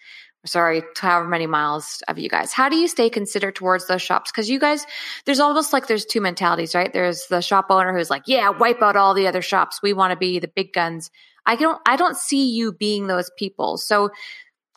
sorry, 0.45 0.83
however 0.97 1.27
many 1.27 1.47
miles 1.47 2.01
of 2.07 2.17
you 2.17 2.29
guys. 2.29 2.53
How 2.53 2.69
do 2.69 2.75
you 2.75 2.87
stay 2.87 3.09
considerate 3.09 3.55
towards 3.55 3.87
those 3.87 4.01
shops? 4.01 4.31
Because 4.31 4.49
you 4.49 4.59
guys, 4.59 4.85
there's 5.25 5.39
almost 5.39 5.73
like 5.73 5.87
there's 5.87 6.05
two 6.05 6.21
mentalities, 6.21 6.75
right? 6.75 6.91
There's 6.91 7.27
the 7.27 7.41
shop 7.41 7.67
owner 7.69 7.95
who's 7.95 8.09
like, 8.09 8.23
yeah, 8.27 8.49
wipe 8.49 8.81
out 8.81 8.95
all 8.95 9.13
the 9.13 9.27
other 9.27 9.41
shops. 9.41 9.81
We 9.81 9.93
want 9.93 10.11
to 10.11 10.17
be 10.17 10.39
the 10.39 10.47
big 10.47 10.73
guns. 10.73 11.11
I 11.45 11.55
don't, 11.55 11.81
I 11.85 11.95
don't 11.95 12.17
see 12.17 12.51
you 12.51 12.71
being 12.71 13.07
those 13.07 13.29
people. 13.37 13.77
So 13.77 14.09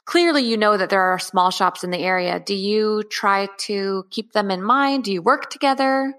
clearly 0.05 0.43
you 0.43 0.57
know 0.57 0.77
that 0.77 0.91
there 0.91 1.03
are 1.03 1.19
small 1.19 1.51
shops 1.51 1.85
in 1.85 1.91
the 1.91 1.99
area. 1.99 2.41
Do 2.41 2.55
you 2.55 3.03
try 3.11 3.49
to 3.61 4.05
keep 4.11 4.33
them 4.33 4.51
in 4.51 4.63
mind? 4.63 5.05
Do 5.05 5.13
you 5.13 5.23
work 5.23 5.51
together? 5.51 6.15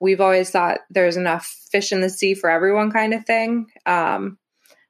We've 0.00 0.20
always 0.20 0.50
thought 0.50 0.80
there's 0.90 1.16
enough 1.16 1.46
fish 1.70 1.90
in 1.90 2.00
the 2.00 2.10
sea 2.10 2.34
for 2.34 2.50
everyone 2.50 2.92
kind 2.92 3.14
of 3.14 3.24
thing. 3.26 3.66
Um, 3.86 4.38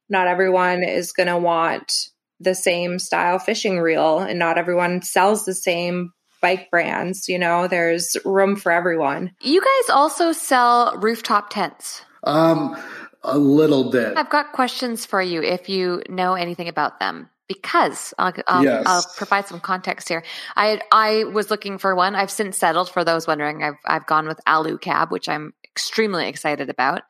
not 0.09 0.27
everyone 0.27 0.83
is 0.83 1.11
going 1.11 1.27
to 1.27 1.37
want 1.37 2.09
the 2.39 2.55
same 2.55 2.99
style 2.99 3.39
fishing 3.39 3.79
reel 3.79 4.19
and 4.19 4.39
not 4.39 4.57
everyone 4.57 5.01
sells 5.01 5.45
the 5.45 5.53
same 5.53 6.11
bike 6.41 6.69
brands 6.71 7.27
you 7.27 7.37
know 7.37 7.67
there's 7.67 8.15
room 8.23 8.55
for 8.55 8.71
everyone 8.71 9.31
you 9.41 9.59
guys 9.59 9.95
also 9.95 10.31
sell 10.31 10.97
rooftop 10.97 11.49
tents 11.49 12.01
um 12.23 12.77
a 13.23 13.37
little 13.37 13.91
bit 13.91 14.17
i've 14.17 14.29
got 14.29 14.53
questions 14.53 15.05
for 15.05 15.21
you 15.21 15.41
if 15.41 15.67
you 15.67 16.01
know 16.09 16.35
anything 16.35 16.67
about 16.67 16.99
them 16.99 17.29
because 17.49 18.13
I'll, 18.17 18.31
I'll, 18.47 18.63
yes. 18.63 18.83
I'll, 18.85 19.03
provide 19.17 19.47
some 19.47 19.59
context 19.59 20.07
here. 20.07 20.23
I 20.55 20.79
I 20.91 21.25
was 21.25 21.49
looking 21.49 21.79
for 21.79 21.95
one. 21.95 22.15
I've 22.15 22.31
since 22.31 22.57
settled. 22.57 22.89
For 22.89 23.03
those 23.03 23.27
wondering, 23.27 23.63
I've 23.63 23.73
I've 23.85 24.05
gone 24.05 24.27
with 24.27 24.39
Alu 24.47 24.77
Cab, 24.77 25.11
which 25.11 25.27
I'm 25.27 25.53
extremely 25.65 26.27
excited 26.27 26.69
about. 26.69 27.01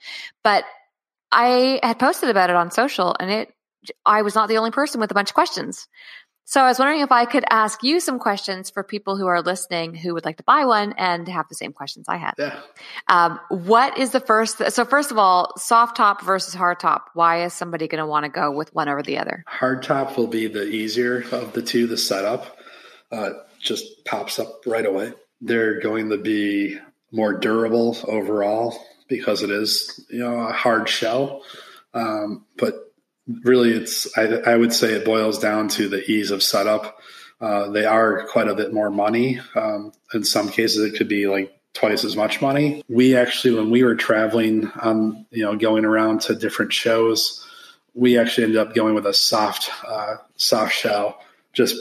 But 0.43 0.63
I 1.31 1.79
had 1.83 1.99
posted 1.99 2.29
about 2.29 2.49
it 2.49 2.55
on 2.55 2.71
social, 2.71 3.15
and 3.19 3.29
it 3.29 3.53
I 4.05 4.21
was 4.21 4.35
not 4.35 4.49
the 4.49 4.57
only 4.57 4.71
person 4.71 4.99
with 4.99 5.11
a 5.11 5.13
bunch 5.13 5.29
of 5.29 5.35
questions. 5.35 5.87
So 6.49 6.61
I 6.61 6.67
was 6.67 6.79
wondering 6.79 7.01
if 7.01 7.11
I 7.11 7.25
could 7.25 7.45
ask 7.47 7.83
you 7.83 7.99
some 7.99 8.17
questions 8.17 8.71
for 8.71 8.83
people 8.83 9.15
who 9.15 9.27
are 9.27 9.43
listening 9.43 9.93
who 9.93 10.15
would 10.15 10.25
like 10.25 10.37
to 10.37 10.43
buy 10.43 10.65
one 10.65 10.95
and 10.97 11.27
have 11.27 11.47
the 11.47 11.53
same 11.53 11.73
questions 11.73 12.07
I 12.09 12.17
had. 12.17 12.33
Yeah. 12.39 12.59
Um, 13.07 13.39
what 13.49 13.99
is 13.99 14.09
the 14.09 14.19
first? 14.19 14.57
So 14.71 14.83
first 14.83 15.11
of 15.11 15.19
all, 15.19 15.53
soft 15.57 15.95
top 15.95 16.23
versus 16.23 16.55
hard 16.55 16.79
top. 16.79 17.11
Why 17.13 17.43
is 17.43 17.53
somebody 17.53 17.87
going 17.87 18.01
to 18.01 18.07
want 18.07 18.23
to 18.23 18.31
go 18.31 18.49
with 18.49 18.73
one 18.73 18.89
over 18.89 19.03
the 19.03 19.19
other? 19.19 19.43
Hard 19.45 19.83
top 19.83 20.17
will 20.17 20.25
be 20.25 20.47
the 20.47 20.63
easier 20.63 21.23
of 21.31 21.53
the 21.53 21.61
two. 21.61 21.85
The 21.85 21.97
setup 21.97 22.57
uh, 23.11 23.29
just 23.59 24.03
pops 24.05 24.39
up 24.39 24.63
right 24.65 24.87
away. 24.87 25.13
They're 25.41 25.79
going 25.79 26.09
to 26.09 26.17
be 26.17 26.79
more 27.11 27.33
durable 27.33 27.95
overall 28.07 28.75
because 29.07 29.43
it 29.43 29.51
is 29.51 30.03
you 30.09 30.17
know 30.17 30.39
a 30.39 30.51
hard 30.51 30.89
shell. 30.89 31.43
Um, 31.93 32.45
but 32.57 32.88
really 33.43 33.71
it's 33.71 34.17
I, 34.17 34.23
I, 34.23 34.55
would 34.55 34.73
say 34.73 34.93
it 34.93 35.05
boils 35.05 35.39
down 35.39 35.67
to 35.69 35.87
the 35.87 36.03
ease 36.09 36.31
of 36.31 36.43
setup. 36.43 36.99
Uh, 37.39 37.69
they 37.69 37.85
are 37.85 38.25
quite 38.27 38.47
a 38.47 38.55
bit 38.55 38.73
more 38.73 38.89
money. 38.89 39.39
Um, 39.55 39.93
in 40.13 40.23
some 40.23 40.49
cases 40.49 40.91
it 40.91 40.97
could 40.97 41.07
be 41.07 41.27
like 41.27 41.57
twice 41.73 42.03
as 42.03 42.15
much 42.15 42.41
money. 42.41 42.83
We 42.89 43.15
actually 43.15 43.55
when 43.55 43.69
we 43.69 43.83
were 43.83 43.95
traveling 43.95 44.67
on 44.81 45.25
you 45.31 45.43
know 45.43 45.55
going 45.55 45.85
around 45.85 46.21
to 46.21 46.35
different 46.35 46.73
shows 46.73 47.45
we 47.93 48.17
actually 48.17 48.45
ended 48.45 48.59
up 48.59 48.73
going 48.73 48.95
with 48.95 49.05
a 49.05 49.13
soft 49.13 49.69
uh, 49.85 50.15
soft 50.35 50.73
shell 50.73 51.19
just 51.53 51.75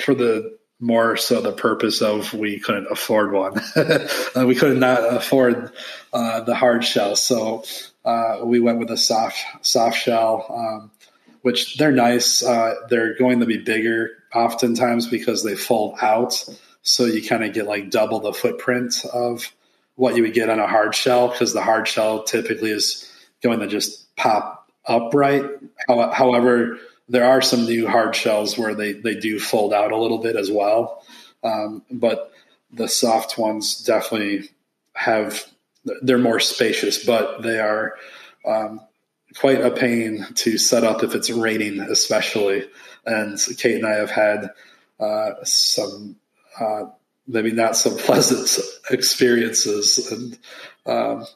for 0.00 0.14
the 0.14 0.58
more 0.80 1.16
so 1.16 1.40
the 1.40 1.52
purpose 1.52 2.02
of 2.02 2.34
we 2.34 2.58
couldn't 2.58 2.88
afford 2.90 3.32
one. 3.32 3.58
uh, 3.76 4.44
we 4.46 4.54
could 4.54 4.76
not 4.76 5.14
afford 5.14 5.72
uh, 6.12 6.40
the 6.40 6.54
hard 6.54 6.84
shell, 6.84 7.14
so 7.14 7.64
uh, 8.04 8.40
we 8.42 8.60
went 8.60 8.78
with 8.78 8.90
a 8.90 8.96
soft 8.96 9.38
soft 9.62 9.96
shell, 9.96 10.46
um, 10.50 10.90
which 11.42 11.76
they're 11.76 11.92
nice. 11.92 12.42
Uh, 12.42 12.74
they're 12.88 13.16
going 13.16 13.40
to 13.40 13.46
be 13.46 13.58
bigger 13.58 14.10
oftentimes 14.34 15.06
because 15.06 15.42
they 15.42 15.54
fold 15.54 15.96
out, 16.00 16.44
so 16.82 17.04
you 17.04 17.26
kind 17.26 17.44
of 17.44 17.52
get 17.52 17.66
like 17.66 17.90
double 17.90 18.20
the 18.20 18.32
footprint 18.32 19.04
of 19.12 19.52
what 19.94 20.16
you 20.16 20.22
would 20.22 20.34
get 20.34 20.48
on 20.48 20.58
a 20.58 20.66
hard 20.66 20.94
shell 20.94 21.28
because 21.28 21.52
the 21.52 21.62
hard 21.62 21.86
shell 21.86 22.24
typically 22.24 22.70
is 22.70 23.10
going 23.42 23.60
to 23.60 23.66
just 23.66 24.14
pop 24.16 24.70
upright. 24.86 25.44
However, 25.88 26.78
there 27.08 27.24
are 27.24 27.42
some 27.42 27.64
new 27.64 27.86
hard 27.86 28.16
shells 28.16 28.56
where 28.56 28.74
they, 28.74 28.92
they 28.92 29.14
do 29.14 29.38
fold 29.38 29.72
out 29.74 29.92
a 29.92 29.96
little 29.96 30.18
bit 30.18 30.36
as 30.36 30.50
well. 30.50 31.04
Um, 31.44 31.82
but 31.90 32.32
the 32.72 32.88
soft 32.88 33.36
ones 33.36 33.84
definitely 33.84 34.48
have, 34.94 35.44
they're 36.02 36.18
more 36.18 36.40
spacious, 36.40 37.04
but 37.04 37.42
they 37.42 37.58
are 37.58 37.94
um, 38.46 38.80
quite 39.36 39.60
a 39.60 39.70
pain 39.70 40.26
to 40.34 40.58
set 40.58 40.84
up 40.84 41.02
if 41.02 41.14
it's 41.14 41.30
raining, 41.30 41.80
especially. 41.80 42.68
And 43.04 43.38
Kate 43.58 43.76
and 43.76 43.86
I 43.86 43.96
have 43.96 44.10
had 44.10 44.50
uh, 45.00 45.30
some, 45.44 46.16
uh, 46.60 46.84
maybe 47.26 47.52
not 47.52 47.76
so 47.76 47.96
pleasant 47.98 48.64
experiences. 48.90 50.10
And 50.12 50.38
um, 50.86 51.26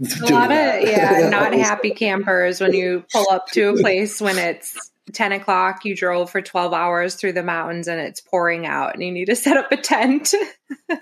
a 0.00 0.32
lot 0.32 0.50
of 0.50 0.82
yeah 0.82 1.28
not 1.30 1.54
happy 1.54 1.90
campers 1.90 2.60
when 2.60 2.72
you 2.72 3.04
pull 3.12 3.26
up 3.30 3.46
to 3.48 3.68
a 3.68 3.76
place 3.80 4.20
when 4.20 4.38
it's 4.38 4.90
10 5.12 5.32
o'clock 5.32 5.84
you 5.84 5.94
drove 5.94 6.30
for 6.30 6.40
12 6.40 6.72
hours 6.72 7.14
through 7.14 7.32
the 7.32 7.42
mountains 7.42 7.88
and 7.88 8.00
it's 8.00 8.20
pouring 8.20 8.66
out 8.66 8.94
and 8.94 9.02
you 9.02 9.12
need 9.12 9.26
to 9.26 9.36
set 9.36 9.56
up 9.56 9.70
a 9.72 9.76
tent. 9.76 10.34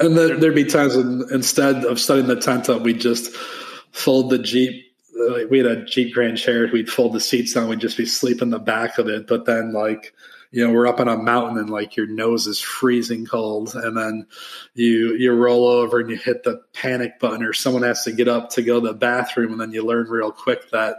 And 0.00 0.16
there'd 0.16 0.55
be 0.55 0.64
times 0.64 0.96
when 0.96 1.24
instead 1.32 1.84
of 1.84 1.98
setting 1.98 2.26
the 2.26 2.36
tent 2.36 2.68
up 2.68 2.82
we'd 2.82 3.00
just 3.00 3.34
fold 3.90 4.30
the 4.30 4.38
jeep 4.38 4.84
like 5.28 5.50
we 5.50 5.59
had 5.59 5.66
a 5.66 5.84
jeep 5.84 6.14
grand 6.14 6.38
cherokee 6.38 6.72
we'd 6.72 6.90
fold 6.90 7.12
the 7.12 7.20
seats 7.20 7.55
down 7.55 7.68
we'd 7.68 7.80
just 7.80 7.96
be 7.96 8.07
sleeping 8.07 8.42
in 8.42 8.50
the 8.50 8.59
back 8.59 8.98
of 8.98 9.09
it. 9.09 9.26
But 9.26 9.44
then 9.46 9.72
like 9.72 10.14
you 10.53 10.64
know 10.64 10.72
we're 10.72 10.86
up 10.86 11.00
on 11.00 11.09
a 11.09 11.16
mountain 11.16 11.59
and 11.59 11.70
like 11.70 11.96
your 11.96 12.07
nose 12.07 12.46
is 12.46 12.61
freezing 12.61 13.26
cold 13.26 13.74
and 13.74 13.96
then 13.96 14.26
you 14.74 15.14
you 15.14 15.32
roll 15.32 15.66
over 15.66 15.98
and 15.98 16.11
you 16.11 16.16
hit 16.16 16.44
the 16.44 16.62
panic 16.72 17.18
button 17.18 17.42
or 17.42 17.53
someone 17.53 17.82
has 17.82 18.05
to 18.05 18.12
get 18.12 18.28
up 18.28 18.50
to 18.50 18.62
go 18.62 18.78
to 18.78 18.88
the 18.88 18.94
bathroom 18.94 19.53
and 19.53 19.61
then 19.61 19.72
you 19.72 19.84
learn 19.84 20.07
real 20.09 20.30
quick 20.30 20.70
that 20.70 20.96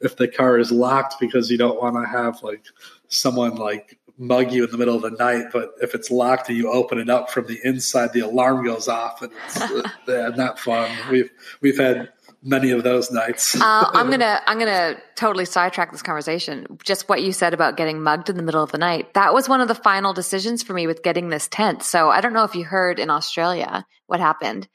if 0.00 0.16
the 0.16 0.26
car 0.26 0.58
is 0.58 0.72
locked 0.72 1.20
because 1.20 1.50
you 1.50 1.58
don't 1.58 1.80
want 1.80 1.94
to 1.94 2.10
have 2.10 2.42
like 2.42 2.64
someone 3.08 3.54
like 3.54 3.98
mug 4.16 4.52
you 4.52 4.64
in 4.64 4.70
the 4.70 4.78
middle 4.78 4.94
of 4.94 5.02
the 5.02 5.10
night 5.10 5.46
but 5.52 5.74
if 5.82 5.94
it's 5.94 6.10
locked 6.10 6.48
and 6.48 6.56
you 6.56 6.70
open 6.70 6.98
it 6.98 7.10
up 7.10 7.30
from 7.30 7.46
the 7.46 7.58
inside 7.64 8.12
the 8.12 8.20
alarm 8.20 8.64
goes 8.64 8.88
off 8.88 9.20
and 9.22 9.32
it's 9.46 9.60
uh, 10.08 10.32
not 10.36 10.58
fun. 10.58 10.90
We've 11.10 11.30
we've 11.60 11.76
had 11.76 12.12
many 12.44 12.70
of 12.70 12.84
those 12.84 13.10
nights. 13.10 13.56
uh, 13.56 13.60
I'm 13.92 14.10
gonna 14.10 14.40
I'm 14.46 14.58
gonna 14.58 14.96
totally 15.16 15.46
sidetrack 15.46 15.90
this 15.90 16.02
conversation. 16.02 16.78
Just 16.84 17.08
what 17.08 17.22
you 17.22 17.32
said 17.32 17.54
about 17.54 17.76
getting 17.76 18.02
mugged 18.02 18.28
in 18.28 18.36
the 18.36 18.42
middle 18.42 18.62
of 18.62 18.70
the 18.70 18.78
night. 18.78 19.14
That 19.14 19.32
was 19.34 19.48
one 19.48 19.60
of 19.60 19.68
the 19.68 19.74
final 19.74 20.12
decisions 20.12 20.62
for 20.62 20.74
me 20.74 20.86
with 20.86 21.02
getting 21.02 21.30
this 21.30 21.48
tent. 21.48 21.82
So 21.82 22.10
I 22.10 22.20
don't 22.20 22.34
know 22.34 22.44
if 22.44 22.54
you 22.54 22.64
heard 22.64 23.00
in 23.00 23.10
Australia 23.10 23.86
what 24.06 24.20
happened. 24.20 24.68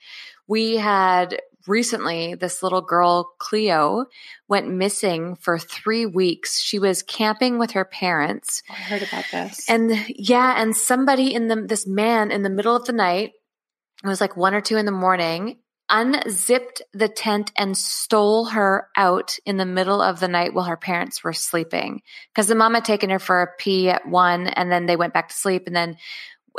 We 0.48 0.78
had 0.78 1.40
recently 1.68 2.34
this 2.34 2.64
little 2.64 2.82
girl 2.82 3.32
Cleo 3.38 4.08
went 4.48 4.68
missing 4.70 5.36
for 5.36 5.60
three 5.60 6.06
weeks. 6.08 6.60
She 6.60 6.80
was 6.80 7.04
camping 7.04 7.60
with 7.60 7.72
her 7.72 7.86
parents. 7.86 8.64
I 8.70 8.74
heard 8.74 9.04
about 9.04 9.26
this. 9.32 9.70
And 9.70 9.92
yeah, 10.10 10.56
and 10.60 10.76
somebody 10.76 11.34
in 11.34 11.48
the 11.48 11.62
this 11.62 11.86
man 11.86 12.32
in 12.32 12.42
the 12.42 12.50
middle 12.50 12.76
of 12.76 12.86
the 12.86 12.94
night. 12.94 13.34
It 14.02 14.08
was 14.08 14.22
like 14.22 14.38
one 14.38 14.54
or 14.54 14.62
two 14.62 14.78
in 14.78 14.86
the 14.86 14.94
morning 14.94 15.58
unzipped 15.90 16.82
the 16.94 17.08
tent 17.08 17.52
and 17.58 17.76
stole 17.78 18.46
her 18.46 18.88
out 18.96 19.38
in 19.46 19.58
the 19.58 19.66
middle 19.66 20.02
of 20.02 20.20
the 20.20 20.28
night 20.28 20.54
while 20.54 20.66
her 20.66 20.78
parents 20.78 21.24
were 21.24 21.34
sleeping. 21.34 22.02
Because 22.34 22.48
the 22.48 22.56
mom 22.56 22.74
had 22.74 22.86
taken 22.86 23.10
her 23.10 23.20
for 23.20 23.42
a 23.42 23.48
pee 23.58 23.90
at 23.90 24.08
one 24.08 24.48
and 24.48 24.72
then 24.72 24.86
they 24.86 24.96
went 24.96 25.14
back 25.14 25.30
to 25.30 25.36
sleep. 25.36 25.64
And 25.68 25.76
then 25.76 25.98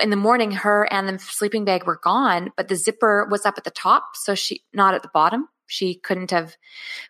in 0.01 0.11
the 0.11 0.17
morning, 0.17 0.53
her 0.53 0.87
and 0.91 1.09
the 1.09 1.19
sleeping 1.19 1.65
bag 1.65 1.85
were 1.87 2.01
gone, 2.03 2.53
but 2.57 2.69
the 2.69 2.77
zipper 2.77 3.27
was 3.31 3.47
up 3.47 3.55
at 3.59 3.65
the 3.65 3.71
top. 3.71 4.11
So 4.15 4.35
she, 4.35 4.63
not 4.73 4.95
at 4.95 5.03
the 5.03 5.11
bottom. 5.13 5.49
She 5.67 5.95
couldn't 5.95 6.33
have 6.33 6.57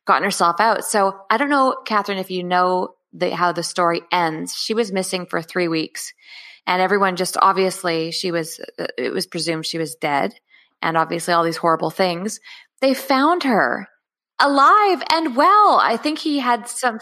gotten 0.07 0.25
herself 0.25 0.61
out. 0.61 0.85
So 0.85 1.19
I 1.31 1.39
don't 1.39 1.49
know, 1.49 1.77
Catherine, 1.87 2.19
if 2.19 2.31
you 2.31 2.45
know 2.45 2.95
the, 3.13 3.35
how 3.35 3.53
the 3.53 3.63
story 3.63 4.03
ends. 4.13 4.55
She 4.55 4.75
was 4.75 4.93
missing 4.93 5.27
for 5.27 5.41
three 5.41 5.69
weeks 5.69 6.13
and 6.67 6.83
everyone 6.83 7.17
just 7.17 7.37
obviously 7.41 8.11
she 8.11 8.31
was, 8.31 8.61
uh, 8.79 8.87
it 8.99 9.13
was 9.13 9.27
presumed 9.27 9.65
she 9.67 9.79
was 9.79 9.95
dead 9.95 10.35
and 10.83 10.97
obviously 10.97 11.35
all 11.35 11.45
these 11.45 11.57
horrible 11.57 11.91
things, 11.91 12.41
they 12.81 12.95
found 12.95 13.43
her 13.43 13.89
alive 14.41 15.03
and 15.11 15.37
well. 15.37 15.79
I 15.83 15.97
think 15.97 16.19
he 16.19 16.39
had 16.39 16.67
some 16.69 16.99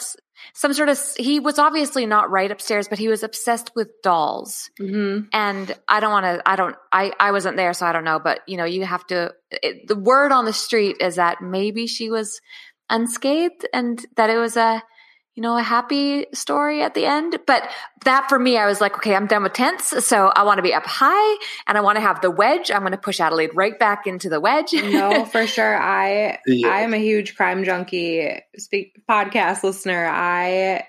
some 0.55 0.73
sort 0.73 0.89
of 0.89 1.01
he 1.17 1.41
was 1.41 1.59
obviously 1.59 2.07
not 2.07 2.31
right 2.31 2.51
upstairs, 2.51 2.89
but 2.89 2.99
he 2.99 3.09
was 3.09 3.23
obsessed 3.23 3.71
with 3.75 3.89
dolls. 4.03 4.71
Mm-hmm. 4.81 5.27
And 5.33 5.75
I 5.89 6.01
don't 6.01 6.13
want 6.13 6.27
to. 6.27 6.49
I 6.49 6.57
don't. 6.57 6.77
I 6.93 7.13
I 7.19 7.33
wasn't 7.33 7.57
there, 7.57 7.73
so 7.73 7.87
I 7.87 7.93
don't 7.93 8.05
know. 8.05 8.19
But 8.19 8.41
you 8.47 8.57
know, 8.57 8.65
you 8.65 8.85
have 8.85 9.07
to. 9.09 9.33
It, 9.51 9.89
the 9.89 9.97
word 9.97 10.33
on 10.33 10.45
the 10.45 10.53
street 10.53 10.97
is 11.01 11.17
that 11.17 11.41
maybe 11.41 11.87
she 11.87 12.11
was 12.11 12.41
unscathed, 12.91 13.67
and 13.73 14.05
that 14.17 14.31
it 14.31 14.39
was 14.39 14.57
a 14.57 14.83
you 15.39 15.43
know, 15.43 15.57
a 15.57 15.63
happy 15.63 16.27
story 16.35 16.83
at 16.83 16.95
the 16.95 17.07
end. 17.07 17.39
But 17.47 17.63
that 18.05 18.29
for 18.29 18.41
me, 18.41 18.59
I 18.59 18.67
was 18.67 18.81
like, 18.81 18.97
okay, 18.97 19.15
I'm 19.15 19.29
done 19.29 19.45
with 19.45 19.53
tents. 19.53 20.05
So 20.05 20.33
I 20.35 20.43
want 20.43 20.59
to 20.59 20.65
be 20.65 20.75
up 20.75 20.85
high 20.85 21.39
and 21.69 21.79
I 21.79 21.81
want 21.81 21.95
to 21.95 22.01
have 22.01 22.21
the 22.21 22.29
wedge. 22.29 22.73
I'm 22.73 22.81
going 22.81 22.91
to 22.91 22.99
push 22.99 23.21
Adelaide 23.21 23.55
right 23.55 23.79
back 23.79 24.09
into 24.09 24.29
the 24.29 24.41
wedge. 24.41 24.73
no, 24.73 25.25
for 25.27 25.47
sure. 25.47 25.81
I, 25.81 26.41
yeah. 26.45 26.67
I 26.67 26.81
am 26.81 26.93
a 26.93 26.97
huge 26.97 27.37
crime 27.37 27.63
junkie 27.63 28.41
speak 28.57 29.01
podcast 29.09 29.63
listener. 29.63 30.09
I, 30.11 30.85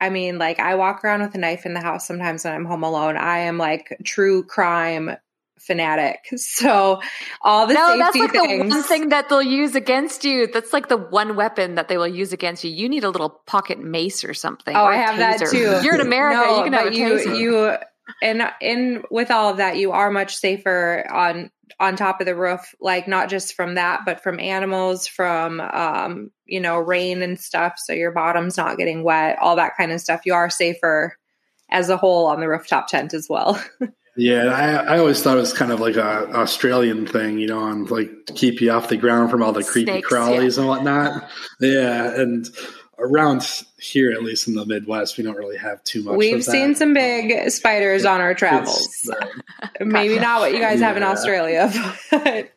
I 0.00 0.08
mean, 0.08 0.38
like 0.38 0.60
I 0.60 0.76
walk 0.76 1.04
around 1.04 1.22
with 1.22 1.34
a 1.34 1.38
knife 1.38 1.66
in 1.66 1.74
the 1.74 1.80
house 1.80 2.06
sometimes 2.06 2.44
when 2.44 2.54
I'm 2.54 2.66
home 2.66 2.84
alone. 2.84 3.16
I 3.16 3.38
am 3.38 3.58
like 3.58 3.98
true 4.04 4.44
crime 4.44 5.16
fanatic. 5.60 6.26
So 6.40 7.00
all 7.42 7.66
the 7.66 7.74
no, 7.74 7.96
that's 7.96 8.16
like 8.16 8.32
things. 8.32 8.62
the 8.62 8.68
one 8.68 8.82
thing 8.82 9.08
that 9.10 9.28
they'll 9.28 9.42
use 9.42 9.74
against 9.74 10.24
you. 10.24 10.46
That's 10.46 10.72
like 10.72 10.88
the 10.88 10.96
one 10.96 11.36
weapon 11.36 11.76
that 11.76 11.88
they 11.88 11.96
will 11.96 12.08
use 12.08 12.32
against 12.32 12.64
you. 12.64 12.70
You 12.70 12.88
need 12.88 13.04
a 13.04 13.10
little 13.10 13.30
pocket 13.46 13.78
mace 13.78 14.24
or 14.24 14.34
something. 14.34 14.76
Oh, 14.76 14.84
or 14.84 14.92
I 14.92 14.96
have 14.96 15.18
that 15.18 15.38
too. 15.50 15.80
You're 15.82 15.94
in 15.94 16.00
America. 16.00 16.40
No, 16.40 16.56
you 16.56 16.64
can 16.64 16.72
have 16.72 16.94
you, 16.94 17.08
taser. 17.08 17.38
You 17.38 17.76
and 18.22 18.42
in 18.60 19.04
with 19.10 19.30
all 19.30 19.50
of 19.50 19.58
that, 19.58 19.76
you 19.76 19.92
are 19.92 20.10
much 20.10 20.36
safer 20.36 21.06
on 21.10 21.50
on 21.78 21.96
top 21.96 22.20
of 22.20 22.26
the 22.26 22.34
roof. 22.34 22.74
Like 22.80 23.06
not 23.08 23.28
just 23.28 23.54
from 23.54 23.76
that, 23.76 24.00
but 24.04 24.22
from 24.22 24.40
animals, 24.40 25.06
from 25.06 25.60
um, 25.60 26.30
you 26.46 26.60
know, 26.60 26.78
rain 26.78 27.22
and 27.22 27.38
stuff. 27.38 27.74
So 27.76 27.92
your 27.92 28.12
bottom's 28.12 28.56
not 28.56 28.76
getting 28.76 29.02
wet. 29.02 29.38
All 29.40 29.56
that 29.56 29.76
kind 29.76 29.92
of 29.92 30.00
stuff. 30.00 30.22
You 30.24 30.34
are 30.34 30.50
safer 30.50 31.16
as 31.70 31.88
a 31.88 31.96
whole 31.96 32.26
on 32.26 32.40
the 32.40 32.48
rooftop 32.48 32.88
tent 32.88 33.14
as 33.14 33.28
well. 33.28 33.62
Yeah, 34.16 34.46
I, 34.46 34.94
I 34.94 34.98
always 34.98 35.22
thought 35.22 35.36
it 35.36 35.40
was 35.40 35.52
kind 35.52 35.72
of 35.72 35.80
like 35.80 35.96
a 35.96 36.30
Australian 36.34 37.06
thing, 37.06 37.38
you 37.38 37.46
know, 37.46 37.66
and 37.66 37.90
like 37.90 38.26
to 38.26 38.32
keep 38.32 38.60
you 38.60 38.70
off 38.70 38.88
the 38.88 38.96
ground 38.96 39.30
from 39.30 39.42
all 39.42 39.52
the 39.52 39.62
creepy 39.62 39.92
Snakes, 39.92 40.08
crawlies 40.08 40.56
yeah. 40.56 40.60
and 40.60 40.68
whatnot. 40.68 41.30
Yeah, 41.60 42.20
and 42.20 42.48
around 42.98 43.64
here, 43.78 44.12
at 44.12 44.22
least 44.22 44.48
in 44.48 44.54
the 44.54 44.66
Midwest, 44.66 45.16
we 45.16 45.24
don't 45.24 45.36
really 45.36 45.56
have 45.56 45.82
too 45.84 46.02
much. 46.02 46.16
We've 46.16 46.44
seen 46.44 46.74
some 46.74 46.92
big 46.92 47.50
spiders 47.50 48.04
on 48.04 48.20
our 48.20 48.34
travels. 48.34 49.10
Maybe 49.80 50.18
not 50.18 50.40
what 50.40 50.52
you 50.52 50.60
guys 50.60 50.80
yeah. 50.80 50.88
have 50.88 50.96
in 50.96 51.02
Australia, 51.02 51.72
but. 52.10 52.50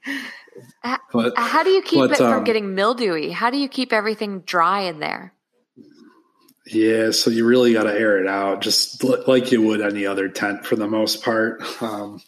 But, 1.14 1.38
How 1.38 1.64
do 1.64 1.70
you 1.70 1.82
keep 1.82 1.99
but, 1.99 2.12
it 2.12 2.18
from 2.18 2.34
um, 2.34 2.43
getting 2.43 2.76
mildewy? 2.76 3.32
How 3.32 3.49
do 3.49 3.58
you 3.58 3.68
keep 3.70 3.93
everything 3.93 4.41
dry 4.41 4.82
in 4.82 4.99
there? 4.99 5.34
Yeah, 6.66 7.11
so 7.11 7.30
you 7.30 7.45
really 7.45 7.74
got 7.74 7.84
to 7.84 7.93
air 7.93 8.20
it 8.20 8.28
out, 8.28 8.61
just 8.61 9.03
like 9.28 9.51
you 9.51 9.61
would 9.61 9.82
any 9.82 10.05
other 10.05 10.30
tent 10.30 10.66
for 10.66 10.76
the 10.76 10.88
most 10.88 11.24
part. 11.24 11.61
Um, 11.82 12.22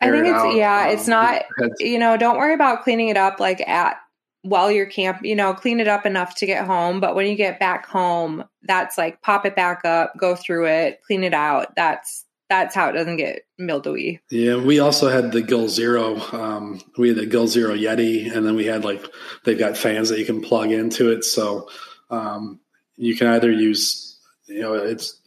I 0.00 0.10
think 0.10 0.26
it's 0.26 0.34
out, 0.34 0.54
yeah, 0.54 0.86
um, 0.86 0.90
it's 0.90 1.06
not. 1.06 1.42
You 1.78 1.98
know, 1.98 2.16
don't 2.16 2.38
worry 2.38 2.54
about 2.54 2.82
cleaning 2.82 3.08
it 3.08 3.16
up 3.16 3.40
like 3.40 3.66
at 3.68 3.96
while 4.42 4.70
you're 4.70 4.86
camp. 4.86 5.20
You 5.22 5.36
know, 5.36 5.52
clean 5.52 5.80
it 5.80 5.88
up 5.88 6.06
enough 6.06 6.34
to 6.36 6.46
get 6.46 6.66
home, 6.66 7.00
but 7.00 7.14
when 7.14 7.26
you 7.26 7.34
get 7.34 7.60
back 7.60 7.86
home, 7.86 8.44
that's 8.62 8.96
like 8.96 9.20
pop 9.22 9.44
it 9.44 9.54
back 9.54 9.84
up, 9.84 10.12
go 10.18 10.34
through 10.34 10.66
it, 10.66 11.00
clean 11.06 11.22
it 11.22 11.34
out. 11.34 11.74
That's 11.76 12.24
that's 12.48 12.74
how 12.74 12.88
it 12.88 12.92
doesn't 12.92 13.16
get 13.16 13.42
mildewy. 13.58 14.20
Yeah, 14.30 14.56
we 14.56 14.78
also 14.78 15.08
had 15.08 15.32
the 15.32 15.42
Goal 15.42 15.68
Zero. 15.68 16.20
Um, 16.32 16.80
we 16.98 17.08
had 17.08 17.18
the 17.18 17.26
Goal 17.26 17.48
Zero 17.48 17.74
Yeti, 17.74 18.34
and 18.34 18.46
then 18.46 18.54
we 18.54 18.66
had 18.66 18.84
like 18.84 19.04
they've 19.44 19.58
got 19.58 19.76
fans 19.76 20.08
that 20.08 20.18
you 20.18 20.26
can 20.26 20.40
plug 20.40 20.70
into 20.70 21.10
it. 21.10 21.24
So 21.24 21.68
um, 22.10 22.60
you 22.96 23.16
can 23.16 23.28
either 23.28 23.50
use, 23.50 24.18
you 24.46 24.60
know, 24.60 24.74
it's 24.74 25.20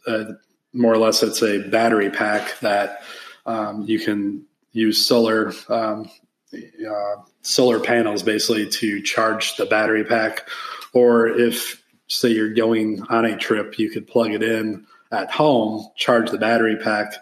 more 0.72 0.92
or 0.92 0.98
less 0.98 1.22
it's 1.22 1.42
a 1.42 1.58
battery 1.68 2.10
pack 2.10 2.58
that 2.60 3.02
um, 3.46 3.82
you 3.82 3.98
can 3.98 4.44
use 4.72 5.04
solar 5.04 5.52
um, 5.68 6.10
uh, 6.54 7.16
solar 7.42 7.80
panels 7.80 8.22
basically 8.22 8.68
to 8.68 9.02
charge 9.02 9.56
the 9.56 9.66
battery 9.66 10.04
pack, 10.04 10.48
or 10.92 11.28
if 11.28 11.82
say 12.08 12.30
you're 12.30 12.54
going 12.54 13.02
on 13.08 13.24
a 13.24 13.36
trip, 13.36 13.78
you 13.78 13.90
could 13.90 14.06
plug 14.06 14.32
it 14.32 14.42
in 14.42 14.86
at 15.12 15.30
home, 15.30 15.86
charge 15.96 16.30
the 16.30 16.38
battery 16.38 16.76
pack, 16.76 17.14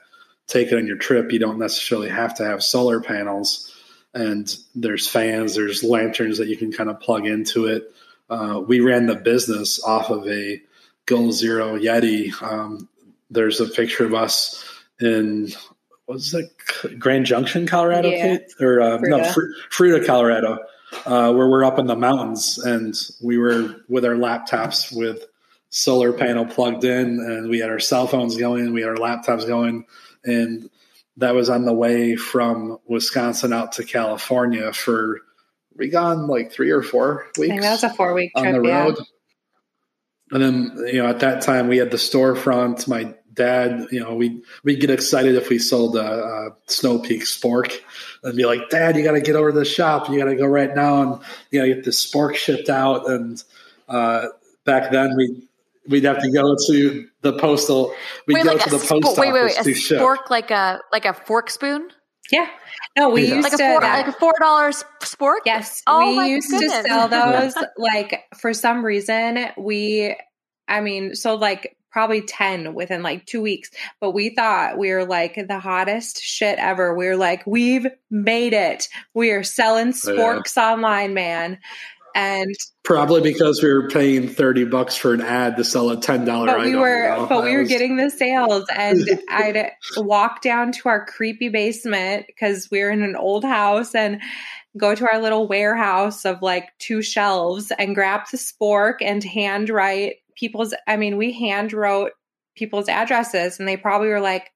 take 0.47 0.70
it 0.72 0.76
on 0.76 0.86
your 0.86 0.97
trip, 0.97 1.32
you 1.32 1.38
don't 1.38 1.59
necessarily 1.59 2.09
have 2.09 2.34
to 2.36 2.44
have 2.44 2.62
solar 2.62 3.01
panels. 3.01 3.72
And 4.14 4.53
there's 4.74 5.09
fans, 5.09 5.55
there's 5.55 5.84
lanterns 5.84 6.38
that 6.38 6.49
you 6.49 6.57
can 6.57 6.72
kind 6.72 6.88
of 6.88 7.01
plug 7.01 7.26
into 7.26 7.66
it. 7.66 7.92
Uh, 8.29 8.61
we 8.66 8.81
ran 8.81 9.07
the 9.07 9.14
business 9.14 9.83
off 9.85 10.11
of 10.11 10.27
a 10.29 10.61
Goal 11.07 11.33
Zero 11.33 11.79
Yeti. 11.79 12.31
Um, 12.43 12.89
there's 13.31 13.61
a 13.61 13.68
picture 13.68 14.05
of 14.05 14.14
us 14.14 14.64
in 15.01 15.53
was 16.07 16.35
it 16.35 16.51
Grand 16.99 17.27
Junction, 17.27 17.66
Colorado, 17.66 18.09
yeah. 18.09 18.39
Or 18.61 18.81
uh, 18.81 18.99
no, 19.03 19.24
Fr- 19.24 19.53
Fruita, 19.70 20.07
Colorado, 20.07 20.59
uh, 21.05 21.33
where 21.33 21.49
we're 21.49 21.64
up 21.64 21.79
in 21.79 21.87
the 21.87 21.97
mountains, 21.97 22.59
and 22.59 22.95
we 23.22 23.39
were 23.39 23.77
with 23.89 24.05
our 24.05 24.14
laptops 24.14 24.97
with 24.97 25.27
solar 25.70 26.12
panel 26.12 26.45
plugged 26.45 26.85
in, 26.85 27.18
and 27.20 27.49
we 27.49 27.59
had 27.59 27.70
our 27.70 27.81
cell 27.81 28.07
phones 28.07 28.37
going, 28.37 28.72
we 28.72 28.83
had 28.83 28.91
our 28.91 28.97
laptops 28.97 29.47
going, 29.47 29.85
and 30.24 30.70
that 31.16 31.35
was 31.35 31.49
on 31.49 31.64
the 31.64 31.72
way 31.72 32.14
from 32.14 32.79
Wisconsin 32.87 33.53
out 33.53 33.72
to 33.72 33.85
California 33.85 34.72
for 34.72 35.22
we 35.77 35.89
gone 35.89 36.27
like 36.27 36.53
three 36.53 36.70
or 36.70 36.83
four 36.83 37.27
weeks. 37.37 37.51
I 37.51 37.53
think 37.53 37.62
that 37.62 37.72
was 37.72 37.85
a 37.85 37.95
four 37.95 38.14
week 38.14 38.33
on 38.35 38.53
the 38.53 38.61
road. 38.61 38.97
Yeah. 38.99 39.05
And 40.33 40.43
then 40.43 40.87
you 40.87 41.03
know 41.03 41.09
at 41.09 41.20
that 41.20 41.43
time 41.43 41.68
we 41.68 41.77
had 41.77 41.91
the 41.91 41.97
storefront. 41.97 42.89
My 42.89 43.14
dad, 43.37 43.87
you 43.93 44.01
know, 44.01 44.14
we 44.14 44.43
we 44.64 44.74
get 44.74 44.91
excited 44.91 45.37
if 45.37 45.49
we 45.49 45.59
sold 45.59 45.95
a, 45.97 46.24
a 46.24 46.57
Snow 46.66 46.99
Peak 46.99 47.22
Spork 47.22 47.72
and 48.24 48.37
be 48.37 48.45
like, 48.45 48.68
Dad, 48.70 48.97
you 48.97 49.05
got 49.05 49.12
to 49.12 49.20
get 49.20 49.37
over 49.37 49.53
to 49.53 49.59
the 49.59 49.64
shop. 49.64 50.09
You 50.09 50.18
got 50.18 50.24
to 50.24 50.35
go 50.35 50.47
right 50.47 50.74
now 50.74 51.03
and 51.03 51.22
you 51.51 51.61
got 51.61 51.66
to 51.66 51.74
get 51.74 51.85
this 51.85 52.05
Spork 52.05 52.35
shipped 52.35 52.68
out. 52.68 53.09
And 53.09 53.43
uh, 53.89 54.29
back 54.64 54.91
then 54.91 55.14
we 55.16 55.47
we'd 55.89 56.05
have 56.05 56.20
to 56.22 56.31
go 56.31 56.57
to 56.66 57.09
the 57.20 57.35
postal. 57.35 57.95
We'd 58.27 58.35
wait, 58.35 58.45
go 58.45 58.53
like 58.53 58.64
to 58.64 58.70
the 58.70 58.79
post 58.79 59.14
sp- 59.14 59.18
wait, 59.18 59.33
wait, 59.33 59.45
wait, 59.45 59.59
a 59.59 59.62
spork 59.62 60.31
like 60.31 60.51
a 60.51 60.81
like 60.91 61.05
a 61.05 61.12
fork 61.12 61.51
spoon. 61.51 61.91
Yeah. 62.31 62.49
No, 62.97 63.11
we 63.11 63.27
yeah. 63.27 63.35
used 63.37 63.45
like 63.45 63.53
a 63.53 63.59
four, 63.59 63.81
like 63.81 64.07
a 64.07 64.12
four 64.12 64.35
dollars 64.39 64.85
spork. 65.03 65.41
Yes, 65.45 65.83
oh, 65.87 66.16
we 66.16 66.31
used 66.31 66.51
goodness. 66.51 66.72
to 66.72 66.83
sell 66.83 67.09
those. 67.09 67.55
like 67.77 68.24
for 68.39 68.55
some 68.55 68.85
reason, 68.85 69.47
we, 69.57 70.16
I 70.66 70.81
mean, 70.81 71.14
sold 71.14 71.41
like 71.41 71.77
probably 71.97 72.20
10 72.20 72.74
within 72.74 73.03
like 73.03 73.24
two 73.24 73.41
weeks. 73.41 73.70
But 74.03 74.11
we 74.11 74.35
thought 74.35 74.77
we 74.77 74.93
were 74.93 75.07
like 75.07 75.35
the 75.35 75.59
hottest 75.59 76.22
shit 76.22 76.59
ever. 76.59 76.95
We 76.95 77.07
were 77.07 77.16
like, 77.16 77.47
we've 77.47 77.87
made 78.11 78.53
it. 78.53 78.87
We 79.14 79.31
are 79.31 79.43
selling 79.43 79.89
oh, 79.89 79.93
sporks 79.93 80.57
yeah. 80.57 80.72
online, 80.72 81.14
man. 81.14 81.59
And 82.17 82.55
probably 82.83 83.21
because 83.21 83.62
we 83.62 83.71
were 83.73 83.89
paying 83.89 84.29
30 84.29 84.64
bucks 84.64 84.97
for 84.97 85.12
an 85.12 85.21
ad 85.21 85.57
to 85.59 85.64
sell 85.64 85.91
a 85.91 85.99
$10 85.99 86.47
but 86.47 86.61
we 86.61 86.75
were 86.75 87.27
but 87.29 87.45
we 87.45 87.55
were 87.55 87.64
getting 87.64 87.97
the 87.97 88.09
sales 88.09 88.64
and 88.75 89.03
i'd 89.29 89.73
walk 89.97 90.41
down 90.41 90.71
to 90.71 90.89
our 90.89 91.05
creepy 91.05 91.49
basement 91.49 92.25
because 92.27 92.69
we 92.71 92.79
we're 92.79 92.91
in 92.91 93.03
an 93.03 93.17
old 93.17 93.45
house 93.45 93.95
and 93.95 94.23
go 94.77 94.95
to 94.95 95.09
our 95.11 95.21
little 95.21 95.47
warehouse 95.47 96.25
of 96.25 96.43
like 96.43 96.69
two 96.79 97.03
shelves 97.03 97.73
and 97.79 97.95
grab 97.95 98.23
the 98.31 98.37
spork 98.37 98.97
and 99.01 99.23
handwrite 99.25 100.17
people's, 100.37 100.75
I 100.87 100.97
mean, 100.97 101.17
we 101.17 101.33
hand 101.33 101.73
wrote 101.73 102.12
people's 102.57 102.89
addresses 102.89 103.59
and 103.59 103.67
they 103.67 103.77
probably 103.77 104.09
were 104.09 104.21
like, 104.21 104.51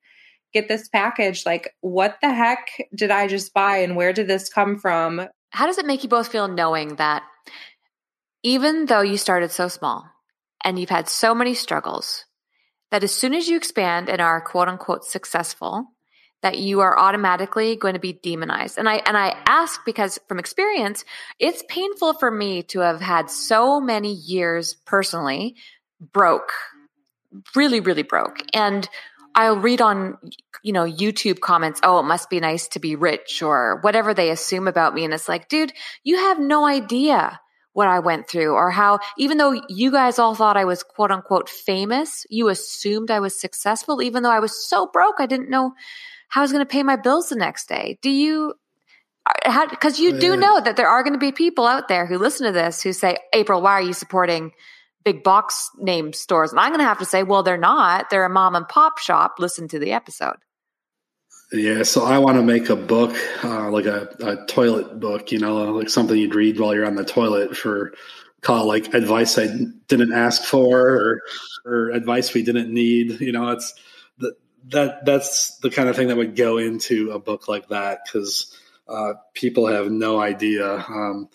get 0.52 0.68
this 0.68 0.88
package. 0.88 1.46
Like, 1.46 1.74
what 1.80 2.18
the 2.22 2.32
heck 2.32 2.68
did 2.94 3.10
I 3.10 3.28
just 3.28 3.54
buy 3.54 3.78
and 3.78 3.96
where 3.96 4.12
did 4.12 4.28
this 4.28 4.48
come 4.48 4.78
from? 4.78 5.26
How 5.50 5.66
does 5.66 5.78
it 5.78 5.86
make 5.86 6.02
you 6.02 6.08
both 6.08 6.28
feel 6.28 6.48
knowing 6.48 6.96
that 6.96 7.22
even 8.42 8.86
though 8.86 9.02
you 9.02 9.16
started 9.16 9.50
so 9.50 9.68
small 9.68 10.06
and 10.64 10.78
you've 10.78 10.90
had 10.90 11.08
so 11.08 11.34
many 11.34 11.54
struggles, 11.54 12.24
that 12.90 13.04
as 13.04 13.12
soon 13.12 13.34
as 13.34 13.48
you 13.48 13.56
expand 13.56 14.08
and 14.08 14.20
are 14.20 14.40
quote 14.40 14.68
unquote 14.68 15.04
successful, 15.04 15.86
that 16.42 16.58
you 16.58 16.80
are 16.80 16.98
automatically 16.98 17.76
going 17.76 17.94
to 17.94 18.00
be 18.00 18.12
demonized. 18.12 18.78
And 18.78 18.88
I 18.88 18.96
and 18.96 19.16
I 19.16 19.36
ask 19.46 19.84
because 19.84 20.18
from 20.28 20.38
experience, 20.38 21.04
it's 21.38 21.62
painful 21.68 22.14
for 22.14 22.30
me 22.30 22.62
to 22.64 22.80
have 22.80 23.00
had 23.00 23.30
so 23.30 23.80
many 23.80 24.14
years 24.14 24.74
personally 24.86 25.56
broke, 26.00 26.52
really 27.54 27.80
really 27.80 28.02
broke. 28.02 28.38
And 28.54 28.88
I'll 29.34 29.58
read 29.58 29.80
on 29.80 30.16
you 30.62 30.72
know 30.72 30.84
YouTube 30.84 31.40
comments, 31.40 31.80
"Oh, 31.82 32.00
it 32.00 32.04
must 32.04 32.30
be 32.30 32.40
nice 32.40 32.68
to 32.68 32.80
be 32.80 32.96
rich" 32.96 33.42
or 33.42 33.78
whatever 33.82 34.14
they 34.14 34.30
assume 34.30 34.66
about 34.66 34.94
me 34.94 35.04
and 35.04 35.14
it's 35.14 35.28
like, 35.28 35.48
"Dude, 35.48 35.72
you 36.02 36.16
have 36.16 36.38
no 36.38 36.66
idea 36.66 37.38
what 37.72 37.88
I 37.88 38.00
went 38.00 38.28
through 38.28 38.52
or 38.54 38.70
how, 38.70 38.98
even 39.16 39.38
though 39.38 39.60
you 39.68 39.90
guys 39.92 40.18
all 40.18 40.34
thought 40.34 40.56
I 40.56 40.64
was 40.64 40.82
quote 40.82 41.10
unquote 41.10 41.48
famous, 41.48 42.26
you 42.28 42.48
assumed 42.48 43.10
I 43.10 43.20
was 43.20 43.38
successful, 43.38 44.02
even 44.02 44.22
though 44.22 44.30
I 44.30 44.40
was 44.40 44.68
so 44.68 44.88
broke, 44.92 45.16
I 45.18 45.26
didn't 45.26 45.50
know 45.50 45.72
how 46.28 46.40
I 46.40 46.42
was 46.42 46.52
going 46.52 46.64
to 46.64 46.70
pay 46.70 46.82
my 46.82 46.96
bills 46.96 47.28
the 47.28 47.36
next 47.36 47.68
day. 47.68 47.98
Do 48.02 48.10
you, 48.10 48.54
uh, 49.26 49.66
because 49.68 50.00
you 50.00 50.18
do 50.18 50.36
know 50.36 50.60
that 50.60 50.76
there 50.76 50.88
are 50.88 51.02
going 51.02 51.12
to 51.12 51.18
be 51.18 51.32
people 51.32 51.66
out 51.66 51.88
there 51.88 52.06
who 52.06 52.18
listen 52.18 52.46
to 52.46 52.52
this 52.52 52.82
who 52.82 52.92
say, 52.92 53.18
April, 53.32 53.62
why 53.62 53.72
are 53.72 53.82
you 53.82 53.92
supporting 53.92 54.52
big 55.04 55.22
box 55.22 55.70
name 55.78 56.12
stores? 56.12 56.50
And 56.50 56.60
I'm 56.60 56.70
going 56.70 56.80
to 56.80 56.84
have 56.84 56.98
to 56.98 57.04
say, 57.04 57.22
well, 57.22 57.42
they're 57.42 57.56
not. 57.56 58.10
They're 58.10 58.24
a 58.24 58.30
mom 58.30 58.56
and 58.56 58.66
pop 58.66 58.98
shop. 58.98 59.34
Listen 59.38 59.68
to 59.68 59.78
the 59.78 59.92
episode. 59.92 60.36
Yeah, 61.52 61.82
so 61.82 62.04
I 62.04 62.18
want 62.18 62.36
to 62.36 62.42
make 62.42 62.68
a 62.68 62.76
book, 62.76 63.16
uh, 63.42 63.70
like 63.70 63.86
a, 63.86 64.08
a, 64.20 64.46
toilet 64.46 65.00
book, 65.00 65.32
you 65.32 65.40
know, 65.40 65.72
like 65.72 65.88
something 65.88 66.16
you'd 66.16 66.36
read 66.36 66.60
while 66.60 66.74
you're 66.74 66.86
on 66.86 66.94
the 66.94 67.04
toilet 67.04 67.56
for 67.56 67.92
call 68.40 68.66
like 68.66 68.94
advice 68.94 69.36
I 69.36 69.48
didn't 69.88 70.12
ask 70.12 70.42
for 70.44 70.78
or, 70.78 71.22
or 71.64 71.90
advice 71.90 72.32
we 72.34 72.42
didn't 72.42 72.72
need. 72.72 73.20
You 73.20 73.32
know, 73.32 73.50
it's 73.50 73.74
that 74.68 75.04
that's 75.04 75.56
the 75.58 75.70
kind 75.70 75.88
of 75.88 75.96
thing 75.96 76.08
that 76.08 76.16
would 76.16 76.36
go 76.36 76.58
into 76.58 77.10
a 77.10 77.18
book 77.18 77.48
like 77.48 77.68
that 77.68 78.00
because 78.04 78.56
uh, 78.88 79.14
people 79.34 79.66
have 79.66 79.90
no 79.90 80.20
idea. 80.20 80.84
Um, 80.88 81.28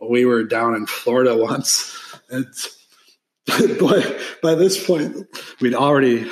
we 0.00 0.24
were 0.24 0.44
down 0.44 0.74
in 0.74 0.86
Florida 0.86 1.36
once, 1.38 1.96
and 2.30 2.46
by, 3.80 4.18
by 4.42 4.54
this 4.54 4.84
point, 4.84 5.26
we'd 5.60 5.74
already 5.74 6.30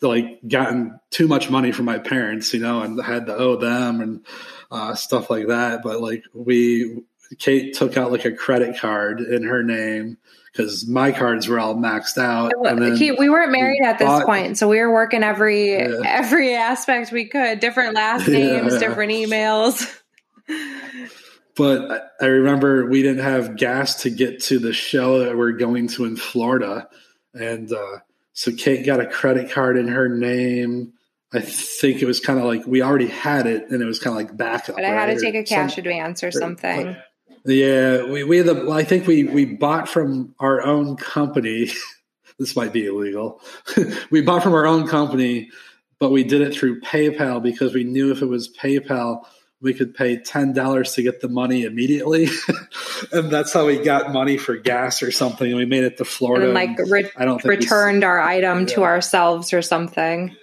like 0.00 0.40
gotten 0.46 0.98
too 1.10 1.28
much 1.28 1.50
money 1.50 1.72
from 1.72 1.84
my 1.84 1.98
parents, 1.98 2.54
you 2.54 2.60
know, 2.60 2.80
and 2.80 3.02
had 3.02 3.26
to 3.26 3.36
owe 3.36 3.56
them 3.56 4.00
and 4.00 4.26
uh, 4.70 4.94
stuff 4.94 5.28
like 5.28 5.48
that. 5.48 5.82
But 5.82 6.00
like 6.00 6.24
we, 6.32 7.02
Kate 7.38 7.74
took 7.74 7.96
out 7.96 8.12
like 8.12 8.24
a 8.24 8.32
credit 8.32 8.78
card 8.78 9.20
in 9.20 9.42
her 9.42 9.62
name 9.62 10.16
because 10.52 10.86
my 10.86 11.12
cards 11.12 11.48
were 11.48 11.58
all 11.58 11.74
maxed 11.74 12.16
out. 12.16 12.52
He, 12.96 13.10
we 13.12 13.28
weren't 13.28 13.52
married 13.52 13.80
we 13.82 13.86
at 13.86 13.98
this 13.98 14.06
bought, 14.06 14.24
point, 14.24 14.56
so 14.56 14.68
we 14.68 14.78
were 14.78 14.92
working 14.92 15.22
every 15.22 15.72
yeah. 15.72 16.00
every 16.04 16.54
aspect 16.54 17.12
we 17.12 17.26
could, 17.26 17.60
different 17.60 17.94
last 17.94 18.28
names, 18.28 18.72
yeah, 18.72 18.72
yeah. 18.72 18.78
different 18.78 19.12
emails. 19.12 20.00
But 21.56 22.14
I 22.20 22.26
remember 22.26 22.86
we 22.86 23.02
didn't 23.02 23.22
have 23.22 23.56
gas 23.56 24.02
to 24.02 24.10
get 24.10 24.40
to 24.44 24.58
the 24.58 24.72
show 24.72 25.20
that 25.20 25.36
we're 25.36 25.52
going 25.52 25.88
to 25.88 26.04
in 26.04 26.16
Florida, 26.16 26.88
and 27.32 27.72
uh, 27.72 27.98
so 28.32 28.52
Kate 28.52 28.84
got 28.84 29.00
a 29.00 29.06
credit 29.06 29.50
card 29.50 29.76
in 29.78 29.88
her 29.88 30.08
name. 30.08 30.92
I 31.32 31.40
think 31.40 32.02
it 32.02 32.06
was 32.06 32.20
kind 32.20 32.38
of 32.38 32.44
like 32.44 32.66
we 32.66 32.82
already 32.82 33.06
had 33.06 33.46
it, 33.46 33.70
and 33.70 33.80
it 33.80 33.86
was 33.86 33.98
kind 33.98 34.12
of 34.12 34.16
like 34.16 34.36
backup. 34.36 34.76
But 34.76 34.84
I 34.84 34.92
right? 34.92 35.08
had 35.08 35.18
to 35.18 35.24
take 35.24 35.34
a 35.36 35.44
cash 35.44 35.76
Some, 35.76 35.82
advance 35.82 36.24
or 36.24 36.32
something. 36.32 36.96
Yeah, 37.44 38.04
we 38.04 38.24
we 38.24 38.38
had 38.38 38.46
the 38.46 38.70
I 38.70 38.84
think 38.84 39.06
we 39.06 39.24
we 39.24 39.44
bought 39.44 39.88
from 39.88 40.34
our 40.40 40.62
own 40.62 40.96
company. 40.96 41.70
this 42.38 42.56
might 42.56 42.72
be 42.72 42.86
illegal. 42.86 43.40
we 44.10 44.22
bought 44.22 44.42
from 44.42 44.54
our 44.54 44.66
own 44.66 44.88
company, 44.88 45.50
but 45.98 46.10
we 46.10 46.24
did 46.24 46.40
it 46.40 46.54
through 46.54 46.80
PayPal 46.80 47.42
because 47.42 47.74
we 47.74 47.84
knew 47.84 48.10
if 48.10 48.22
it 48.22 48.26
was 48.26 48.48
PayPal, 48.48 49.24
we 49.64 49.74
could 49.74 49.94
pay 49.94 50.18
ten 50.18 50.52
dollars 50.52 50.92
to 50.94 51.02
get 51.02 51.20
the 51.20 51.28
money 51.28 51.64
immediately, 51.64 52.28
and 53.12 53.30
that's 53.30 53.52
how 53.52 53.66
we 53.66 53.78
got 53.78 54.12
money 54.12 54.36
for 54.36 54.56
gas 54.56 55.02
or 55.02 55.10
something. 55.10 55.48
And 55.48 55.56
we 55.56 55.64
made 55.64 55.82
it 55.82 55.96
to 55.98 56.04
Florida. 56.04 56.46
And 56.46 56.54
like 56.54 56.78
re- 56.88 57.10
I 57.16 57.24
don't 57.24 57.42
returned 57.42 58.00
we, 58.00 58.04
our 58.04 58.20
item 58.20 58.60
yeah. 58.60 58.66
to 58.66 58.84
ourselves 58.84 59.52
or 59.52 59.62
something. 59.62 60.36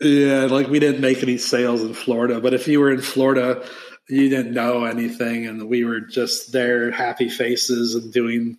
Yeah, 0.00 0.46
like 0.46 0.68
we 0.68 0.78
didn't 0.78 1.00
make 1.00 1.22
any 1.22 1.38
sales 1.38 1.82
in 1.82 1.94
Florida, 1.94 2.40
but 2.40 2.54
if 2.54 2.68
you 2.68 2.78
were 2.78 2.92
in 2.92 3.00
Florida 3.00 3.64
you 4.08 4.28
didn't 4.28 4.52
know 4.52 4.84
anything 4.84 5.46
and 5.46 5.68
we 5.68 5.84
were 5.84 6.00
just 6.00 6.52
there 6.52 6.90
happy 6.90 7.28
faces 7.28 7.94
and 7.94 8.12
doing 8.12 8.58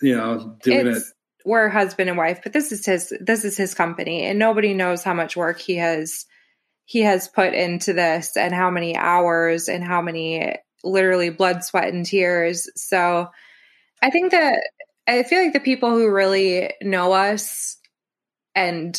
you 0.00 0.16
know 0.16 0.56
doing 0.62 0.86
it's, 0.86 1.08
it 1.08 1.14
we're 1.44 1.68
husband 1.68 2.08
and 2.08 2.18
wife 2.18 2.40
but 2.42 2.52
this 2.52 2.72
is 2.72 2.84
his 2.84 3.12
this 3.20 3.44
is 3.44 3.56
his 3.56 3.74
company 3.74 4.22
and 4.22 4.38
nobody 4.38 4.74
knows 4.74 5.02
how 5.02 5.14
much 5.14 5.36
work 5.36 5.58
he 5.58 5.76
has 5.76 6.26
he 6.86 7.00
has 7.00 7.28
put 7.28 7.52
into 7.52 7.92
this 7.92 8.36
and 8.36 8.54
how 8.54 8.70
many 8.70 8.96
hours 8.96 9.68
and 9.68 9.84
how 9.84 10.00
many 10.00 10.54
literally 10.82 11.30
blood 11.30 11.62
sweat 11.62 11.92
and 11.92 12.06
tears 12.06 12.70
so 12.76 13.28
i 14.02 14.10
think 14.10 14.30
that 14.30 14.62
i 15.06 15.22
feel 15.22 15.42
like 15.42 15.52
the 15.52 15.60
people 15.60 15.90
who 15.90 16.10
really 16.10 16.72
know 16.82 17.12
us 17.12 17.76
and 18.54 18.98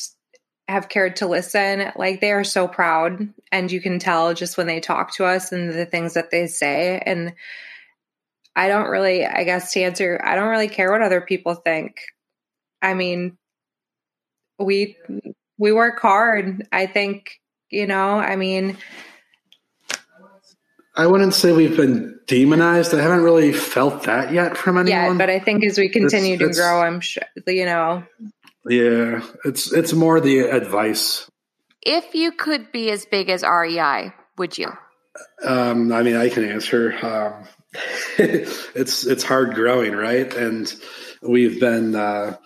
have 0.68 0.90
cared 0.90 1.16
to 1.18 1.28
listen, 1.28 1.92
like 1.96 2.20
they 2.20 2.32
are 2.32 2.44
so 2.44 2.68
proud. 2.68 3.30
And 3.52 3.72
you 3.72 3.80
can 3.80 4.00
tell 4.00 4.34
just 4.34 4.58
when 4.58 4.68
they 4.68 4.80
talk 4.80 5.14
to 5.16 5.26
us 5.26 5.52
and 5.52 5.72
the 5.72 5.86
things 5.86 6.14
that 6.16 6.30
they 6.30 6.48
say. 6.48 7.02
And 7.06 7.34
I 8.56 8.68
don't 8.68 8.90
really, 8.90 9.26
I 9.26 9.44
guess 9.44 9.72
to 9.74 9.82
answer, 9.82 10.20
I 10.24 10.36
don't 10.36 10.50
really 10.50 10.68
care 10.68 10.92
what 10.92 11.02
other 11.02 11.22
people 11.22 11.56
think. 11.56 12.02
I 12.82 12.94
mean, 12.94 13.38
we 14.60 14.98
we 15.58 15.72
work 15.72 16.00
hard. 16.00 16.68
I 16.72 16.86
think 16.86 17.40
You 17.70 17.86
know, 17.88 18.18
I 18.18 18.36
mean, 18.36 18.78
I 20.96 21.06
wouldn't 21.06 21.34
say 21.34 21.52
we've 21.52 21.78
been 21.78 22.20
demonized. 22.26 22.94
I 22.94 23.02
haven't 23.02 23.24
really 23.24 23.54
felt 23.54 24.04
that 24.04 24.34
yet 24.34 24.58
from 24.58 24.78
anyone. 24.78 25.00
Yeah, 25.00 25.14
but 25.18 25.30
I 25.30 25.40
think 25.40 25.64
as 25.64 25.78
we 25.78 25.90
continue 25.90 26.34
it's, 26.34 26.44
to 26.44 26.50
it's, 26.50 26.60
grow, 26.60 26.82
I'm 26.82 27.02
sure 27.02 27.24
you 27.46 27.66
know. 27.66 28.04
Yeah, 28.68 29.22
it's 29.46 29.72
it's 29.72 29.94
more 29.94 30.20
the 30.20 30.40
advice. 30.40 31.30
If 31.82 32.16
you 32.16 32.32
could 32.32 32.72
be 32.72 32.90
as 32.92 33.06
big 33.06 33.30
as 33.30 33.44
REI, 33.44 34.12
would 34.38 34.58
you? 34.58 34.72
Um, 35.46 35.92
I 35.92 36.04
mean, 36.04 36.16
I 36.16 36.30
can 36.30 36.44
answer. 36.50 36.94
Um, 37.06 37.48
it's 38.18 39.06
it's 39.06 39.24
hard 39.24 39.54
growing, 39.54 39.94
right? 39.94 40.34
And 40.36 40.74
we've 41.22 41.60
been 41.60 41.96
uh, 41.96 42.38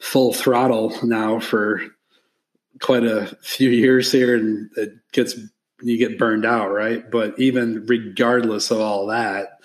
full 0.00 0.32
throttle 0.32 0.96
now 1.02 1.40
for 1.40 1.82
quite 2.80 3.04
a 3.04 3.26
few 3.42 3.70
years 3.70 4.10
here, 4.12 4.36
and 4.36 4.70
it 4.76 4.94
gets 5.12 5.36
you 5.82 5.98
get 5.98 6.18
burned 6.18 6.46
out, 6.46 6.72
right? 6.72 7.08
But 7.10 7.38
even 7.38 7.84
regardless 7.86 8.70
of 8.70 8.80
all 8.80 9.06
that, 9.06 9.58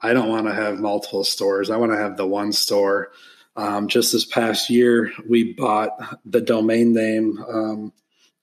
I 0.00 0.12
don't 0.12 0.28
want 0.28 0.46
to 0.46 0.54
have 0.54 0.80
multiple 0.80 1.24
stores. 1.24 1.70
I 1.70 1.76
want 1.76 1.92
to 1.92 1.98
have 1.98 2.16
the 2.16 2.26
one 2.26 2.52
store. 2.52 3.12
Um, 3.56 3.88
just 3.88 4.12
this 4.12 4.24
past 4.24 4.70
year, 4.70 5.12
we 5.28 5.52
bought 5.52 5.90
the 6.24 6.40
domain 6.40 6.94
name. 6.94 7.38
Um, 7.46 7.92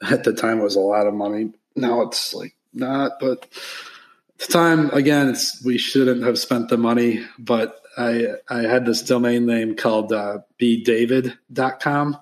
at 0.08 0.24
the 0.24 0.34
time, 0.34 0.60
it 0.60 0.64
was 0.64 0.76
a 0.76 0.82
lot 0.82 1.08
of 1.08 1.14
money. 1.14 1.54
Now 1.76 2.02
it's 2.02 2.34
like 2.34 2.56
not, 2.74 3.14
but 3.20 3.48
at 4.40 4.48
the 4.48 4.54
time, 4.54 4.90
again, 4.92 5.30
it's 5.30 5.64
we 5.64 5.78
shouldn't 5.78 6.24
have 6.24 6.38
spent 6.38 6.70
the 6.70 6.78
money. 6.78 7.26
But 7.40 7.82
I 7.98 8.36
I 8.50 8.62
had 8.62 8.86
this 8.86 9.02
domain 9.02 9.46
name 9.46 9.76
called 9.76 10.14
uh, 10.14 10.40
bdavid.com, 10.60 12.18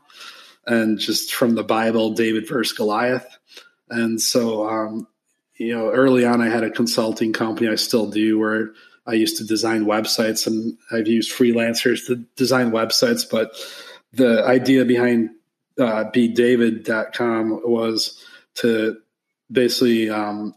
and 0.67 0.97
just 0.99 1.33
from 1.33 1.55
the 1.55 1.63
Bible, 1.63 2.11
David 2.11 2.47
versus 2.47 2.75
Goliath 2.75 3.37
and 3.89 4.21
so, 4.21 4.67
um, 4.67 5.07
you 5.57 5.75
know, 5.75 5.89
early 5.89 6.25
on, 6.25 6.41
I 6.41 6.49
had 6.49 6.63
a 6.63 6.71
consulting 6.71 7.33
company. 7.33 7.69
I 7.69 7.75
still 7.75 8.09
do, 8.09 8.39
where 8.39 8.73
I 9.05 9.13
used 9.13 9.37
to 9.37 9.45
design 9.45 9.85
websites, 9.85 10.47
and 10.47 10.77
I've 10.91 11.07
used 11.07 11.31
freelancers 11.31 12.05
to 12.07 12.17
design 12.35 12.71
websites. 12.71 13.29
But 13.29 13.51
the 14.13 14.43
idea 14.43 14.85
behind 14.85 15.31
uh, 15.79 16.05
bdavid.com 16.05 17.61
was 17.63 18.21
to 18.55 18.97
basically, 19.51 20.09
um, 20.09 20.55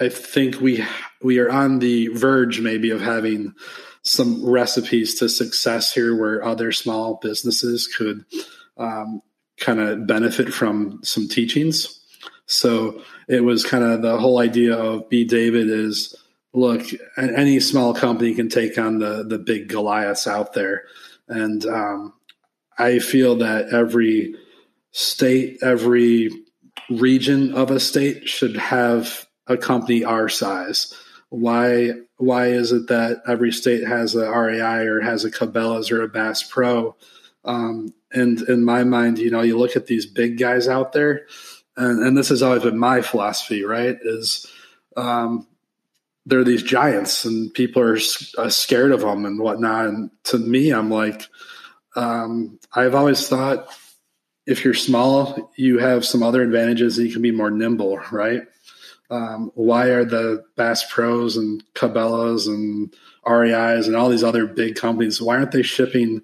I 0.00 0.08
think 0.08 0.60
we 0.60 0.84
we 1.22 1.38
are 1.38 1.50
on 1.50 1.78
the 1.78 2.08
verge 2.08 2.60
maybe 2.60 2.90
of 2.90 3.00
having 3.00 3.54
some 4.02 4.44
recipes 4.44 5.14
to 5.20 5.28
success 5.28 5.94
here, 5.94 6.16
where 6.16 6.44
other 6.44 6.72
small 6.72 7.20
businesses 7.22 7.86
could 7.86 8.24
um, 8.76 9.22
kind 9.58 9.80
of 9.80 10.06
benefit 10.06 10.52
from 10.52 10.98
some 11.02 11.28
teachings 11.28 12.02
so 12.46 13.02
it 13.28 13.44
was 13.44 13.64
kind 13.64 13.84
of 13.84 14.02
the 14.02 14.18
whole 14.18 14.38
idea 14.38 14.76
of 14.76 15.08
B 15.08 15.24
David 15.24 15.70
is 15.70 16.14
look, 16.52 16.82
any 17.16 17.60
small 17.60 17.94
company 17.94 18.34
can 18.34 18.48
take 18.48 18.78
on 18.78 18.98
the 18.98 19.24
the 19.26 19.38
big 19.38 19.68
Goliaths 19.68 20.26
out 20.26 20.52
there, 20.52 20.84
and 21.28 21.64
um, 21.66 22.12
I 22.78 22.98
feel 22.98 23.36
that 23.36 23.70
every 23.70 24.34
state, 24.90 25.58
every 25.62 26.30
region 26.90 27.54
of 27.54 27.70
a 27.70 27.80
state 27.80 28.28
should 28.28 28.56
have 28.56 29.26
a 29.46 29.56
company 29.56 30.04
our 30.04 30.28
size. 30.28 30.92
Why 31.30 31.92
why 32.18 32.48
is 32.48 32.70
it 32.72 32.88
that 32.88 33.22
every 33.26 33.50
state 33.50 33.86
has 33.86 34.14
a 34.14 34.30
REI 34.30 34.86
or 34.86 35.00
has 35.00 35.24
a 35.24 35.30
Cabela's 35.30 35.90
or 35.90 36.02
a 36.02 36.08
Bass 36.08 36.42
Pro? 36.42 36.96
Um, 37.44 37.92
and 38.12 38.40
in 38.42 38.64
my 38.64 38.84
mind, 38.84 39.18
you 39.18 39.30
know, 39.30 39.42
you 39.42 39.58
look 39.58 39.76
at 39.76 39.86
these 39.86 40.06
big 40.06 40.38
guys 40.38 40.68
out 40.68 40.92
there 40.92 41.26
and, 41.76 42.02
and 42.06 42.16
this 42.16 42.28
has 42.28 42.42
always 42.42 42.62
been 42.62 42.78
my 42.78 43.00
philosophy, 43.00 43.64
right? 43.64 43.96
Is 44.02 44.46
um, 44.96 45.46
there 46.26 46.38
are 46.38 46.44
these 46.44 46.62
giants 46.62 47.24
and 47.24 47.52
people 47.52 47.82
are 47.82 47.98
uh, 48.38 48.48
scared 48.48 48.92
of 48.92 49.00
them 49.00 49.24
and 49.24 49.40
whatnot. 49.40 49.86
And 49.86 50.10
to 50.24 50.38
me, 50.38 50.70
I'm 50.70 50.90
like, 50.90 51.26
um, 51.96 52.58
I've 52.74 52.94
always 52.94 53.28
thought 53.28 53.68
if 54.46 54.64
you're 54.64 54.74
small, 54.74 55.52
you 55.56 55.78
have 55.78 56.04
some 56.04 56.22
other 56.22 56.42
advantages. 56.42 56.98
You 56.98 57.12
can 57.12 57.22
be 57.22 57.30
more 57.30 57.50
nimble, 57.50 57.98
right? 58.10 58.42
Um, 59.10 59.52
why 59.54 59.88
are 59.88 60.04
the 60.04 60.44
Bass 60.56 60.84
Pros 60.90 61.36
and 61.36 61.62
Cabela's 61.74 62.46
and 62.46 62.92
REIs 63.26 63.86
and 63.86 63.94
all 63.94 64.08
these 64.08 64.24
other 64.24 64.46
big 64.46 64.74
companies? 64.74 65.20
Why 65.20 65.36
aren't 65.36 65.52
they 65.52 65.62
shipping 65.62 66.22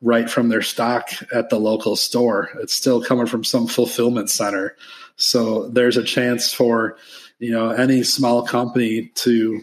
right 0.00 0.30
from 0.30 0.48
their 0.48 0.62
stock 0.62 1.10
at 1.32 1.50
the 1.50 1.58
local 1.58 1.96
store. 1.96 2.50
It's 2.60 2.74
still 2.74 3.02
coming 3.02 3.26
from 3.26 3.44
some 3.44 3.66
fulfillment 3.66 4.30
center. 4.30 4.76
So 5.16 5.68
there's 5.68 5.96
a 5.96 6.04
chance 6.04 6.52
for, 6.52 6.96
you 7.38 7.50
know, 7.50 7.70
any 7.70 8.04
small 8.04 8.46
company 8.46 9.10
to 9.16 9.62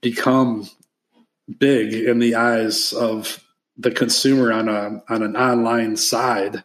become 0.00 0.68
big 1.58 1.92
in 1.92 2.18
the 2.18 2.34
eyes 2.34 2.92
of 2.92 3.44
the 3.76 3.90
consumer 3.90 4.52
on 4.52 4.68
a 4.68 5.02
on 5.08 5.22
an 5.22 5.36
online 5.36 5.96
side. 5.96 6.64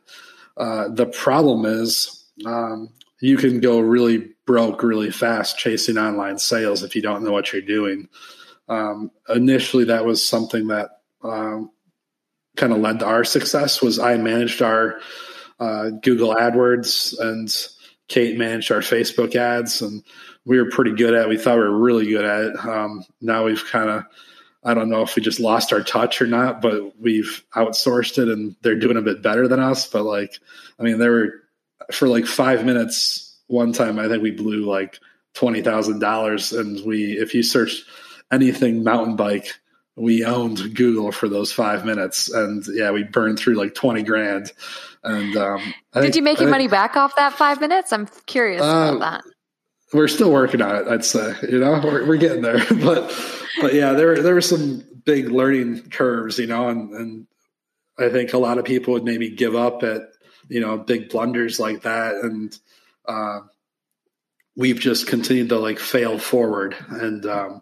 Uh, 0.57 0.89
the 0.89 1.05
problem 1.05 1.65
is 1.65 2.25
um, 2.45 2.89
you 3.21 3.37
can 3.37 3.59
go 3.59 3.79
really 3.79 4.31
broke 4.45 4.81
really 4.83 5.11
fast 5.11 5.57
chasing 5.57 5.97
online 5.97 6.37
sales 6.37 6.83
if 6.83 6.95
you 6.95 7.01
don't 7.01 7.23
know 7.23 7.31
what 7.31 7.53
you're 7.53 7.61
doing. 7.61 8.07
Um, 8.67 9.11
initially, 9.27 9.85
that 9.85 10.05
was 10.05 10.25
something 10.25 10.67
that 10.67 10.89
um, 11.23 11.71
kind 12.59 12.73
of 12.73 12.79
led 12.79 12.99
to 12.99 13.05
our 13.05 13.23
success 13.23 13.81
was 13.81 13.97
I 13.97 14.17
managed 14.17 14.61
our 14.61 14.99
uh, 15.59 15.89
Google 15.89 16.35
AdWords 16.35 17.17
and 17.19 17.49
Kate 18.07 18.37
managed 18.37 18.71
our 18.71 18.81
Facebook 18.81 19.35
ads, 19.35 19.81
and 19.81 20.03
we 20.45 20.57
were 20.57 20.69
pretty 20.69 20.93
good 20.93 21.13
at. 21.13 21.23
it. 21.23 21.29
We 21.29 21.37
thought 21.37 21.57
we 21.57 21.63
were 21.63 21.79
really 21.79 22.07
good 22.07 22.25
at 22.25 22.43
it. 22.45 22.65
Um, 22.65 23.05
now 23.21 23.45
we've 23.45 23.63
kind 23.65 23.89
of, 23.89 24.03
I 24.63 24.73
don't 24.73 24.89
know 24.89 25.03
if 25.03 25.15
we 25.15 25.21
just 25.21 25.39
lost 25.39 25.71
our 25.71 25.83
touch 25.83 26.21
or 26.21 26.27
not, 26.27 26.61
but 26.61 26.99
we've 26.99 27.43
outsourced 27.55 28.17
it, 28.21 28.29
and 28.29 28.55
they're 28.61 28.79
doing 28.79 28.97
a 28.97 29.01
bit 29.01 29.21
better 29.21 29.47
than 29.47 29.59
us. 29.59 29.87
But 29.87 30.03
like, 30.03 30.39
I 30.79 30.83
mean, 30.83 30.97
there 30.97 31.11
were 31.11 31.33
for 31.91 32.07
like 32.07 32.25
five 32.25 32.65
minutes 32.65 33.37
one 33.47 33.73
time. 33.73 33.99
I 33.99 34.07
think 34.07 34.23
we 34.23 34.31
blew 34.31 34.65
like 34.65 34.99
twenty 35.33 35.61
thousand 35.61 35.99
dollars, 35.99 36.51
and 36.51 36.83
we 36.85 37.13
if 37.13 37.33
you 37.33 37.43
search 37.43 37.83
anything 38.31 38.83
mountain 38.83 39.15
bike 39.15 39.53
we 39.99 40.23
owned 40.23 40.75
Google 40.75 41.11
for 41.11 41.27
those 41.27 41.51
five 41.51 41.85
minutes, 41.85 42.29
and 42.29 42.63
yeah, 42.73 42.91
we 42.91 43.03
burned 43.03 43.37
through 43.37 43.55
like 43.55 43.75
twenty 43.75 44.01
grand. 44.01 44.51
And 45.03 45.35
um, 45.35 45.61
did 45.93 46.01
think, 46.01 46.15
you 46.15 46.21
make 46.21 46.39
your 46.39 46.49
money 46.49 46.67
back 46.67 46.95
off 46.95 47.15
that 47.17 47.33
five 47.33 47.59
minutes? 47.59 47.91
I'm 47.91 48.07
curious 48.25 48.61
uh, 48.61 48.93
about 48.95 48.99
that. 48.99 49.23
We're 49.93 50.07
still 50.07 50.31
working 50.31 50.61
on 50.61 50.75
it. 50.75 50.87
I'd 50.87 51.05
say, 51.05 51.35
you 51.49 51.59
know, 51.59 51.81
we're, 51.83 52.05
we're 52.05 52.17
getting 52.17 52.41
there, 52.41 52.59
but 52.81 53.13
but 53.61 53.73
yeah, 53.73 53.93
there 53.93 54.21
there 54.21 54.33
were 54.33 54.41
some 54.41 54.83
big 55.03 55.29
learning 55.29 55.89
curves, 55.89 56.39
you 56.39 56.47
know, 56.47 56.69
and 56.69 56.93
and 56.93 57.27
I 57.97 58.09
think 58.09 58.33
a 58.33 58.37
lot 58.37 58.57
of 58.57 58.65
people 58.65 58.93
would 58.93 59.03
maybe 59.03 59.29
give 59.29 59.55
up 59.55 59.83
at 59.83 60.03
you 60.47 60.61
know 60.61 60.77
big 60.77 61.09
blunders 61.09 61.59
like 61.59 61.81
that, 61.81 62.15
and 62.15 62.57
uh, 63.05 63.41
we've 64.55 64.79
just 64.79 65.07
continued 65.07 65.49
to 65.49 65.59
like 65.59 65.79
fail 65.79 66.17
forward 66.17 66.75
and. 66.89 67.25
Um, 67.25 67.61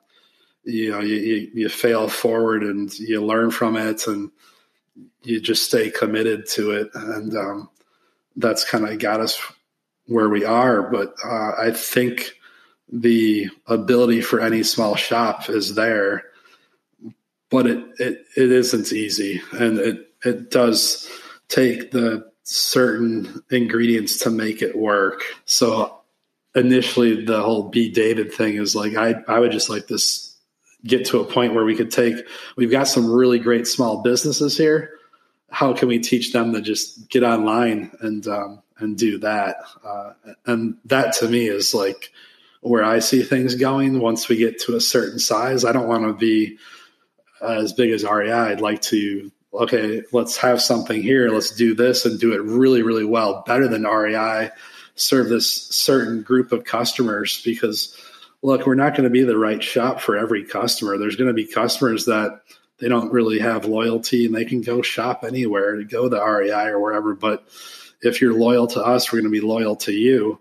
you 0.67 0.91
know 0.91 0.99
you, 0.99 1.15
you, 1.15 1.51
you 1.53 1.69
fail 1.69 2.07
forward 2.07 2.63
and 2.63 2.97
you 2.99 3.23
learn 3.23 3.51
from 3.51 3.75
it 3.75 4.07
and 4.07 4.31
you 5.23 5.39
just 5.39 5.63
stay 5.63 5.89
committed 5.89 6.47
to 6.47 6.71
it. 6.71 6.89
And 6.93 7.35
um, 7.35 7.69
that's 8.35 8.69
kind 8.69 8.87
of 8.87 8.97
got 8.99 9.19
us 9.19 9.39
where 10.05 10.29
we 10.29 10.45
are. 10.45 10.83
But 10.83 11.15
uh, 11.23 11.51
i 11.59 11.71
think 11.71 12.33
the 12.89 13.49
ability 13.65 14.21
for 14.21 14.39
any 14.39 14.63
small 14.63 14.95
shop 14.95 15.49
is 15.49 15.75
there 15.75 16.23
but 17.49 17.67
it, 17.67 17.83
it, 17.99 18.25
it 18.35 18.51
isn't 18.51 18.91
easy. 18.91 19.41
And 19.53 19.79
it, 19.79 20.09
it 20.23 20.51
does 20.51 21.09
take 21.47 21.91
the 21.91 22.29
certain 22.43 23.43
ingredients 23.49 24.19
to 24.19 24.29
make 24.29 24.61
it 24.61 24.77
work. 24.77 25.23
So 25.45 26.01
initially 26.55 27.25
the 27.25 27.41
whole 27.41 27.69
be 27.69 27.89
David 27.89 28.33
thing 28.33 28.55
is 28.55 28.75
like 28.75 28.95
I, 28.95 29.15
I 29.27 29.39
would 29.39 29.51
just 29.51 29.69
like 29.69 29.87
this 29.87 30.36
get 30.85 31.05
to 31.05 31.19
a 31.19 31.25
point 31.25 31.53
where 31.53 31.65
we 31.65 31.75
could 31.75 31.91
take 31.91 32.15
we've 32.55 32.71
got 32.71 32.87
some 32.87 33.11
really 33.11 33.39
great 33.39 33.67
small 33.67 34.01
businesses 34.01 34.57
here. 34.57 34.91
How 35.49 35.73
can 35.73 35.87
we 35.87 35.99
teach 35.99 36.33
them 36.33 36.53
to 36.53 36.61
just 36.61 37.09
get 37.09 37.23
online 37.23 37.91
and 38.01 38.27
um, 38.27 38.61
and 38.77 38.97
do 38.97 39.17
that? 39.19 39.57
Uh, 39.83 40.13
and 40.45 40.77
that 40.85 41.13
to 41.15 41.27
me 41.27 41.47
is 41.47 41.73
like 41.73 42.11
where 42.61 42.83
i 42.83 42.99
see 42.99 43.21
things 43.21 43.53
going 43.55 43.99
once 43.99 44.27
we 44.27 44.35
get 44.35 44.59
to 44.59 44.75
a 44.75 44.81
certain 44.81 45.19
size. 45.19 45.63
I 45.63 45.71
don't 45.71 45.87
want 45.87 46.03
to 46.03 46.13
be 46.13 46.57
as 47.39 47.71
big 47.71 47.91
as 47.91 48.03
rei 48.03 48.31
i'd 48.31 48.61
like 48.61 48.81
to 48.81 49.31
okay 49.53 50.01
let's 50.11 50.37
have 50.37 50.61
something 50.61 51.01
here. 51.01 51.29
Let's 51.29 51.51
do 51.51 51.75
this 51.75 52.05
and 52.05 52.19
do 52.19 52.33
it 52.33 52.41
really 52.41 52.81
really 52.81 53.05
well 53.05 53.43
better 53.45 53.67
than 53.67 53.83
rei 53.83 54.51
serve 54.95 55.29
this 55.29 55.49
certain 55.51 56.23
group 56.23 56.51
of 56.51 56.63
customers 56.63 57.41
because 57.43 57.95
look, 58.43 58.65
we're 58.65 58.75
not 58.75 58.93
going 58.93 59.03
to 59.03 59.09
be 59.09 59.23
the 59.23 59.37
right 59.37 59.63
shop 59.63 59.99
for 60.01 60.17
every 60.17 60.43
customer. 60.43 60.97
There's 60.97 61.15
going 61.15 61.27
to 61.29 61.33
be 61.33 61.45
customers 61.45 62.05
that 62.05 62.41
they 62.79 62.87
don't 62.87 63.11
really 63.11 63.39
have 63.39 63.65
loyalty 63.65 64.25
and 64.25 64.35
they 64.35 64.45
can 64.45 64.61
go 64.61 64.81
shop 64.81 65.23
anywhere 65.23 65.75
to 65.75 65.83
go 65.83 66.07
to 66.07 66.15
REI 66.15 66.67
or 66.67 66.79
wherever. 66.79 67.15
But 67.15 67.47
if 68.01 68.21
you're 68.21 68.33
loyal 68.33 68.67
to 68.67 68.83
us, 68.83 69.11
we're 69.11 69.21
going 69.21 69.33
to 69.33 69.39
be 69.41 69.45
loyal 69.45 69.75
to 69.77 69.91
you. 69.91 70.39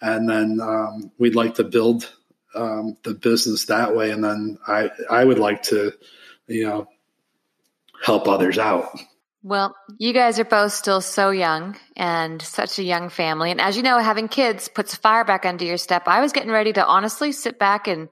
and 0.00 0.28
then 0.28 0.60
um, 0.60 1.10
we'd 1.18 1.34
like 1.34 1.54
to 1.56 1.64
build 1.64 2.12
um, 2.54 2.96
the 3.04 3.14
business 3.14 3.66
that 3.66 3.94
way. 3.94 4.10
And 4.10 4.24
then 4.24 4.58
I 4.66 4.90
I 5.08 5.24
would 5.24 5.38
like 5.38 5.62
to, 5.64 5.92
you 6.46 6.66
know, 6.66 6.88
help 8.02 8.28
others 8.28 8.58
out. 8.58 8.98
Well, 9.42 9.74
you 9.96 10.12
guys 10.12 10.38
are 10.38 10.44
both 10.44 10.72
still 10.72 11.00
so 11.00 11.30
young 11.30 11.78
and 11.96 12.42
such 12.42 12.78
a 12.78 12.82
young 12.82 13.08
family. 13.08 13.50
And 13.50 13.58
as 13.58 13.74
you 13.74 13.82
know, 13.82 13.98
having 13.98 14.28
kids 14.28 14.68
puts 14.68 14.94
fire 14.94 15.24
back 15.24 15.46
under 15.46 15.64
your 15.64 15.78
step. 15.78 16.02
I 16.06 16.20
was 16.20 16.32
getting 16.32 16.50
ready 16.50 16.74
to 16.74 16.84
honestly 16.84 17.32
sit 17.32 17.58
back 17.58 17.88
and 17.88 18.10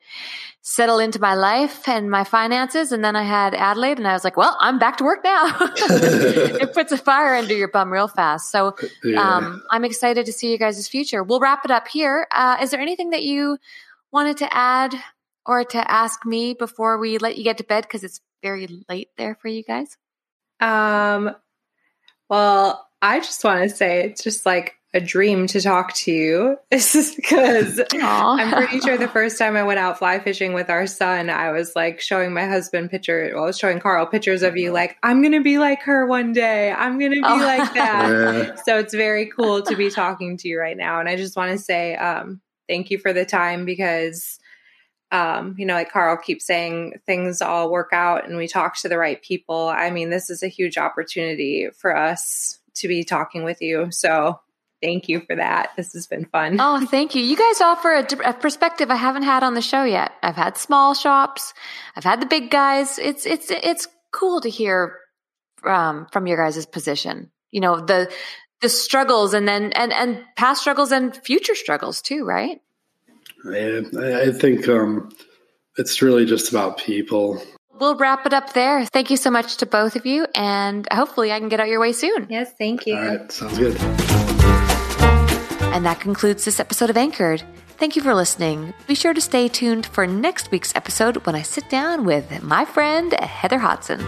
settle 0.63 0.99
into 0.99 1.21
my 1.21 1.35
life 1.35 1.87
and 1.87 2.11
my 2.11 2.25
finances. 2.25 2.93
And 2.93 3.05
then 3.05 3.15
I 3.15 3.25
had 3.25 3.55
Adelaide 3.55 3.99
and 3.99 4.09
I 4.09 4.15
was 4.15 4.25
like, 4.25 4.39
well, 4.39 4.57
I'm 4.59 4.79
back 4.79 4.97
to 4.99 5.05
work 5.05 5.23
now. 5.23 5.49
it 5.61 6.73
puts 6.73 6.93
a 6.93 6.99
fire 6.99 7.35
under 7.35 7.55
your 7.55 7.69
bum 7.69 7.93
real 7.93 8.09
fast. 8.09 8.51
So 8.51 8.75
yeah. 9.05 9.21
um, 9.21 9.63
I'm 9.71 9.85
excited 9.85 10.25
to 10.27 10.33
see 10.33 10.51
you 10.51 10.59
guys' 10.59 10.89
future. 10.89 11.23
We'll 11.23 11.41
wrap 11.41 11.63
it 11.67 11.71
up 11.71 11.89
here. 11.89 12.27
Uh, 12.33 12.57
is 12.63 12.71
there 12.71 12.81
anything 12.81 13.11
that 13.11 13.23
you 13.23 13.59
wanted 14.11 14.39
to 14.39 14.55
add 14.55 14.95
or 15.45 15.63
to 15.63 15.91
ask 15.91 16.25
me 16.25 16.55
before 16.55 16.97
we 16.97 17.19
let 17.19 17.37
you 17.37 17.45
get 17.45 17.59
to 17.59 17.65
bed? 17.65 17.83
Because 17.83 18.03
it's 18.03 18.23
very 18.43 18.67
late 18.89 19.11
there 19.19 19.35
for 19.35 19.49
you 19.49 19.63
guys. 19.63 19.99
Um, 20.61 21.35
well, 22.29 22.87
I 23.01 23.21
just 23.21 23.45
want 23.45 23.63
to 23.63 23.75
say 23.75 24.05
it's 24.05 24.23
just 24.23 24.45
like 24.45 24.75
a 24.95 25.01
dream 25.01 25.47
to 25.49 25.61
talk 25.61 25.93
to 25.95 26.13
you. 26.13 26.57
This 26.71 26.95
is 26.95 27.15
because 27.15 27.81
I'm 27.93 28.53
pretty 28.53 28.81
sure 28.81 28.97
the 28.97 29.09
first 29.09 29.39
time 29.39 29.57
I 29.57 29.63
went 29.63 29.79
out 29.79 29.99
fly 29.99 30.19
fishing 30.19 30.53
with 30.55 30.71
our 30.71 30.87
son, 30.87 31.31
I 31.31 31.51
was 31.51 31.75
like 31.75 32.01
showing 32.01 32.33
my 32.33 32.47
husband 32.47 32.91
pictures. 32.91 33.33
Well, 33.35 33.45
I 33.45 33.47
was 33.47 33.59
showing 33.59 33.81
Carl 33.81 34.07
pictures 34.07 34.43
of 34.43 34.57
you, 34.57 34.73
like 34.73 34.97
I'm 35.03 35.23
gonna 35.23 35.43
be 35.43 35.59
like 35.59 35.83
her 35.83 36.07
one 36.07 36.33
day. 36.33 36.73
I'm 36.73 36.99
gonna 36.99 37.17
be 37.17 37.23
oh. 37.25 37.37
like 37.37 37.75
that. 37.75 38.09
Yeah. 38.09 38.55
So 38.65 38.79
it's 38.79 38.95
very 38.95 39.27
cool 39.27 39.63
to 39.63 39.77
be 39.77 39.91
talking 39.91 40.37
to 40.39 40.49
you 40.49 40.59
right 40.59 40.77
now, 40.77 41.01
and 41.01 41.09
I 41.09 41.17
just 41.17 41.37
want 41.37 41.53
to 41.53 41.59
say 41.59 41.95
um, 41.97 42.41
thank 42.69 42.91
you 42.91 42.99
for 42.99 43.13
the 43.13 43.25
time 43.25 43.65
because 43.65 44.39
um, 45.11 45.55
you 45.59 45.65
know, 45.65 45.75
like 45.75 45.91
Carl 45.91 46.17
keeps 46.17 46.47
saying, 46.47 47.01
things 47.07 47.41
all 47.41 47.71
work 47.71 47.91
out 47.93 48.27
and 48.27 48.37
we 48.37 48.47
talk 48.47 48.77
to 48.81 48.89
the 48.89 48.99
right 48.99 49.21
people. 49.23 49.69
I 49.69 49.91
mean, 49.91 50.11
this 50.11 50.29
is 50.29 50.43
a 50.43 50.49
huge 50.49 50.77
opportunity 50.77 51.69
for 51.77 51.97
us 51.97 52.59
to 52.75 52.89
be 52.89 53.05
talking 53.05 53.45
with 53.45 53.63
you. 53.63 53.91
So 53.91 54.39
thank 54.83 55.09
you 55.09 55.21
for 55.21 55.37
that. 55.37 55.71
This 55.77 55.93
has 55.95 56.07
been 56.07 56.27
fun. 56.27 56.59
Oh, 56.61 56.85
thank 56.85 57.15
you. 57.15 57.23
You 57.23 57.37
guys 57.37 57.61
offer 57.61 57.95
a, 57.95 58.31
a, 58.31 58.33
perspective 58.35 58.91
I 58.91 58.97
haven't 58.97 59.23
had 59.23 59.43
on 59.43 59.55
the 59.55 59.63
show 59.63 59.85
yet. 59.85 60.13
I've 60.23 60.37
had 60.37 60.57
small 60.57 60.95
shops, 60.95 61.55
I've 61.97 62.05
had 62.05 62.21
the 62.21 62.27
big 62.27 62.51
guys. 62.51 62.99
It's 62.99 63.27
it's 63.27 63.51
it's 63.51 63.89
cool 64.13 64.41
to 64.43 64.51
hear 64.51 64.97
um, 65.65 66.07
from 66.13 66.27
your 66.27 66.37
guys' 66.37 66.67
position. 66.67 67.31
You 67.51 67.61
know 67.61 67.81
the 67.81 68.13
the 68.61 68.69
struggles 68.69 69.35
and 69.35 69.49
then 69.49 69.73
and 69.73 69.93
and 69.93 70.25
past 70.37 70.61
struggles 70.61 70.93
and 70.93 71.17
future 71.17 71.55
struggles 71.55 72.03
too, 72.03 72.25
right? 72.25 72.61
Yeah, 73.45 73.81
I 74.23 74.33
think 74.33 74.69
um, 74.69 75.11
it's 75.77 76.03
really 76.03 76.27
just 76.27 76.51
about 76.51 76.79
people. 76.79 77.41
We'll 77.79 77.97
wrap 77.97 78.27
it 78.27 78.33
up 78.33 78.55
there. 78.55 78.85
Thank 78.87 79.11
you 79.11 79.17
so 79.17 79.31
much 79.31 79.57
to 79.59 79.67
both 79.67 79.95
of 79.95 80.05
you, 80.05 80.27
and 80.35 80.87
hopefully 80.91 81.33
I 81.33 81.39
can 81.39 81.49
get 81.49 81.61
out 81.61 81.69
your 81.69 81.81
way 81.81 81.93
soon. 81.93 82.27
Yes, 82.29 82.53
thank 82.59 82.87
you. 82.87 82.97
All 82.97 83.05
right, 83.05 83.31
sounds 83.31 83.57
good. 83.59 83.77
And 85.73 85.87
that 85.87 86.01
concludes 86.01 86.45
this 86.45 86.59
episode 86.59 86.91
of 86.91 86.97
Anchored. 86.97 87.45
Thank 87.77 87.95
you 87.95 88.03
for 88.03 88.13
listening. 88.13 88.75
Be 88.89 88.97
sure 88.97 89.15
to 89.15 89.21
stay 89.21 89.47
tuned 89.47 89.87
for 89.87 90.05
next 90.05 90.51
week's 90.51 90.75
episode 90.75 91.25
when 91.25 91.37
I 91.37 91.43
sit 91.43 91.71
down 91.71 92.05
with 92.05 92.43
my 92.43 92.65
friend 92.65 93.13
Heather 93.13 93.59
Hodson. 93.59 94.05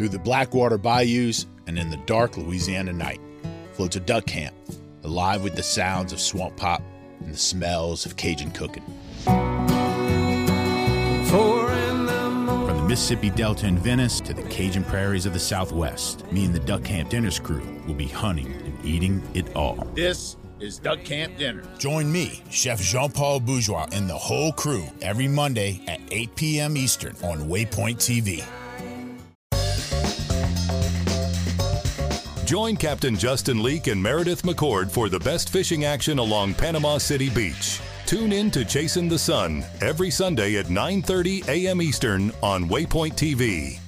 Through 0.00 0.08
the 0.08 0.18
Blackwater 0.18 0.78
bayous 0.78 1.44
and 1.66 1.78
in 1.78 1.90
the 1.90 1.98
dark 1.98 2.38
Louisiana 2.38 2.90
night 2.90 3.20
floats 3.74 3.96
a 3.96 4.00
duck 4.00 4.24
camp, 4.24 4.56
alive 5.04 5.44
with 5.44 5.56
the 5.56 5.62
sounds 5.62 6.14
of 6.14 6.22
swamp 6.22 6.56
pop 6.56 6.80
and 7.20 7.34
the 7.34 7.36
smells 7.36 8.06
of 8.06 8.16
Cajun 8.16 8.50
cooking. 8.52 8.82
From 9.24 9.66
the 12.78 12.84
Mississippi 12.88 13.28
Delta 13.28 13.66
in 13.66 13.76
Venice 13.76 14.20
to 14.20 14.32
the 14.32 14.42
Cajun 14.44 14.84
prairies 14.84 15.26
of 15.26 15.34
the 15.34 15.38
Southwest, 15.38 16.24
me 16.32 16.46
and 16.46 16.54
the 16.54 16.60
Duck 16.60 16.82
Camp 16.82 17.10
Dinners 17.10 17.38
crew 17.38 17.60
will 17.86 17.92
be 17.92 18.08
hunting 18.08 18.50
and 18.50 18.82
eating 18.82 19.22
it 19.34 19.54
all. 19.54 19.86
This 19.94 20.38
is 20.60 20.78
Duck 20.78 21.04
Camp 21.04 21.36
Dinner. 21.36 21.62
Join 21.78 22.10
me, 22.10 22.42
Chef 22.48 22.80
Jean 22.80 23.12
Paul 23.12 23.38
Bourgeois, 23.38 23.86
and 23.92 24.08
the 24.08 24.16
whole 24.16 24.54
crew 24.54 24.86
every 25.02 25.28
Monday 25.28 25.82
at 25.86 26.00
8 26.10 26.36
p.m. 26.36 26.78
Eastern 26.78 27.14
on 27.22 27.50
Waypoint 27.50 27.96
TV. 27.96 28.42
Join 32.50 32.74
Captain 32.74 33.16
Justin 33.16 33.62
Leake 33.62 33.86
and 33.86 34.02
Meredith 34.02 34.42
McCord 34.42 34.90
for 34.90 35.08
the 35.08 35.20
best 35.20 35.50
fishing 35.50 35.84
action 35.84 36.18
along 36.18 36.54
Panama 36.54 36.98
City 36.98 37.30
Beach. 37.30 37.80
Tune 38.06 38.32
in 38.32 38.50
to 38.50 38.64
Chasing 38.64 39.08
the 39.08 39.20
Sun 39.20 39.62
every 39.80 40.10
Sunday 40.10 40.56
at 40.56 40.66
9:30 40.66 41.46
a.m. 41.46 41.80
Eastern 41.80 42.32
on 42.42 42.68
Waypoint 42.68 43.14
TV. 43.14 43.78